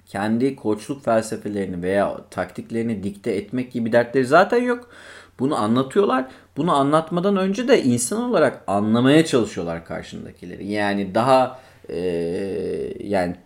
kendi 0.07 0.57
koçluk 0.57 1.05
felsefelerini 1.05 1.83
veya 1.83 2.17
taktiklerini 2.31 3.03
dikte 3.03 3.33
etmek 3.33 3.73
gibi 3.73 3.93
dertleri 3.93 4.27
zaten 4.27 4.63
yok. 4.63 4.91
Bunu 5.39 5.57
anlatıyorlar. 5.57 6.25
Bunu 6.57 6.75
anlatmadan 6.75 7.37
önce 7.37 7.69
de 7.69 7.83
insan 7.83 8.23
olarak 8.23 8.63
anlamaya 8.67 9.25
çalışıyorlar 9.25 9.85
karşındakileri. 9.85 10.67
Yani 10.67 11.15
daha 11.15 11.61
e, 11.89 11.99
yani 13.05 13.37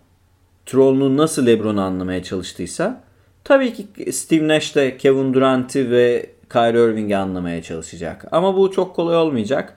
Troll'un 0.67 1.17
nasıl 1.17 1.47
LeBron'u 1.47 1.81
anlamaya 1.81 2.23
çalıştıysa 2.23 3.03
tabii 3.45 3.73
ki 3.75 4.13
Steve 4.13 4.49
Nash 4.49 4.77
de 4.77 4.97
Kevin 4.97 5.35
Durant'i 5.35 5.91
ve 5.91 6.31
Kyrie 6.53 6.85
Irving'i 6.85 7.17
anlamaya 7.17 7.63
çalışacak. 7.63 8.25
Ama 8.33 8.57
bu 8.57 8.71
çok 8.71 8.97
kolay 8.97 9.17
olmayacak. 9.17 9.77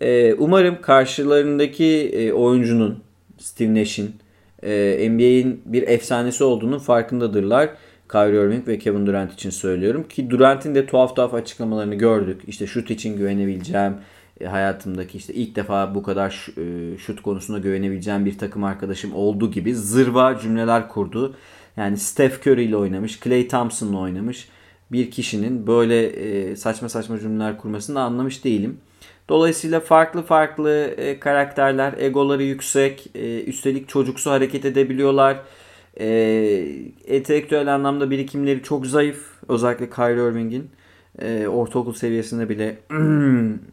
E, 0.00 0.34
umarım 0.34 0.80
karşılarındaki 0.82 2.10
e, 2.14 2.32
oyuncunun 2.32 3.02
Steve 3.42 3.74
Nash'in 3.74 4.16
e, 4.62 5.08
NBA'in 5.10 5.62
bir 5.64 5.88
efsanesi 5.88 6.44
olduğunun 6.44 6.78
farkındadırlar. 6.78 7.70
Kyrie 8.12 8.44
Irving 8.44 8.68
ve 8.68 8.78
Kevin 8.78 9.06
Durant 9.06 9.32
için 9.32 9.50
söylüyorum. 9.50 10.08
Ki 10.08 10.30
Durant'in 10.30 10.74
de 10.74 10.86
tuhaf 10.86 11.16
tuhaf 11.16 11.34
açıklamalarını 11.34 11.94
gördük. 11.94 12.40
İşte 12.46 12.66
şut 12.66 12.90
için 12.90 13.16
güvenebileceğim, 13.16 13.94
e, 14.40 14.46
hayatımdaki 14.46 15.18
işte 15.18 15.34
ilk 15.34 15.56
defa 15.56 15.94
bu 15.94 16.02
kadar 16.02 16.46
e, 16.56 16.98
şut 16.98 17.22
konusunda 17.22 17.58
güvenebileceğim 17.58 18.24
bir 18.24 18.38
takım 18.38 18.64
arkadaşım 18.64 19.14
olduğu 19.14 19.50
gibi 19.50 19.74
zırva 19.74 20.38
cümleler 20.38 20.88
kurdu. 20.88 21.36
Yani 21.76 21.96
Steph 21.96 22.46
Curry 22.46 22.64
ile 22.64 22.76
oynamış, 22.76 23.20
Clay 23.20 23.48
Thompson'la 23.48 23.98
oynamış 23.98 24.48
bir 24.92 25.10
kişinin 25.10 25.66
böyle 25.66 26.06
e, 26.06 26.56
saçma 26.56 26.88
saçma 26.88 27.18
cümleler 27.18 27.58
kurmasını 27.58 28.00
anlamış 28.00 28.44
değilim. 28.44 28.78
Dolayısıyla 29.28 29.80
farklı 29.80 30.22
farklı 30.22 30.94
e, 30.96 31.20
karakterler, 31.20 31.94
egoları 31.98 32.42
yüksek, 32.42 33.10
e, 33.14 33.44
üstelik 33.44 33.88
çocuksu 33.88 34.30
hareket 34.30 34.64
edebiliyorlar. 34.64 35.42
E, 36.00 36.06
entelektüel 37.06 37.74
anlamda 37.74 38.10
birikimleri 38.10 38.62
çok 38.62 38.86
zayıf. 38.86 39.32
Özellikle 39.48 39.90
Kyrie 39.90 40.30
Irving'in 40.30 40.70
e, 41.18 41.46
ortaokul 41.48 41.92
seviyesinde 41.92 42.48
bile 42.48 42.78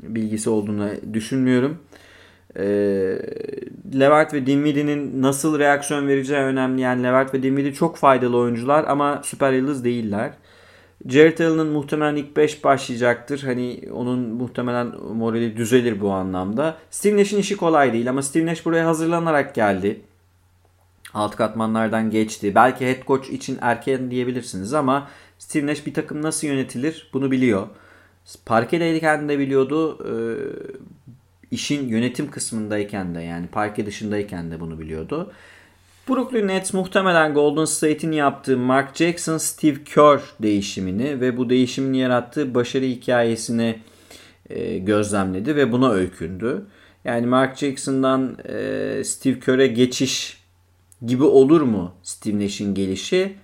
bilgisi 0.04 0.50
olduğunu 0.50 0.90
düşünmüyorum. 1.14 1.78
E, 2.56 2.66
Levert 4.00 4.34
ve 4.34 4.46
Dinwiddie'nin 4.46 5.22
nasıl 5.22 5.60
reaksiyon 5.60 6.08
vereceği 6.08 6.40
önemli. 6.40 6.82
Yani 6.82 7.04
Levert 7.04 7.34
ve 7.34 7.44
Dinwiddie 7.44 7.74
çok 7.74 7.98
faydalı 7.98 8.38
oyuncular 8.38 8.86
ama 8.88 9.22
süper 9.24 9.54
yıldız 9.54 9.84
değiller. 9.84 10.32
Jared 11.08 11.40
Allen'ın 11.40 11.68
muhtemelen 11.68 12.16
ilk 12.16 12.38
5 12.38 12.64
başlayacaktır. 12.64 13.44
Hani 13.44 13.82
onun 13.92 14.20
muhtemelen 14.20 14.88
morali 15.14 15.58
düzelir 15.58 16.02
bu 16.02 16.12
anlamda. 16.12 16.78
Steve 16.90 17.22
Nash'in 17.22 17.38
işi 17.38 17.58
kolay 17.58 17.94
değil 17.94 18.10
ama 18.10 18.22
Steve 18.22 18.46
Nash 18.46 18.66
buraya 18.66 18.86
hazırlanarak 18.86 19.56
geldi. 19.56 20.02
Alt 21.14 21.36
katmanlardan 21.36 22.12
geçti. 22.12 22.56
Belki 22.56 22.88
head 22.88 23.06
coach 23.08 23.30
için 23.30 23.58
erken 23.62 24.12
diyebilirsiniz 24.12 24.74
ama 24.74 25.10
Steve 25.38 25.66
Nash 25.66 25.86
bir 25.86 25.94
takım 25.94 26.22
nasıl 26.22 26.48
yönetilir 26.48 27.10
bunu 27.14 27.32
biliyor. 27.32 27.68
Parkedeyken 28.46 29.30
de 29.30 29.40
biliyordu. 29.40 29.98
E, 30.06 30.14
işin 31.52 31.88
yönetim 31.88 32.32
kısmındayken 32.32 33.16
de 33.16 33.22
yani 33.22 33.48
parke 33.48 33.86
dışındayken 33.86 34.52
de 34.52 34.60
bunu 34.60 34.80
biliyordu. 34.80 35.32
Brooklyn 36.10 36.48
Nets 36.48 36.74
muhtemelen 36.74 37.34
Golden 37.34 37.66
State'in 37.66 38.12
yaptığı 38.12 38.58
Mark 38.58 38.96
Jackson, 38.96 39.38
Steve 39.38 39.84
Kerr 39.84 40.20
değişimini 40.42 41.22
ve 41.22 41.38
bu 41.38 41.50
değişimin 41.50 41.94
yarattığı 41.94 42.56
başarı 42.56 42.86
hikayesini 42.86 43.80
e, 44.50 44.78
gözlemledi 44.78 45.56
ve 45.56 45.72
buna 45.72 45.92
öykündü. 45.92 46.66
Yani 47.06 47.28
Mark 47.28 47.58
Jackson'dan 47.58 48.38
e, 48.46 49.04
Steve 49.04 49.40
Kerr'e 49.40 49.68
geçiş 49.68 50.44
gibi 51.06 51.24
olur 51.24 51.62
mu 51.62 51.92
Steve 52.04 52.40
Nash'in 52.46 52.76
gelişi? 52.76 53.36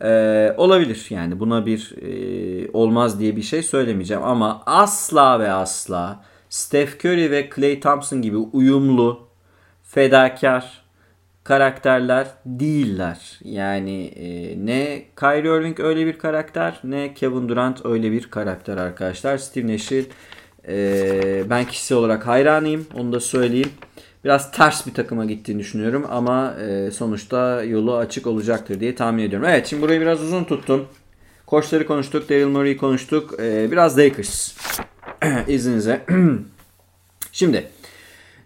E, 0.00 0.54
olabilir 0.56 1.06
yani 1.10 1.40
buna 1.40 1.66
bir 1.66 1.94
e, 2.02 2.70
olmaz 2.72 3.20
diye 3.20 3.36
bir 3.36 3.42
şey 3.42 3.62
söylemeyeceğim 3.62 4.22
ama 4.22 4.62
asla 4.66 5.40
ve 5.40 5.52
asla 5.52 6.24
Steph 6.48 7.04
Curry 7.04 7.30
ve 7.30 7.50
Clay 7.56 7.80
Thompson 7.80 8.22
gibi 8.22 8.36
uyumlu, 8.36 9.20
fedakar, 9.82 10.85
karakterler 11.46 12.26
değiller. 12.46 13.38
Yani 13.44 14.04
e, 14.04 14.56
ne 14.66 15.02
Kyrie 15.20 15.58
Irving 15.58 15.80
öyle 15.80 16.06
bir 16.06 16.18
karakter 16.18 16.80
ne 16.84 17.14
Kevin 17.14 17.48
Durant 17.48 17.86
öyle 17.86 18.12
bir 18.12 18.30
karakter 18.30 18.76
arkadaşlar. 18.76 19.38
Steve 19.38 19.74
Nash'i 19.74 20.06
e, 20.68 21.44
ben 21.50 21.64
kişisel 21.64 21.98
olarak 21.98 22.26
hayranıyım. 22.26 22.86
Onu 22.94 23.12
da 23.12 23.20
söyleyeyim. 23.20 23.70
Biraz 24.24 24.52
ters 24.52 24.86
bir 24.86 24.94
takıma 24.94 25.24
gittiğini 25.24 25.58
düşünüyorum 25.58 26.06
ama 26.10 26.54
e, 26.54 26.90
sonuçta 26.90 27.62
yolu 27.62 27.96
açık 27.96 28.26
olacaktır 28.26 28.80
diye 28.80 28.94
tahmin 28.94 29.22
ediyorum. 29.22 29.48
Evet 29.50 29.66
şimdi 29.66 29.82
burayı 29.82 30.00
biraz 30.00 30.22
uzun 30.22 30.44
tuttum. 30.44 30.86
Koçları 31.46 31.86
konuştuk, 31.86 32.28
Daryl 32.28 32.46
Morey'i 32.46 32.76
konuştuk. 32.76 33.40
E, 33.40 33.70
biraz 33.70 33.98
Lakers 33.98 34.56
izninizle. 35.48 36.00
Şimdi 37.32 37.68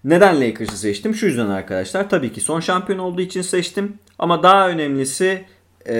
neden 0.05 0.41
Lakers'ı 0.41 0.77
seçtim? 0.77 1.15
Şu 1.15 1.27
yüzden 1.27 1.47
arkadaşlar. 1.47 2.11
Tabii 2.11 2.33
ki 2.33 2.41
son 2.41 2.61
şampiyon 2.61 2.99
olduğu 2.99 3.21
için 3.21 3.43
seçtim. 3.43 3.99
Ama 4.19 4.43
daha 4.43 4.69
önemlisi 4.69 5.45
e, 5.89 5.95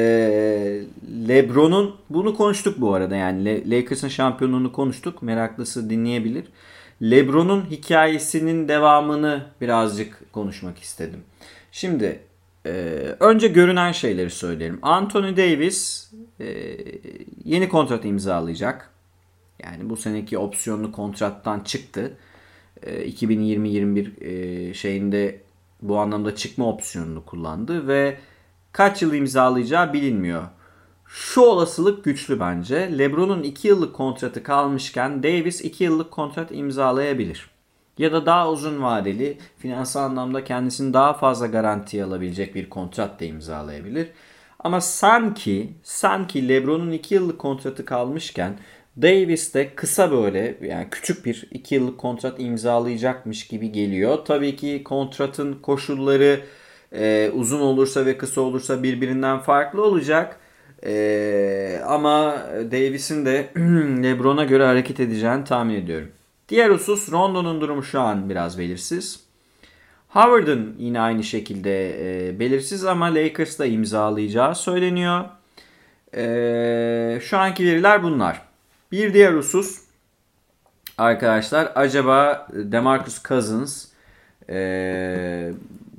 LeBron'un 1.29 1.97
bunu 2.11 2.37
konuştuk 2.37 2.81
bu 2.81 2.95
arada 2.95 3.17
yani 3.17 3.71
Lakers'ın 3.71 4.09
şampiyonluğunu 4.09 4.73
konuştuk. 4.73 5.23
Meraklısı 5.23 5.91
dinleyebilir. 5.91 6.45
LeBron'un 7.03 7.65
hikayesinin 7.71 8.69
devamını 8.69 9.47
birazcık 9.61 10.33
konuşmak 10.33 10.79
istedim. 10.79 11.21
Şimdi 11.73 12.21
e, 12.67 12.71
önce 13.21 13.49
görünen 13.49 13.93
şeyleri 13.93 14.31
söyleyelim. 14.31 14.79
Anthony 14.83 15.37
Davis 15.37 16.11
e, 16.41 16.77
yeni 17.45 17.69
kontrat 17.69 18.05
imzalayacak. 18.05 18.91
Yani 19.63 19.91
bu 19.91 19.97
seneki 19.97 20.39
opsiyonlu 20.39 20.93
kontrattan 20.93 21.61
çıktı. 21.61 22.13
E, 22.83 23.11
2020-21 23.11 24.25
e, 24.25 24.75
şeyinde 24.75 25.41
bu 25.83 25.99
anlamda 25.99 26.35
çıkma 26.35 26.69
opsiyonunu 26.69 27.25
kullandı 27.25 27.89
ve 27.89 28.19
kaç 28.73 29.03
yıl 29.03 29.15
imzalayacağı 29.15 29.93
bilinmiyor. 29.93 30.43
Şu 31.07 31.41
olasılık 31.41 32.05
güçlü 32.05 32.41
bence. 32.41 32.99
LeBron'un 32.99 33.43
2 33.43 33.69
yıllık 33.69 33.95
kontratı 33.95 34.43
kalmışken 34.43 35.23
Davis 35.23 35.61
2 35.61 35.85
yıllık 35.85 36.11
kontrat 36.11 36.53
imzalayabilir. 36.53 37.51
Ya 37.99 38.13
da 38.13 38.27
daha 38.27 38.51
uzun 38.51 38.83
vadeli, 38.83 39.39
finansal 39.59 40.03
anlamda 40.03 40.45
kendisini 40.45 40.95
daha 40.95 41.15
fazla 41.15 41.47
garantiye 41.47 42.05
alabilecek 42.05 42.55
bir 42.55 42.71
kontrat 42.71 43.21
da 43.21 43.25
imzalayabilir. 43.25 44.09
Ama 44.59 44.81
sanki, 44.81 45.73
sanki 45.83 46.49
LeBron'un 46.49 46.93
2 46.93 47.15
yıllık 47.15 47.39
kontratı 47.39 47.85
kalmışken 47.85 48.59
Davis 48.97 49.55
de 49.55 49.75
kısa 49.75 50.13
böyle 50.13 50.59
yani 50.63 50.87
küçük 50.91 51.27
bir 51.27 51.49
2 51.51 51.75
yıllık 51.75 51.99
kontrat 51.99 52.41
imzalayacakmış 52.41 53.47
gibi 53.47 53.73
geliyor. 53.73 54.19
Tabii 54.25 54.57
ki 54.57 54.83
kontratın 54.85 55.55
koşulları 55.55 56.41
e, 56.93 57.31
uzun 57.35 57.61
olursa 57.61 58.07
ve 58.07 58.19
kısa 58.19 58.41
olursa 58.41 58.83
birbirinden 58.83 59.39
farklı 59.39 59.85
olacak. 59.85 60.41
E, 60.87 61.81
ama 61.87 62.47
Davis'in 62.71 63.27
de 63.27 63.51
LeBron'a 64.03 64.45
göre 64.45 64.65
hareket 64.65 65.01
edeceğini 65.01 65.45
tahmin 65.45 65.75
ediyorum. 65.75 66.09
Diğer 66.49 66.71
husus 66.71 67.13
Rondo'nun 67.13 67.61
durumu 67.61 67.83
şu 67.83 68.01
an 68.01 68.31
biraz 68.31 68.59
belirsiz. 68.59 69.21
Howard'ın 70.09 70.77
yine 70.79 71.01
aynı 71.01 71.25
şekilde 71.25 71.89
e, 72.29 72.41
belirsiz 72.41 72.85
ama 72.85 73.07
Lakers'ta 73.15 73.67
imzalayacağı 73.67 74.55
söyleniyor. 74.55 75.25
E, 76.17 77.21
şu 77.21 77.39
anki 77.39 77.65
veriler 77.65 78.03
bunlar. 78.03 78.50
Bir 78.93 79.15
diğer 79.15 79.33
husus 79.33 79.81
arkadaşlar 80.99 81.73
acaba 81.75 82.49
DeMarcus 82.53 83.23
Cousins 83.23 83.87
e, 84.49 85.53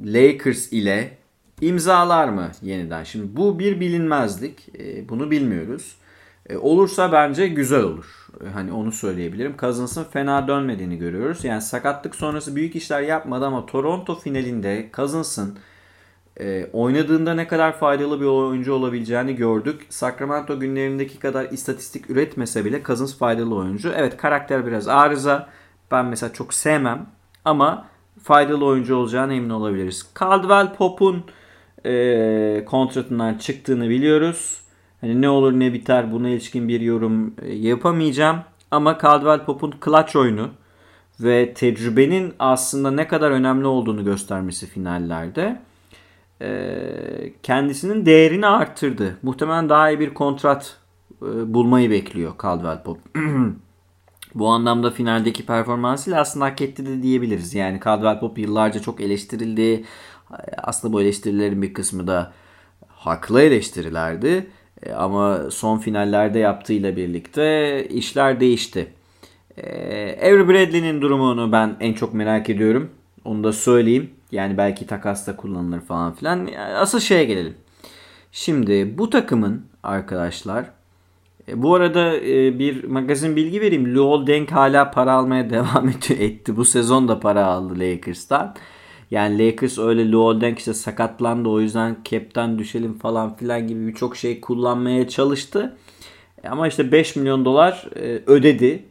Lakers 0.06 0.72
ile 0.72 1.18
imzalar 1.62 2.30
mı 2.30 2.52
yeniden? 2.62 3.04
Şimdi 3.04 3.38
bu 3.38 3.60
bir 3.60 3.80
bilinmezlik. 3.80 4.70
E, 4.80 5.10
bunu 5.10 5.32
bilmiyoruz. 5.32 5.96
E, 6.50 6.58
olursa 6.58 7.12
bence 7.12 7.48
güzel 7.48 7.84
olur. 7.84 8.28
E, 8.46 8.50
hani 8.50 8.72
onu 8.72 8.92
söyleyebilirim. 8.92 9.56
Cousins'ın 9.60 10.04
fena 10.04 10.48
dönmediğini 10.48 10.98
görüyoruz. 10.98 11.44
Yani 11.44 11.62
sakatlık 11.62 12.16
sonrası 12.16 12.56
büyük 12.56 12.76
işler 12.76 13.02
yapmadı 13.02 13.46
ama 13.46 13.66
Toronto 13.66 14.20
finalinde 14.20 14.90
Cousins'ın 14.94 15.58
e, 16.40 16.70
oynadığında 16.74 17.34
ne 17.34 17.48
kadar 17.48 17.78
faydalı 17.78 18.22
bir 18.22 18.26
oyuncu 18.26 18.74
olabileceğini 18.74 19.36
gördük. 19.36 19.86
Sacramento 19.90 20.60
günlerindeki 20.60 21.20
kadar 21.20 21.46
istatistik 21.46 22.10
üretmese 22.10 22.66
bile 22.66 22.84
Cousins 22.84 23.18
faydalı 23.18 23.56
oyuncu. 23.56 23.92
Evet 23.96 24.18
karakter 24.18 24.68
biraz 24.68 24.88
arıza. 24.88 25.50
Ben 25.92 26.06
mesela 26.06 26.34
çok 26.34 26.54
sevmem 26.54 27.06
ama 27.46 27.86
faydalı 28.24 28.66
oyuncu 28.66 28.96
olacağına 28.96 29.34
emin 29.34 29.50
olabiliriz. 29.50 30.10
Caldwell 30.20 30.74
Pop'un 30.74 31.24
e, 31.86 32.66
kontratından 32.66 33.34
çıktığını 33.34 33.90
biliyoruz. 33.90 34.62
Hani 35.02 35.22
ne 35.22 35.30
olur 35.30 35.52
ne 35.52 35.74
biter 35.74 36.12
buna 36.12 36.30
ilişkin 36.30 36.68
bir 36.68 36.82
yorum 36.82 37.34
e, 37.42 37.54
yapamayacağım. 37.54 38.40
Ama 38.72 38.98
Caldwell 39.02 39.46
Pop'un 39.46 39.74
clutch 39.86 40.16
oyunu 40.16 40.50
ve 41.20 41.54
tecrübenin 41.54 42.34
aslında 42.40 42.92
ne 42.92 43.08
kadar 43.08 43.32
önemli 43.32 43.68
olduğunu 43.68 44.06
göstermesi 44.06 44.68
finallerde 44.68 45.60
kendisinin 47.44 48.06
değerini 48.06 48.48
arttırdı. 48.48 49.18
Muhtemelen 49.22 49.70
daha 49.70 49.92
iyi 49.92 50.00
bir 50.00 50.14
kontrat 50.14 50.78
e, 51.22 51.54
bulmayı 51.54 51.92
bekliyor 51.92 52.34
Caldwell 52.44 52.84
Pop. 52.84 52.98
Bu 54.36 54.48
anlamda 54.48 54.92
finaldeki 54.92 55.46
performansıyla 55.46 56.22
aslında 56.22 56.46
hak 56.46 56.62
etti 56.62 56.86
de 56.86 57.04
diyebiliriz. 57.04 57.54
Yani 57.54 57.80
Caldwell 57.86 58.20
Pop 58.20 58.38
yıllarca 58.38 58.80
çok 58.80 59.02
eleştirildi. 59.02 59.84
Aslında 60.58 60.94
bu 60.94 61.02
eleştirilerin 61.02 61.62
bir 61.62 61.74
kısmı 61.74 62.08
da 62.08 62.34
haklı 62.88 63.42
eleştirilerdi. 63.42 64.48
E, 64.84 64.94
ama 64.94 65.52
son 65.52 65.78
finallerde 65.78 66.40
yaptığıyla 66.40 66.96
birlikte 66.96 67.88
işler 67.90 68.40
değişti. 68.40 68.94
E, 69.58 69.64
Avery 70.22 70.48
Bradley'nin 70.48 71.02
durumunu 71.02 71.52
ben 71.52 71.76
en 71.80 71.94
çok 71.94 72.14
merak 72.14 72.50
ediyorum. 72.50 72.90
Onu 73.26 73.44
da 73.44 73.54
söyleyeyim. 73.54 74.10
Yani 74.32 74.58
belki 74.58 74.88
takasta 74.88 75.36
kullanılır 75.36 75.82
falan 75.82 76.14
filan. 76.14 76.50
Asıl 76.76 77.00
şeye 77.00 77.26
gelelim. 77.26 77.56
Şimdi 78.32 78.98
bu 78.98 79.10
takımın 79.10 79.66
arkadaşlar 79.84 80.66
e, 81.48 81.62
bu 81.64 81.76
arada 81.76 82.18
e, 82.18 82.60
bir 82.60 82.84
magazin 82.84 83.36
bilgi 83.36 83.62
vereyim. 83.62 83.96
Luol 83.96 84.28
Deng 84.28 84.52
hala 84.52 84.92
para 84.92 85.14
almaya 85.14 85.50
devam 85.50 85.90
etti. 85.90 86.58
Bu 86.58 86.66
sezon 86.66 87.08
da 87.08 87.20
para 87.20 87.46
aldı 87.46 87.80
Lakers'tan. 87.80 88.56
Yani 89.12 89.48
Lakers 89.48 89.80
öyle 89.80 90.12
Luol 90.12 90.42
Deng 90.42 90.58
işte 90.58 90.74
sakatlandı 90.74 91.50
o 91.50 91.60
yüzden 91.60 91.98
cap'ten 92.04 92.60
düşelim 92.60 93.00
falan 93.00 93.36
filan 93.36 93.68
gibi 93.68 93.88
birçok 93.88 94.16
şey 94.16 94.42
kullanmaya 94.42 95.08
çalıştı. 95.08 95.78
E, 96.44 96.48
ama 96.48 96.68
işte 96.68 96.92
5 96.92 97.16
milyon 97.16 97.46
dolar 97.46 97.90
ödedi. 98.28 98.86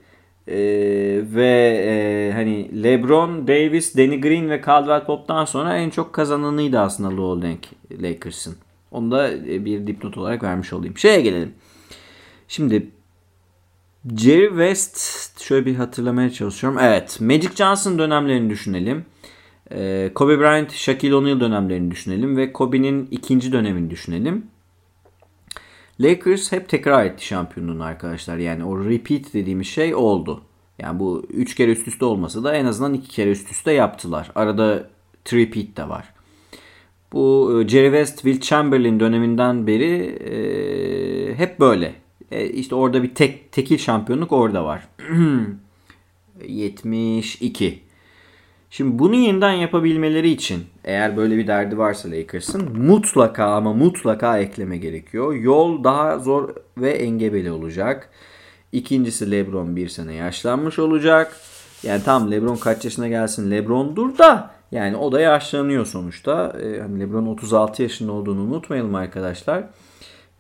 Ve 0.49 2.31
hani 2.35 2.83
LeBron, 2.83 3.49
Davis, 3.49 3.97
Danny 3.97 4.21
Green 4.21 4.51
ve 4.51 4.63
Caldwell 4.67 5.05
Pop'tan 5.05 5.45
sonra 5.45 5.77
en 5.77 5.91
çok 5.91 6.13
kazananıydı 6.13 6.79
aslında 6.79 7.17
Luol 7.17 7.43
Deng 7.43 7.59
Lakers'ın. 8.03 8.57
Onu 8.91 9.11
da 9.11 9.45
bir 9.45 9.87
dipnot 9.87 10.19
olarak 10.19 10.43
vermiş 10.43 10.73
olayım. 10.73 10.99
Şeye 10.99 11.21
gelelim. 11.21 11.53
Şimdi 12.49 12.87
Jerry 14.17 14.49
West 14.49 15.41
şöyle 15.41 15.67
bir 15.67 15.75
hatırlamaya 15.75 16.31
çalışıyorum. 16.31 16.79
Evet 16.83 17.21
Magic 17.21 17.51
Johnson 17.57 17.99
dönemlerini 17.99 18.51
düşünelim. 18.51 19.05
Ee, 19.73 20.11
Kobe 20.15 20.39
Bryant, 20.39 20.73
Shaquille 20.73 21.15
O'Neal 21.15 21.41
dönemlerini 21.41 21.91
düşünelim 21.91 22.37
ve 22.37 22.53
Kobe'nin 22.53 23.09
ikinci 23.11 23.53
dönemini 23.53 23.91
düşünelim. 23.91 24.47
Lakers 26.01 26.53
hep 26.53 26.69
tekrar 26.69 27.05
etti 27.05 27.27
şampiyonluğunu 27.27 27.85
arkadaşlar. 27.85 28.37
Yani 28.37 28.65
o 28.65 28.85
repeat 28.85 29.35
dediğimiz 29.35 29.67
şey 29.67 29.95
oldu. 29.95 30.43
Yani 30.79 31.01
bu 31.01 31.27
üç 31.31 31.55
kere 31.55 31.71
üst 31.71 31.89
üste 31.89 32.05
olmasa 32.05 32.45
da 32.45 32.55
en 32.55 32.65
azından 32.65 32.95
iki 32.95 33.09
kere 33.09 33.31
üst 33.31 33.51
üste 33.51 33.73
yaptılar. 33.73 34.33
Arada 34.35 34.91
repeat 35.33 35.77
de 35.77 35.89
var. 35.89 36.05
Bu 37.13 37.53
e, 37.65 37.69
Jerry 37.69 37.87
West, 37.87 38.15
Will 38.15 38.41
Chamberlain 38.41 39.01
döneminden 39.01 39.67
beri 39.67 39.95
e, 40.05 41.35
hep 41.35 41.61
böyle. 41.61 41.95
E, 42.31 42.49
işte 42.49 42.75
orada 42.75 43.03
bir 43.03 43.15
tek 43.15 43.53
tekil 43.53 43.79
şampiyonluk 43.79 44.33
orada 44.33 44.65
var. 44.65 44.89
72. 46.49 47.83
Şimdi 48.71 48.99
bunu 48.99 49.15
yeniden 49.15 49.53
yapabilmeleri 49.53 50.31
için 50.31 50.65
eğer 50.91 51.17
böyle 51.17 51.37
bir 51.37 51.47
derdi 51.47 51.79
varsa 51.79 52.11
Lakers'ın 52.11 52.79
mutlaka 52.79 53.45
ama 53.45 53.73
mutlaka 53.73 54.39
ekleme 54.39 54.77
gerekiyor. 54.77 55.35
Yol 55.35 55.85
daha 55.85 56.19
zor 56.19 56.55
ve 56.79 56.91
engebeli 56.91 57.51
olacak. 57.51 58.11
İkincisi 58.73 59.31
LeBron 59.31 59.77
bir 59.77 59.89
sene 59.89 60.15
yaşlanmış 60.15 60.79
olacak. 60.79 61.37
Yani 61.83 62.03
tam 62.03 62.31
LeBron 62.31 62.57
kaç 62.57 62.85
yaşına 62.85 63.09
gelsin 63.09 63.51
LeBron'dur 63.51 64.19
da 64.19 64.51
yani 64.73 64.97
o 64.97 65.13
da 65.13 65.21
yaşlanıyor 65.21 65.87
sonuçta. 65.87 66.57
Ee, 66.63 66.81
hani 66.81 67.01
LeBron 67.01 67.27
36 67.27 67.83
yaşında 67.83 68.13
olduğunu 68.13 68.41
unutmayalım 68.41 68.95
arkadaşlar. 68.95 69.65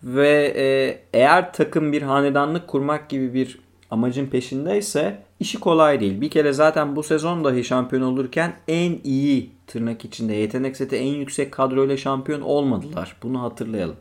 Ve 0.02 0.54
e, 0.56 0.98
eğer 1.18 1.52
takım 1.52 1.92
bir 1.92 2.02
hanedanlık 2.02 2.68
kurmak 2.68 3.08
gibi 3.08 3.34
bir 3.34 3.58
amacın 3.90 4.26
peşindeyse 4.26 5.22
işi 5.40 5.60
kolay 5.60 6.00
değil. 6.00 6.20
Bir 6.20 6.30
kere 6.30 6.52
zaten 6.52 6.96
bu 6.96 7.02
sezon 7.02 7.44
dahi 7.44 7.64
şampiyon 7.64 8.02
olurken 8.02 8.52
en 8.68 8.98
iyi 9.04 9.50
tırnak 9.66 10.04
içinde 10.04 10.34
yetenek 10.34 10.76
seti 10.76 10.96
en 10.96 11.14
yüksek 11.14 11.52
kadroyla 11.52 11.96
şampiyon 11.96 12.40
olmadılar. 12.40 13.16
Bunu 13.22 13.42
hatırlayalım. 13.42 13.96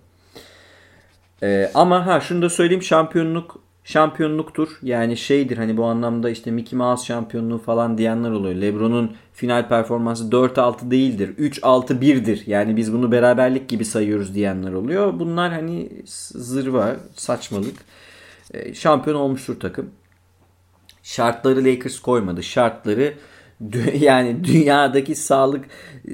Ee, 1.43 1.71
ama 1.73 2.05
ha 2.05 2.19
şunu 2.19 2.41
da 2.41 2.49
söyleyeyim 2.49 2.83
şampiyonluk 2.83 3.59
şampiyonluktur. 3.83 4.79
Yani 4.83 5.17
şeydir 5.17 5.57
hani 5.57 5.77
bu 5.77 5.85
anlamda 5.85 6.29
işte 6.29 6.51
Mickey 6.51 6.77
Mouse 6.77 7.05
şampiyonluğu 7.05 7.57
falan 7.57 7.97
diyenler 7.97 8.31
oluyor. 8.31 8.55
LeBron'un 8.55 9.15
final 9.33 9.67
performansı 9.67 10.23
4-6 10.23 10.91
değildir. 10.91 11.37
3-6-1'dir. 11.37 12.43
Yani 12.47 12.77
biz 12.77 12.93
bunu 12.93 13.11
beraberlik 13.11 13.69
gibi 13.69 13.85
sayıyoruz 13.85 14.35
diyenler 14.35 14.73
oluyor. 14.73 15.19
Bunlar 15.19 15.51
hani 15.51 15.89
zırva, 16.05 16.95
saçmalık. 17.15 17.75
Şampiyon 18.73 19.15
olmuştur 19.15 19.59
takım. 19.59 19.91
Şartları 21.03 21.65
Lakers 21.65 21.99
koymadı. 21.99 22.43
Şartları 22.43 23.13
yani 23.99 24.43
dünyadaki 24.43 25.15
sağlık 25.15 25.65
e, 26.07 26.13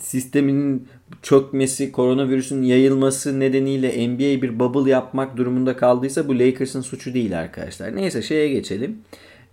sisteminin 0.00 0.88
çökmesi, 1.22 1.92
koronavirüsün 1.92 2.62
yayılması 2.62 3.40
nedeniyle 3.40 4.08
NBA 4.08 4.42
bir 4.42 4.58
bubble 4.58 4.90
yapmak 4.90 5.36
durumunda 5.36 5.76
kaldıysa 5.76 6.28
bu 6.28 6.38
Lakers'ın 6.38 6.80
suçu 6.80 7.14
değil 7.14 7.40
arkadaşlar. 7.40 7.96
Neyse 7.96 8.22
şeye 8.22 8.48
geçelim. 8.48 8.98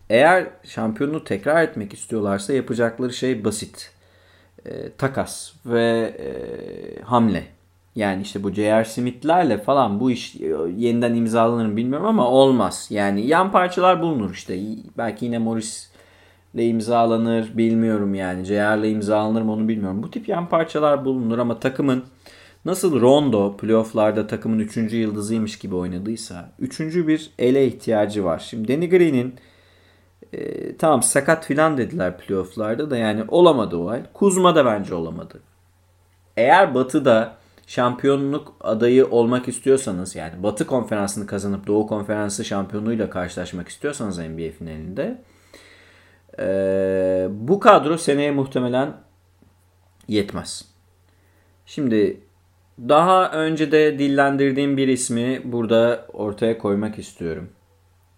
Eğer 0.09 0.47
şampiyonluğu 0.63 1.23
tekrar 1.23 1.63
etmek 1.63 1.93
istiyorlarsa 1.93 2.53
yapacakları 2.53 3.13
şey 3.13 3.43
basit. 3.43 3.91
E, 4.65 4.71
takas 4.97 5.53
ve 5.65 6.13
e, 6.19 6.31
hamle. 7.01 7.43
Yani 7.95 8.21
işte 8.21 8.43
bu 8.43 8.51
J.R. 8.51 8.85
Smith'lerle 8.85 9.57
falan 9.57 9.99
bu 9.99 10.11
iş 10.11 10.35
e, 10.35 10.55
yeniden 10.77 11.15
imzalanır 11.15 11.65
mı 11.65 11.77
bilmiyorum 11.77 12.07
ama 12.07 12.27
olmaz. 12.27 12.87
Yani 12.89 13.27
yan 13.27 13.51
parçalar 13.51 14.01
bulunur 14.01 14.31
işte. 14.33 14.59
Belki 14.97 15.25
yine 15.25 15.37
Morris 15.37 15.91
ile 16.53 16.67
imzalanır 16.67 17.57
bilmiyorum 17.57 18.15
yani. 18.15 18.45
JR 18.45 18.77
ile 18.77 18.89
imzalanır 18.89 19.41
mı 19.41 19.51
onu 19.53 19.67
bilmiyorum. 19.67 20.03
Bu 20.03 20.11
tip 20.11 20.29
yan 20.29 20.49
parçalar 20.49 21.05
bulunur 21.05 21.39
ama 21.39 21.59
takımın 21.59 22.03
nasıl 22.65 23.01
Rondo 23.01 23.57
playofflarda 23.57 24.27
takımın 24.27 24.59
3. 24.59 24.77
yıldızıymış 24.77 25.59
gibi 25.59 25.75
oynadıysa 25.75 26.51
3. 26.59 26.79
bir 26.79 27.31
ele 27.39 27.67
ihtiyacı 27.67 28.25
var. 28.25 28.39
Şimdi 28.49 28.67
Danny 28.67 28.89
Green'in 28.89 29.35
e, 30.33 30.77
tamam 30.77 31.03
sakat 31.03 31.45
filan 31.45 31.77
dediler 31.77 32.17
playofflarda 32.17 32.89
da 32.91 32.97
yani 32.97 33.23
olamadı 33.27 33.77
o 33.77 33.89
ay. 33.89 34.01
Kuzma 34.13 34.55
da 34.55 34.65
bence 34.65 34.95
olamadı. 34.95 35.39
Eğer 36.37 36.75
Batı'da 36.75 37.40
şampiyonluk 37.71 38.55
adayı 38.61 39.07
olmak 39.07 39.47
istiyorsanız 39.47 40.15
yani 40.15 40.43
Batı 40.43 40.67
konferansını 40.67 41.27
kazanıp 41.27 41.67
Doğu 41.67 41.87
konferansı 41.87 42.45
şampiyonluğuyla 42.45 43.09
karşılaşmak 43.09 43.67
istiyorsanız 43.67 44.17
NBA 44.17 44.51
finalinde 44.59 45.21
ee, 46.39 47.27
bu 47.31 47.59
kadro 47.59 47.97
seneye 47.97 48.31
muhtemelen 48.31 48.93
yetmez. 50.07 50.65
Şimdi 51.65 52.21
daha 52.79 53.31
önce 53.31 53.71
de 53.71 53.99
dillendirdiğim 53.99 54.77
bir 54.77 54.87
ismi 54.87 55.41
burada 55.43 56.07
ortaya 56.13 56.57
koymak 56.57 56.99
istiyorum. 56.99 57.49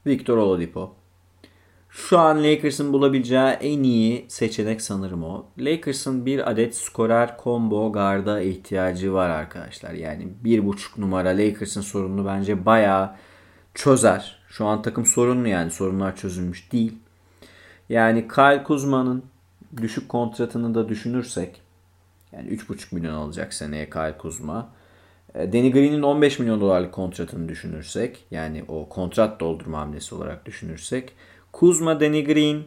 Victor 0.06 0.38
Oladipo. 0.38 0.96
Şu 1.96 2.20
an 2.20 2.44
Lakers'ın 2.44 2.94
bulabileceği 2.94 3.42
en 3.42 3.84
iyi 3.84 4.26
seçenek 4.30 4.82
sanırım 4.82 5.24
o. 5.24 5.46
Lakers'ın 5.58 6.26
bir 6.26 6.52
adet 6.52 6.76
skorer 6.76 7.36
combo 7.44 7.92
garda 7.92 8.42
ihtiyacı 8.42 9.14
var 9.14 9.30
arkadaşlar. 9.30 9.94
Yani 9.94 10.28
bir 10.44 10.66
buçuk 10.66 10.98
numara 10.98 11.30
Lakers'ın 11.30 11.82
sorununu 11.82 12.26
bence 12.26 12.66
bayağı 12.66 13.16
çözer. 13.74 14.40
Şu 14.50 14.66
an 14.66 14.82
takım 14.82 15.06
sorunlu 15.06 15.48
yani 15.48 15.72
sorunlar 15.72 16.16
çözülmüş 16.16 16.72
değil. 16.72 16.98
Yani 17.90 18.28
Kyle 18.28 18.64
Kuzma'nın 18.64 19.24
düşük 19.82 20.10
kontratını 20.10 20.76
da 20.76 20.90
düşünürsek 20.90 21.62
yani 22.32 22.50
3,5 22.50 22.96
milyon 22.96 23.14
alacak 23.14 23.54
seneye 23.54 23.90
Kyle 23.90 24.18
Kuzma. 24.18 24.70
E, 25.36 25.54
Danny 25.54 25.72
Green'in 25.72 26.02
15 26.02 26.40
milyon 26.40 26.62
dolarlık 26.62 26.92
kontratını 26.92 27.50
düşünürsek 27.50 28.26
yani 28.32 28.64
o 28.68 28.90
kontrat 28.90 29.40
doldurma 29.40 29.80
hamlesi 29.80 30.16
olarak 30.16 30.46
düşünürsek 30.46 31.14
Kuzma, 31.54 32.00
Danny 32.00 32.24
Green 32.24 32.64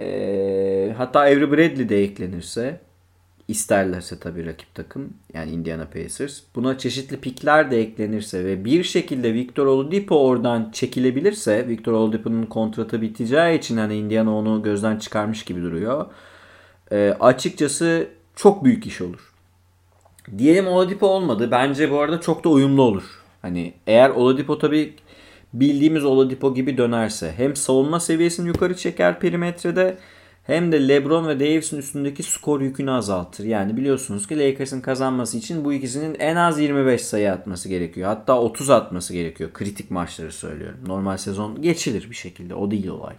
e, 0.00 0.94
hatta 0.96 1.20
Avery 1.20 1.50
Bradley 1.50 1.88
de 1.88 2.02
eklenirse 2.02 2.80
isterlerse 3.48 4.18
tabii 4.18 4.46
rakip 4.46 4.74
takım 4.74 5.14
yani 5.34 5.50
Indiana 5.50 5.86
Pacers. 5.86 6.40
Buna 6.54 6.78
çeşitli 6.78 7.16
pikler 7.16 7.70
de 7.70 7.80
eklenirse 7.80 8.44
ve 8.44 8.64
bir 8.64 8.84
şekilde 8.84 9.34
Victor 9.34 9.66
Oladipo 9.66 10.26
oradan 10.26 10.70
çekilebilirse 10.72 11.68
Victor 11.68 11.92
Oladipo'nun 11.92 12.46
kontratı 12.46 13.02
biteceği 13.02 13.58
için 13.58 13.76
hani 13.76 13.96
Indiana 13.96 14.36
onu 14.36 14.62
gözden 14.62 14.96
çıkarmış 14.96 15.44
gibi 15.44 15.62
duruyor. 15.62 16.06
E, 16.92 17.16
açıkçası 17.20 18.08
çok 18.36 18.64
büyük 18.64 18.86
iş 18.86 19.00
olur. 19.00 19.32
Diyelim 20.38 20.66
Oladipo 20.66 21.06
olmadı. 21.06 21.48
Bence 21.50 21.90
bu 21.90 22.00
arada 22.00 22.20
çok 22.20 22.44
da 22.44 22.48
uyumlu 22.48 22.82
olur. 22.82 23.04
Hani 23.42 23.74
eğer 23.86 24.10
Oladipo 24.10 24.58
tabii 24.58 24.94
bildiğimiz 25.52 26.04
Oladipo 26.04 26.54
gibi 26.54 26.78
dönerse 26.78 27.32
hem 27.36 27.56
savunma 27.56 28.00
seviyesini 28.00 28.48
yukarı 28.48 28.76
çeker 28.76 29.20
perimetrede 29.20 29.98
hem 30.44 30.72
de 30.72 30.88
LeBron 30.88 31.28
ve 31.28 31.40
Davis'in 31.40 31.78
üstündeki 31.78 32.22
skor 32.22 32.60
yükünü 32.60 32.90
azaltır. 32.90 33.44
Yani 33.44 33.76
biliyorsunuz 33.76 34.26
ki 34.26 34.38
Lakers'ın 34.38 34.80
kazanması 34.80 35.38
için 35.38 35.64
bu 35.64 35.72
ikisinin 35.72 36.16
en 36.18 36.36
az 36.36 36.60
25 36.60 37.00
sayı 37.00 37.32
atması 37.32 37.68
gerekiyor. 37.68 38.08
Hatta 38.08 38.40
30 38.40 38.70
atması 38.70 39.12
gerekiyor. 39.12 39.50
Kritik 39.52 39.90
maçları 39.90 40.32
söylüyorum. 40.32 40.78
Normal 40.86 41.16
sezon 41.16 41.62
geçilir 41.62 42.10
bir 42.10 42.16
şekilde. 42.16 42.54
O 42.54 42.70
değil 42.70 42.88
olay. 42.88 43.14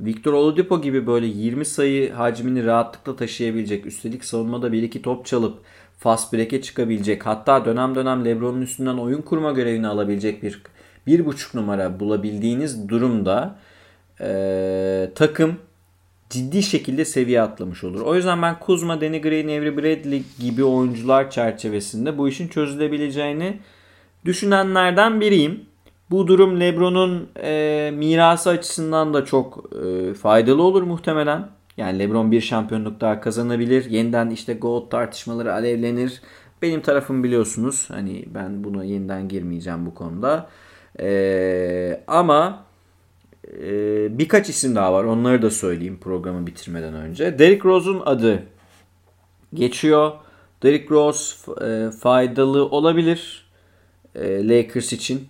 Victor 0.00 0.32
Oladipo 0.32 0.82
gibi 0.82 1.06
böyle 1.06 1.26
20 1.26 1.64
sayı 1.64 2.12
hacmini 2.12 2.64
rahatlıkla 2.64 3.16
taşıyabilecek, 3.16 3.86
üstelik 3.86 4.24
savunmada 4.24 4.68
1-2 4.68 5.02
top 5.02 5.26
çalıp 5.26 5.58
fast 5.98 6.32
break'e 6.32 6.62
çıkabilecek, 6.62 7.26
hatta 7.26 7.64
dönem 7.64 7.94
dönem 7.94 8.24
LeBron'un 8.24 8.62
üstünden 8.62 8.96
oyun 8.96 9.22
kurma 9.22 9.52
görevini 9.52 9.88
alabilecek 9.88 10.42
bir 10.42 10.62
bir 11.06 11.26
buçuk 11.26 11.54
numara 11.54 12.00
bulabildiğiniz 12.00 12.88
durumda 12.88 13.58
e, 14.20 15.10
takım 15.14 15.56
ciddi 16.30 16.62
şekilde 16.62 17.04
seviye 17.04 17.42
atlamış 17.42 17.84
olur. 17.84 18.00
O 18.00 18.14
yüzden 18.14 18.42
ben 18.42 18.58
Kuzma, 18.58 19.00
Danny 19.00 19.20
Green, 19.20 19.48
Avery 19.48 19.76
Bradley 19.76 20.22
gibi 20.40 20.64
oyuncular 20.64 21.30
çerçevesinde 21.30 22.18
bu 22.18 22.28
işin 22.28 22.48
çözülebileceğini 22.48 23.58
düşünenlerden 24.24 25.20
biriyim. 25.20 25.60
Bu 26.10 26.26
durum 26.26 26.60
LeBron'un 26.60 27.28
e, 27.42 27.90
mirası 27.94 28.50
açısından 28.50 29.14
da 29.14 29.24
çok 29.24 29.70
e, 29.86 30.14
faydalı 30.14 30.62
olur 30.62 30.82
muhtemelen. 30.82 31.48
Yani 31.76 31.98
LeBron 31.98 32.32
bir 32.32 32.40
şampiyonluk 32.40 33.00
daha 33.00 33.20
kazanabilir. 33.20 33.90
Yeniden 33.90 34.30
işte 34.30 34.54
GOAT 34.54 34.90
tartışmaları 34.90 35.52
alevlenir. 35.52 36.22
Benim 36.62 36.80
tarafım 36.80 37.24
biliyorsunuz. 37.24 37.84
Hani 37.90 38.24
ben 38.34 38.64
buna 38.64 38.84
yeniden 38.84 39.28
girmeyeceğim 39.28 39.86
bu 39.86 39.94
konuda. 39.94 40.48
E, 41.00 42.00
ama 42.06 42.66
ee, 43.62 44.18
birkaç 44.18 44.48
isim 44.48 44.74
daha 44.74 44.92
var. 44.92 45.04
Onları 45.04 45.42
da 45.42 45.50
söyleyeyim 45.50 45.98
programı 46.00 46.46
bitirmeden 46.46 46.94
önce. 46.94 47.38
Derrick 47.38 47.68
Rose'un 47.68 48.02
adı 48.04 48.42
geçiyor. 49.54 50.12
Derrick 50.62 50.94
Rose 50.94 51.52
e, 51.66 51.90
faydalı 51.90 52.64
olabilir 52.64 53.46
e, 54.14 54.48
Lakers 54.48 54.92
için. 54.92 55.28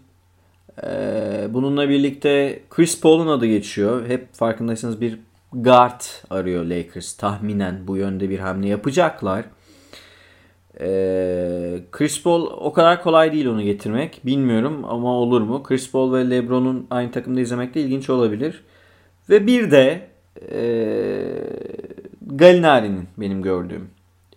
E, 0.83 0.89
bununla 1.51 1.89
birlikte 1.89 2.63
Chris 2.71 3.01
Paul'un 3.01 3.27
adı 3.27 3.47
geçiyor. 3.47 4.07
Hep 4.07 4.35
farkındaysanız 4.35 5.01
bir 5.01 5.19
guard 5.53 6.01
arıyor 6.31 6.65
Lakers. 6.65 7.13
Tahminen 7.13 7.87
bu 7.87 7.97
yönde 7.97 8.31
bir 8.31 8.39
hamle 8.39 8.69
yapacaklar. 8.69 9.45
Ee, 10.81 11.79
Chris 11.93 12.23
Paul 12.23 12.47
o 12.47 12.73
kadar 12.73 13.03
kolay 13.03 13.33
değil 13.33 13.47
onu 13.47 13.63
getirmek. 13.63 14.21
Bilmiyorum 14.25 14.85
ama 14.85 15.13
olur 15.13 15.41
mu? 15.41 15.63
Chris 15.63 15.91
Paul 15.91 16.13
ve 16.13 16.31
LeBron'un 16.31 16.87
aynı 16.91 17.11
takımda 17.11 17.41
izlemek 17.41 17.75
de 17.75 17.81
ilginç 17.81 18.11
olabilir. 18.11 18.65
Ve 19.31 19.47
bir 19.47 19.71
de 19.71 20.09
e, 20.53 20.61
Galinari'nin 22.27 23.09
benim 23.19 23.43
gördüğüm 23.43 23.91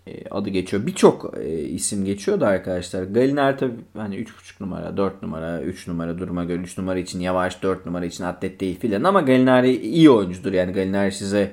e, 0.07 0.29
adı 0.31 0.49
geçiyor. 0.49 0.87
Birçok 0.87 1.37
e, 1.37 1.59
isim 1.59 2.05
geçiyor 2.05 2.39
da 2.39 2.47
arkadaşlar. 2.47 3.03
Galinari 3.03 3.57
tabii 3.57 3.73
hani 3.97 4.15
3.5 4.15 4.27
numara, 4.59 4.97
4 4.97 5.23
numara, 5.23 5.61
3 5.61 5.87
numara 5.87 6.19
duruma 6.19 6.43
göre 6.43 6.61
3 6.61 6.77
numara 6.77 6.99
için 6.99 7.19
yavaş, 7.19 7.63
4 7.63 7.85
numara 7.85 8.05
için 8.05 8.23
atlet 8.23 8.59
değil 8.59 8.79
filan 8.79 9.03
ama 9.03 9.21
Galinari 9.21 9.75
iyi 9.75 10.09
oyuncudur. 10.09 10.53
Yani 10.53 10.71
Galinari 10.71 11.11
size 11.11 11.51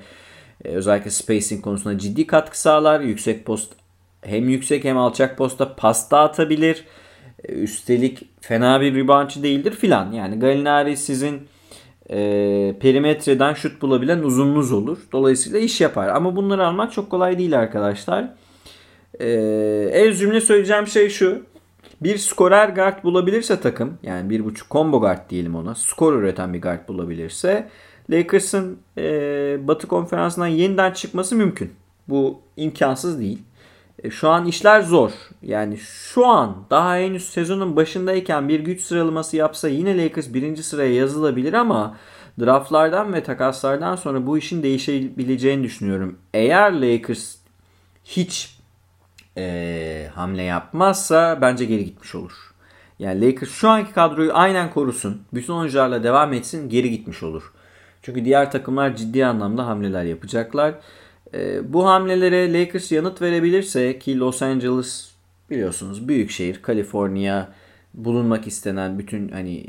e, 0.65 0.69
özellikle 0.69 1.11
spacing 1.11 1.65
konusunda 1.65 1.99
ciddi 1.99 2.27
katkı 2.27 2.61
sağlar. 2.61 3.01
Yüksek 3.01 3.45
post 3.45 3.73
hem 4.27 4.49
yüksek 4.49 4.85
hem 4.85 4.99
alçak 4.99 5.39
posta 5.39 5.75
pasta 5.77 6.19
atabilir. 6.19 6.85
E, 7.45 7.53
üstelik 7.53 8.23
fena 8.41 8.81
bir 8.81 8.95
reboundçı 8.95 9.43
değildir 9.43 9.73
filan. 9.73 10.13
Yani 10.13 10.39
Galinari 10.39 10.97
sizin 10.97 11.41
e, 12.11 12.19
perimetreden 12.81 13.55
şut 13.55 13.83
bulabilen 13.83 14.19
uzununuz 14.19 14.73
olur. 14.73 14.99
Dolayısıyla 15.13 15.59
iş 15.59 15.81
yapar. 15.81 16.09
Ama 16.09 16.37
bunları 16.37 16.67
almak 16.67 16.93
çok 16.93 17.11
kolay 17.11 17.39
değil 17.39 17.59
arkadaşlar. 17.59 18.29
E, 19.21 19.31
en 19.93 20.13
cümle 20.13 20.41
söyleyeceğim 20.41 20.87
şey 20.87 21.09
şu. 21.09 21.43
Bir 22.01 22.19
skorer 22.19 22.69
guard 22.69 23.05
bulabilirse 23.05 23.61
takım 23.61 23.99
yani 24.03 24.31
bir 24.31 24.45
buçuk 24.45 24.71
combo 24.71 25.01
guard 25.01 25.31
diyelim 25.31 25.57
ona. 25.57 25.75
Skor 25.75 26.15
üreten 26.15 26.55
bir 26.55 26.63
guard 26.63 26.89
bulabilirse 26.89 27.69
Lakers'ın 28.11 28.79
e, 28.99 29.03
Batı 29.69 29.87
konferansından 29.87 30.47
yeniden 30.47 30.93
çıkması 30.93 31.37
mümkün. 31.37 31.73
Bu 32.09 32.41
imkansız 32.57 33.21
değil. 33.21 33.39
E, 34.03 34.11
şu 34.11 34.29
an 34.29 34.47
işler 34.47 34.81
zor. 34.81 35.11
Yani 35.43 35.79
şu 35.79 36.27
an 36.27 36.57
daha 36.71 36.97
henüz 36.97 37.29
sezonun 37.29 37.77
başındayken 37.77 38.49
bir 38.49 38.61
güç 38.61 38.81
sıralaması 38.81 39.37
yapsa 39.37 39.69
yine 39.69 40.05
Lakers 40.05 40.35
birinci 40.35 40.63
sıraya 40.63 40.95
yazılabilir 40.95 41.53
ama 41.53 41.97
draftlardan 42.41 43.13
ve 43.13 43.23
takaslardan 43.23 43.97
sonra 43.97 44.27
bu 44.27 44.39
işin 44.39 44.63
değişebileceğini 44.63 45.63
düşünüyorum. 45.63 46.19
Eğer 46.35 46.73
Lakers 46.73 47.37
hiç 48.05 48.57
e, 49.37 50.11
hamle 50.15 50.43
yapmazsa 50.43 51.39
bence 51.41 51.65
geri 51.65 51.85
gitmiş 51.85 52.15
olur. 52.15 52.33
Yani 52.99 53.27
Lakers 53.27 53.51
şu 53.51 53.69
anki 53.69 53.93
kadroyu 53.93 54.31
aynen 54.35 54.71
korusun. 54.71 55.23
Bütün 55.35 55.53
oyuncularla 55.53 56.03
devam 56.03 56.33
etsin 56.33 56.69
geri 56.69 56.91
gitmiş 56.91 57.23
olur. 57.23 57.53
Çünkü 58.03 58.25
diğer 58.25 58.53
takımlar 58.53 58.97
ciddi 58.97 59.27
anlamda 59.27 59.67
hamleler 59.67 60.05
yapacaklar. 60.05 60.75
E, 61.35 61.73
bu 61.73 61.87
hamlelere 61.87 62.53
Lakers 62.53 62.93
yanıt 62.93 63.23
verebilirse 63.23 63.99
ki 63.99 64.19
Los 64.19 64.43
Angeles 64.43 65.11
biliyorsunuz 65.51 66.09
büyük 66.09 66.31
şehir, 66.31 66.63
Kaliforniya 66.63 67.49
bulunmak 67.95 68.47
istenen 68.47 68.99
bütün 68.99 69.29
hani 69.29 69.67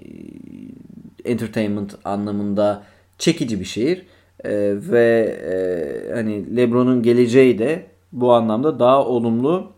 entertainment 1.26 1.96
anlamında 2.06 2.84
çekici 3.18 3.60
bir 3.60 3.66
şehir. 3.66 4.06
E, 4.44 4.52
ve 4.76 5.38
e, 5.44 6.14
hani 6.14 6.58
LeBron'un 6.58 7.04
geleceği 7.04 7.60
de 7.60 7.86
bu 8.12 8.34
anlamda 8.34 8.80
daha 8.80 9.06
olumlu 9.06 9.72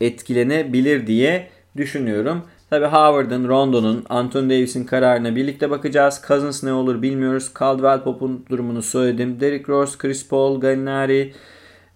etkilenebilir 0.00 1.06
diye 1.06 1.48
düşünüyorum. 1.76 2.42
Tabi 2.70 2.86
Howard'ın, 2.86 3.48
Rondo'nun, 3.48 4.04
Anthony 4.08 4.50
Davis'in 4.50 4.84
kararına 4.84 5.36
birlikte 5.36 5.70
bakacağız. 5.70 6.22
Cousins 6.28 6.62
ne 6.64 6.72
olur 6.72 7.02
bilmiyoruz. 7.02 7.50
Caldwell 7.60 8.02
Pope'un 8.02 8.44
durumunu 8.50 8.82
söyledim. 8.82 9.40
Derrick 9.40 9.72
Rose, 9.72 9.98
Chris 9.98 10.28
Paul, 10.28 10.60
Gallinari, 10.60 11.32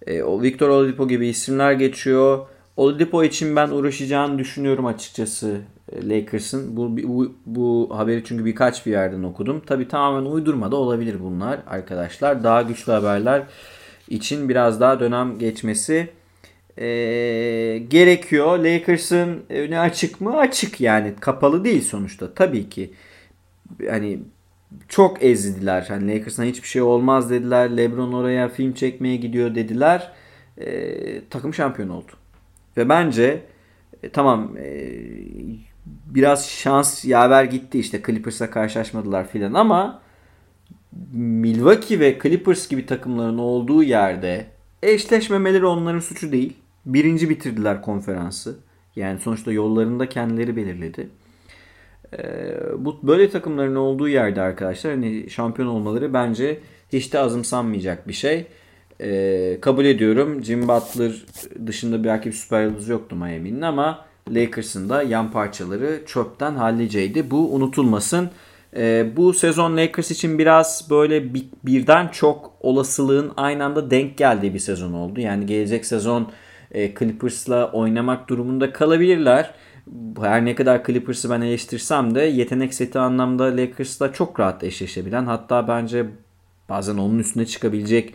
e, 0.07 0.23
Victor 0.23 0.69
Oladipo 0.69 1.07
gibi 1.07 1.27
isimler 1.27 1.71
geçiyor. 1.71 2.47
Oladipo 2.77 3.23
için 3.23 3.55
ben 3.55 3.69
uğraşacağını 3.69 4.39
düşünüyorum 4.39 4.85
açıkçası 4.85 5.57
e, 5.91 6.09
Lakers'ın. 6.09 6.77
Bu, 6.77 6.97
bu, 6.97 7.33
bu 7.45 7.89
haberi 7.93 8.23
çünkü 8.23 8.45
birkaç 8.45 8.85
bir 8.85 8.91
yerden 8.91 9.23
okudum. 9.23 9.61
Tabi 9.65 9.87
tamamen 9.87 10.31
uydurma 10.31 10.71
da 10.71 10.75
olabilir 10.75 11.15
bunlar 11.19 11.59
arkadaşlar. 11.67 12.43
Daha 12.43 12.61
güçlü 12.61 12.91
haberler 12.91 13.43
için 14.09 14.49
biraz 14.49 14.79
daha 14.79 14.99
dönem 14.99 15.39
geçmesi 15.39 16.09
e, 16.77 16.85
gerekiyor. 17.87 18.59
Lakers'ın 18.59 19.43
önü 19.49 19.79
açık 19.79 20.21
mı? 20.21 20.37
Açık 20.37 20.81
yani. 20.81 21.13
Kapalı 21.19 21.63
değil 21.63 21.81
sonuçta. 21.81 22.33
Tabii 22.33 22.69
ki. 22.69 22.93
Hani 23.89 24.19
çok 24.87 25.23
ezdiler. 25.23 25.85
Hani 25.87 26.13
Lakers'tan 26.13 26.43
hiçbir 26.43 26.67
şey 26.67 26.81
olmaz 26.81 27.29
dediler. 27.29 27.77
LeBron 27.77 28.13
oraya 28.13 28.49
film 28.49 28.73
çekmeye 28.73 29.15
gidiyor 29.15 29.55
dediler. 29.55 30.11
E, 30.57 31.29
takım 31.29 31.53
şampiyon 31.53 31.89
oldu. 31.89 32.11
Ve 32.77 32.89
bence 32.89 33.41
e, 34.03 34.09
tamam 34.09 34.57
e, 34.57 34.91
biraz 35.85 36.49
şans 36.49 37.05
yaver 37.05 37.43
gitti 37.43 37.79
işte 37.79 38.01
Clippers'a 38.05 38.49
karşılaşmadılar 38.51 39.27
filan 39.27 39.53
ama 39.53 40.01
Milwaukee 41.13 41.99
ve 41.99 42.19
Clippers 42.23 42.67
gibi 42.67 42.85
takımların 42.85 43.37
olduğu 43.37 43.83
yerde 43.83 44.45
eşleşmemeleri 44.83 45.65
onların 45.65 45.99
suçu 45.99 46.31
değil. 46.31 46.53
Birinci 46.85 47.29
bitirdiler 47.29 47.81
konferansı. 47.81 48.55
Yani 48.95 49.19
sonuçta 49.19 49.51
yollarında 49.51 50.09
kendileri 50.09 50.55
belirledi. 50.55 51.09
Ee, 52.13 52.57
bu 52.77 52.99
böyle 53.03 53.29
takımların 53.29 53.75
olduğu 53.75 54.09
yerde 54.09 54.41
arkadaşlar 54.41 54.93
hani 54.93 55.29
şampiyon 55.29 55.67
olmaları 55.67 56.13
bence 56.13 56.59
hiç 56.93 57.13
de 57.13 57.19
azımsanmayacak 57.19 58.07
bir 58.07 58.13
şey. 58.13 58.47
Ee, 59.01 59.57
kabul 59.61 59.85
ediyorum. 59.85 60.43
Jim 60.43 60.67
Butler 60.67 61.25
dışında 61.67 62.03
bir 62.03 62.09
rakip 62.09 62.35
süper 62.35 62.63
yıldız 62.63 62.87
yoktu 62.87 63.15
Miami'nin 63.15 63.61
ama 63.61 64.05
Lakers'ın 64.29 64.89
da 64.89 65.03
yan 65.03 65.31
parçaları 65.31 66.01
çöpten 66.05 66.55
halliceydi. 66.55 67.31
Bu 67.31 67.53
unutulmasın. 67.53 68.29
Ee, 68.75 69.11
bu 69.17 69.33
sezon 69.33 69.77
Lakers 69.77 70.11
için 70.11 70.39
biraz 70.39 70.87
böyle 70.89 71.33
bir, 71.33 71.45
birden 71.63 72.07
çok 72.07 72.51
olasılığın 72.59 73.31
aynı 73.37 73.65
anda 73.65 73.91
denk 73.91 74.17
geldiği 74.17 74.53
bir 74.53 74.59
sezon 74.59 74.93
oldu. 74.93 75.19
Yani 75.19 75.45
gelecek 75.45 75.85
sezon 75.85 76.31
e, 76.75 76.93
Clippers'la 76.99 77.71
oynamak 77.71 78.29
durumunda 78.29 78.73
kalabilirler. 78.73 79.51
Her 80.21 80.45
ne 80.45 80.55
kadar 80.55 80.83
Clippers'ı 80.85 81.29
ben 81.29 81.41
eleştirsem 81.41 82.15
de 82.15 82.21
yetenek 82.21 82.73
seti 82.73 82.99
anlamda 82.99 83.43
Lakers'la 83.57 84.13
çok 84.13 84.39
rahat 84.39 84.63
eşleşebilen 84.63 85.25
hatta 85.25 85.67
bence 85.67 86.05
bazen 86.69 86.97
onun 86.97 87.19
üstüne 87.19 87.45
çıkabilecek 87.45 88.13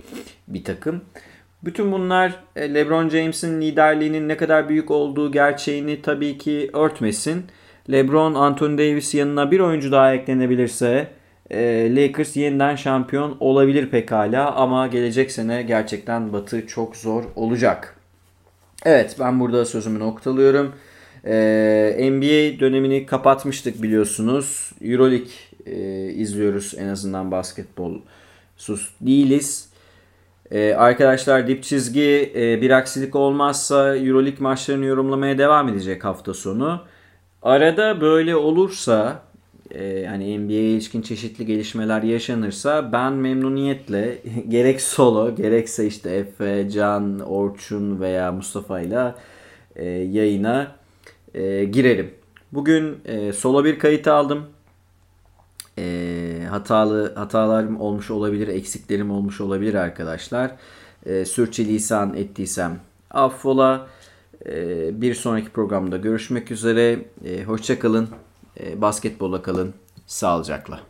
bir 0.49 0.65
takım. 0.65 1.01
Bütün 1.63 1.93
bunlar 1.93 2.37
e, 2.57 2.75
LeBron 2.75 3.09
James'in 3.09 3.61
liderliğinin 3.61 4.29
ne 4.29 4.37
kadar 4.37 4.69
büyük 4.69 4.91
olduğu 4.91 5.33
gerçeğini 5.33 6.03
tabii 6.03 6.39
ki 6.39 6.71
örtmesin. 6.73 7.45
LeBron, 7.91 8.35
Anthony 8.35 8.79
Davis 8.79 9.15
yanına 9.15 9.51
bir 9.51 9.61
oyuncu 9.61 9.93
daha 9.93 10.15
eklenebilirse 10.15 11.09
e, 11.51 11.91
Lakers 11.97 12.37
yeniden 12.37 12.77
şampiyon 12.77 13.37
olabilir 13.41 13.91
pekala 13.91 14.55
ama 14.55 14.87
gelecek 14.87 15.33
sene 15.33 15.63
gerçekten 15.63 16.33
batı 16.33 16.67
çok 16.67 16.97
zor 16.97 17.25
olacak. 17.37 18.00
Evet 18.85 19.17
ben 19.21 19.41
burada 19.41 19.65
sözümü 19.65 19.99
noktalıyorum. 19.99 20.73
Ee, 21.25 22.11
NBA 22.13 22.61
dönemini 22.61 23.07
kapatmıştık 23.07 23.83
biliyorsunuz. 23.83 24.73
Euroleague 24.83 25.31
e, 25.67 26.09
izliyoruz 26.13 26.75
en 26.79 26.89
azından 26.89 27.31
basketbol 27.31 27.95
sus 28.57 28.91
değiliz. 29.01 29.71
Ee, 30.51 30.75
arkadaşlar 30.75 31.49
dip 31.49 31.63
çizgi 31.63 32.33
e, 32.37 32.63
bir 32.63 32.71
aksilik 32.71 33.17
olmazsa 33.17 33.97
Euroleague 33.97 34.41
maçlarını 34.41 34.85
yorumlamaya 34.85 35.39
devam 35.39 35.69
edecek 35.69 36.05
hafta 36.05 36.35
sonu. 36.35 36.81
Arada 37.43 38.01
böyle 38.01 38.37
olursa 38.37 39.23
e, 39.75 40.07
hani 40.07 40.39
NBA'ye 40.39 40.71
ilişkin 40.71 41.03
çeşitli 41.03 41.47
gelişmeler 41.47 42.03
yaşanırsa 42.03 42.93
ben 42.93 43.13
memnuniyetle 43.13 44.19
gerek 44.49 44.81
solo 44.81 45.35
gerekse 45.35 45.87
işte 45.87 46.11
Efe, 46.11 46.71
Can, 46.71 47.21
Orçun 47.21 48.01
veya 48.01 48.33
Mustafa 48.33 48.81
ile 48.81 49.15
e, 49.77 49.85
yayına 49.89 50.77
e, 51.35 51.65
girerim. 51.65 52.11
Bugün 52.53 52.99
e, 53.05 53.33
solo 53.33 53.65
bir 53.65 53.79
kayıt 53.79 54.09
aldım. 54.09 54.47
E, 55.79 56.47
hatalı 56.51 57.15
hatalarım 57.15 57.81
olmuş 57.81 58.11
olabilir, 58.11 58.49
eksiklerim 58.49 59.11
olmuş 59.11 59.41
olabilir 59.41 59.75
arkadaşlar. 59.75 60.51
E, 61.07 61.25
sürçülisan 61.25 62.15
ettiysem 62.15 62.81
affola. 63.11 63.87
E, 64.47 65.01
bir 65.01 65.15
sonraki 65.15 65.51
programda 65.51 65.97
görüşmek 65.97 66.51
üzere. 66.51 66.99
E, 67.25 67.45
Hoşçakalın. 67.45 68.09
E, 68.61 68.81
basketbola 68.81 69.43
kalın. 69.43 69.75
Sağlıcakla. 70.07 70.81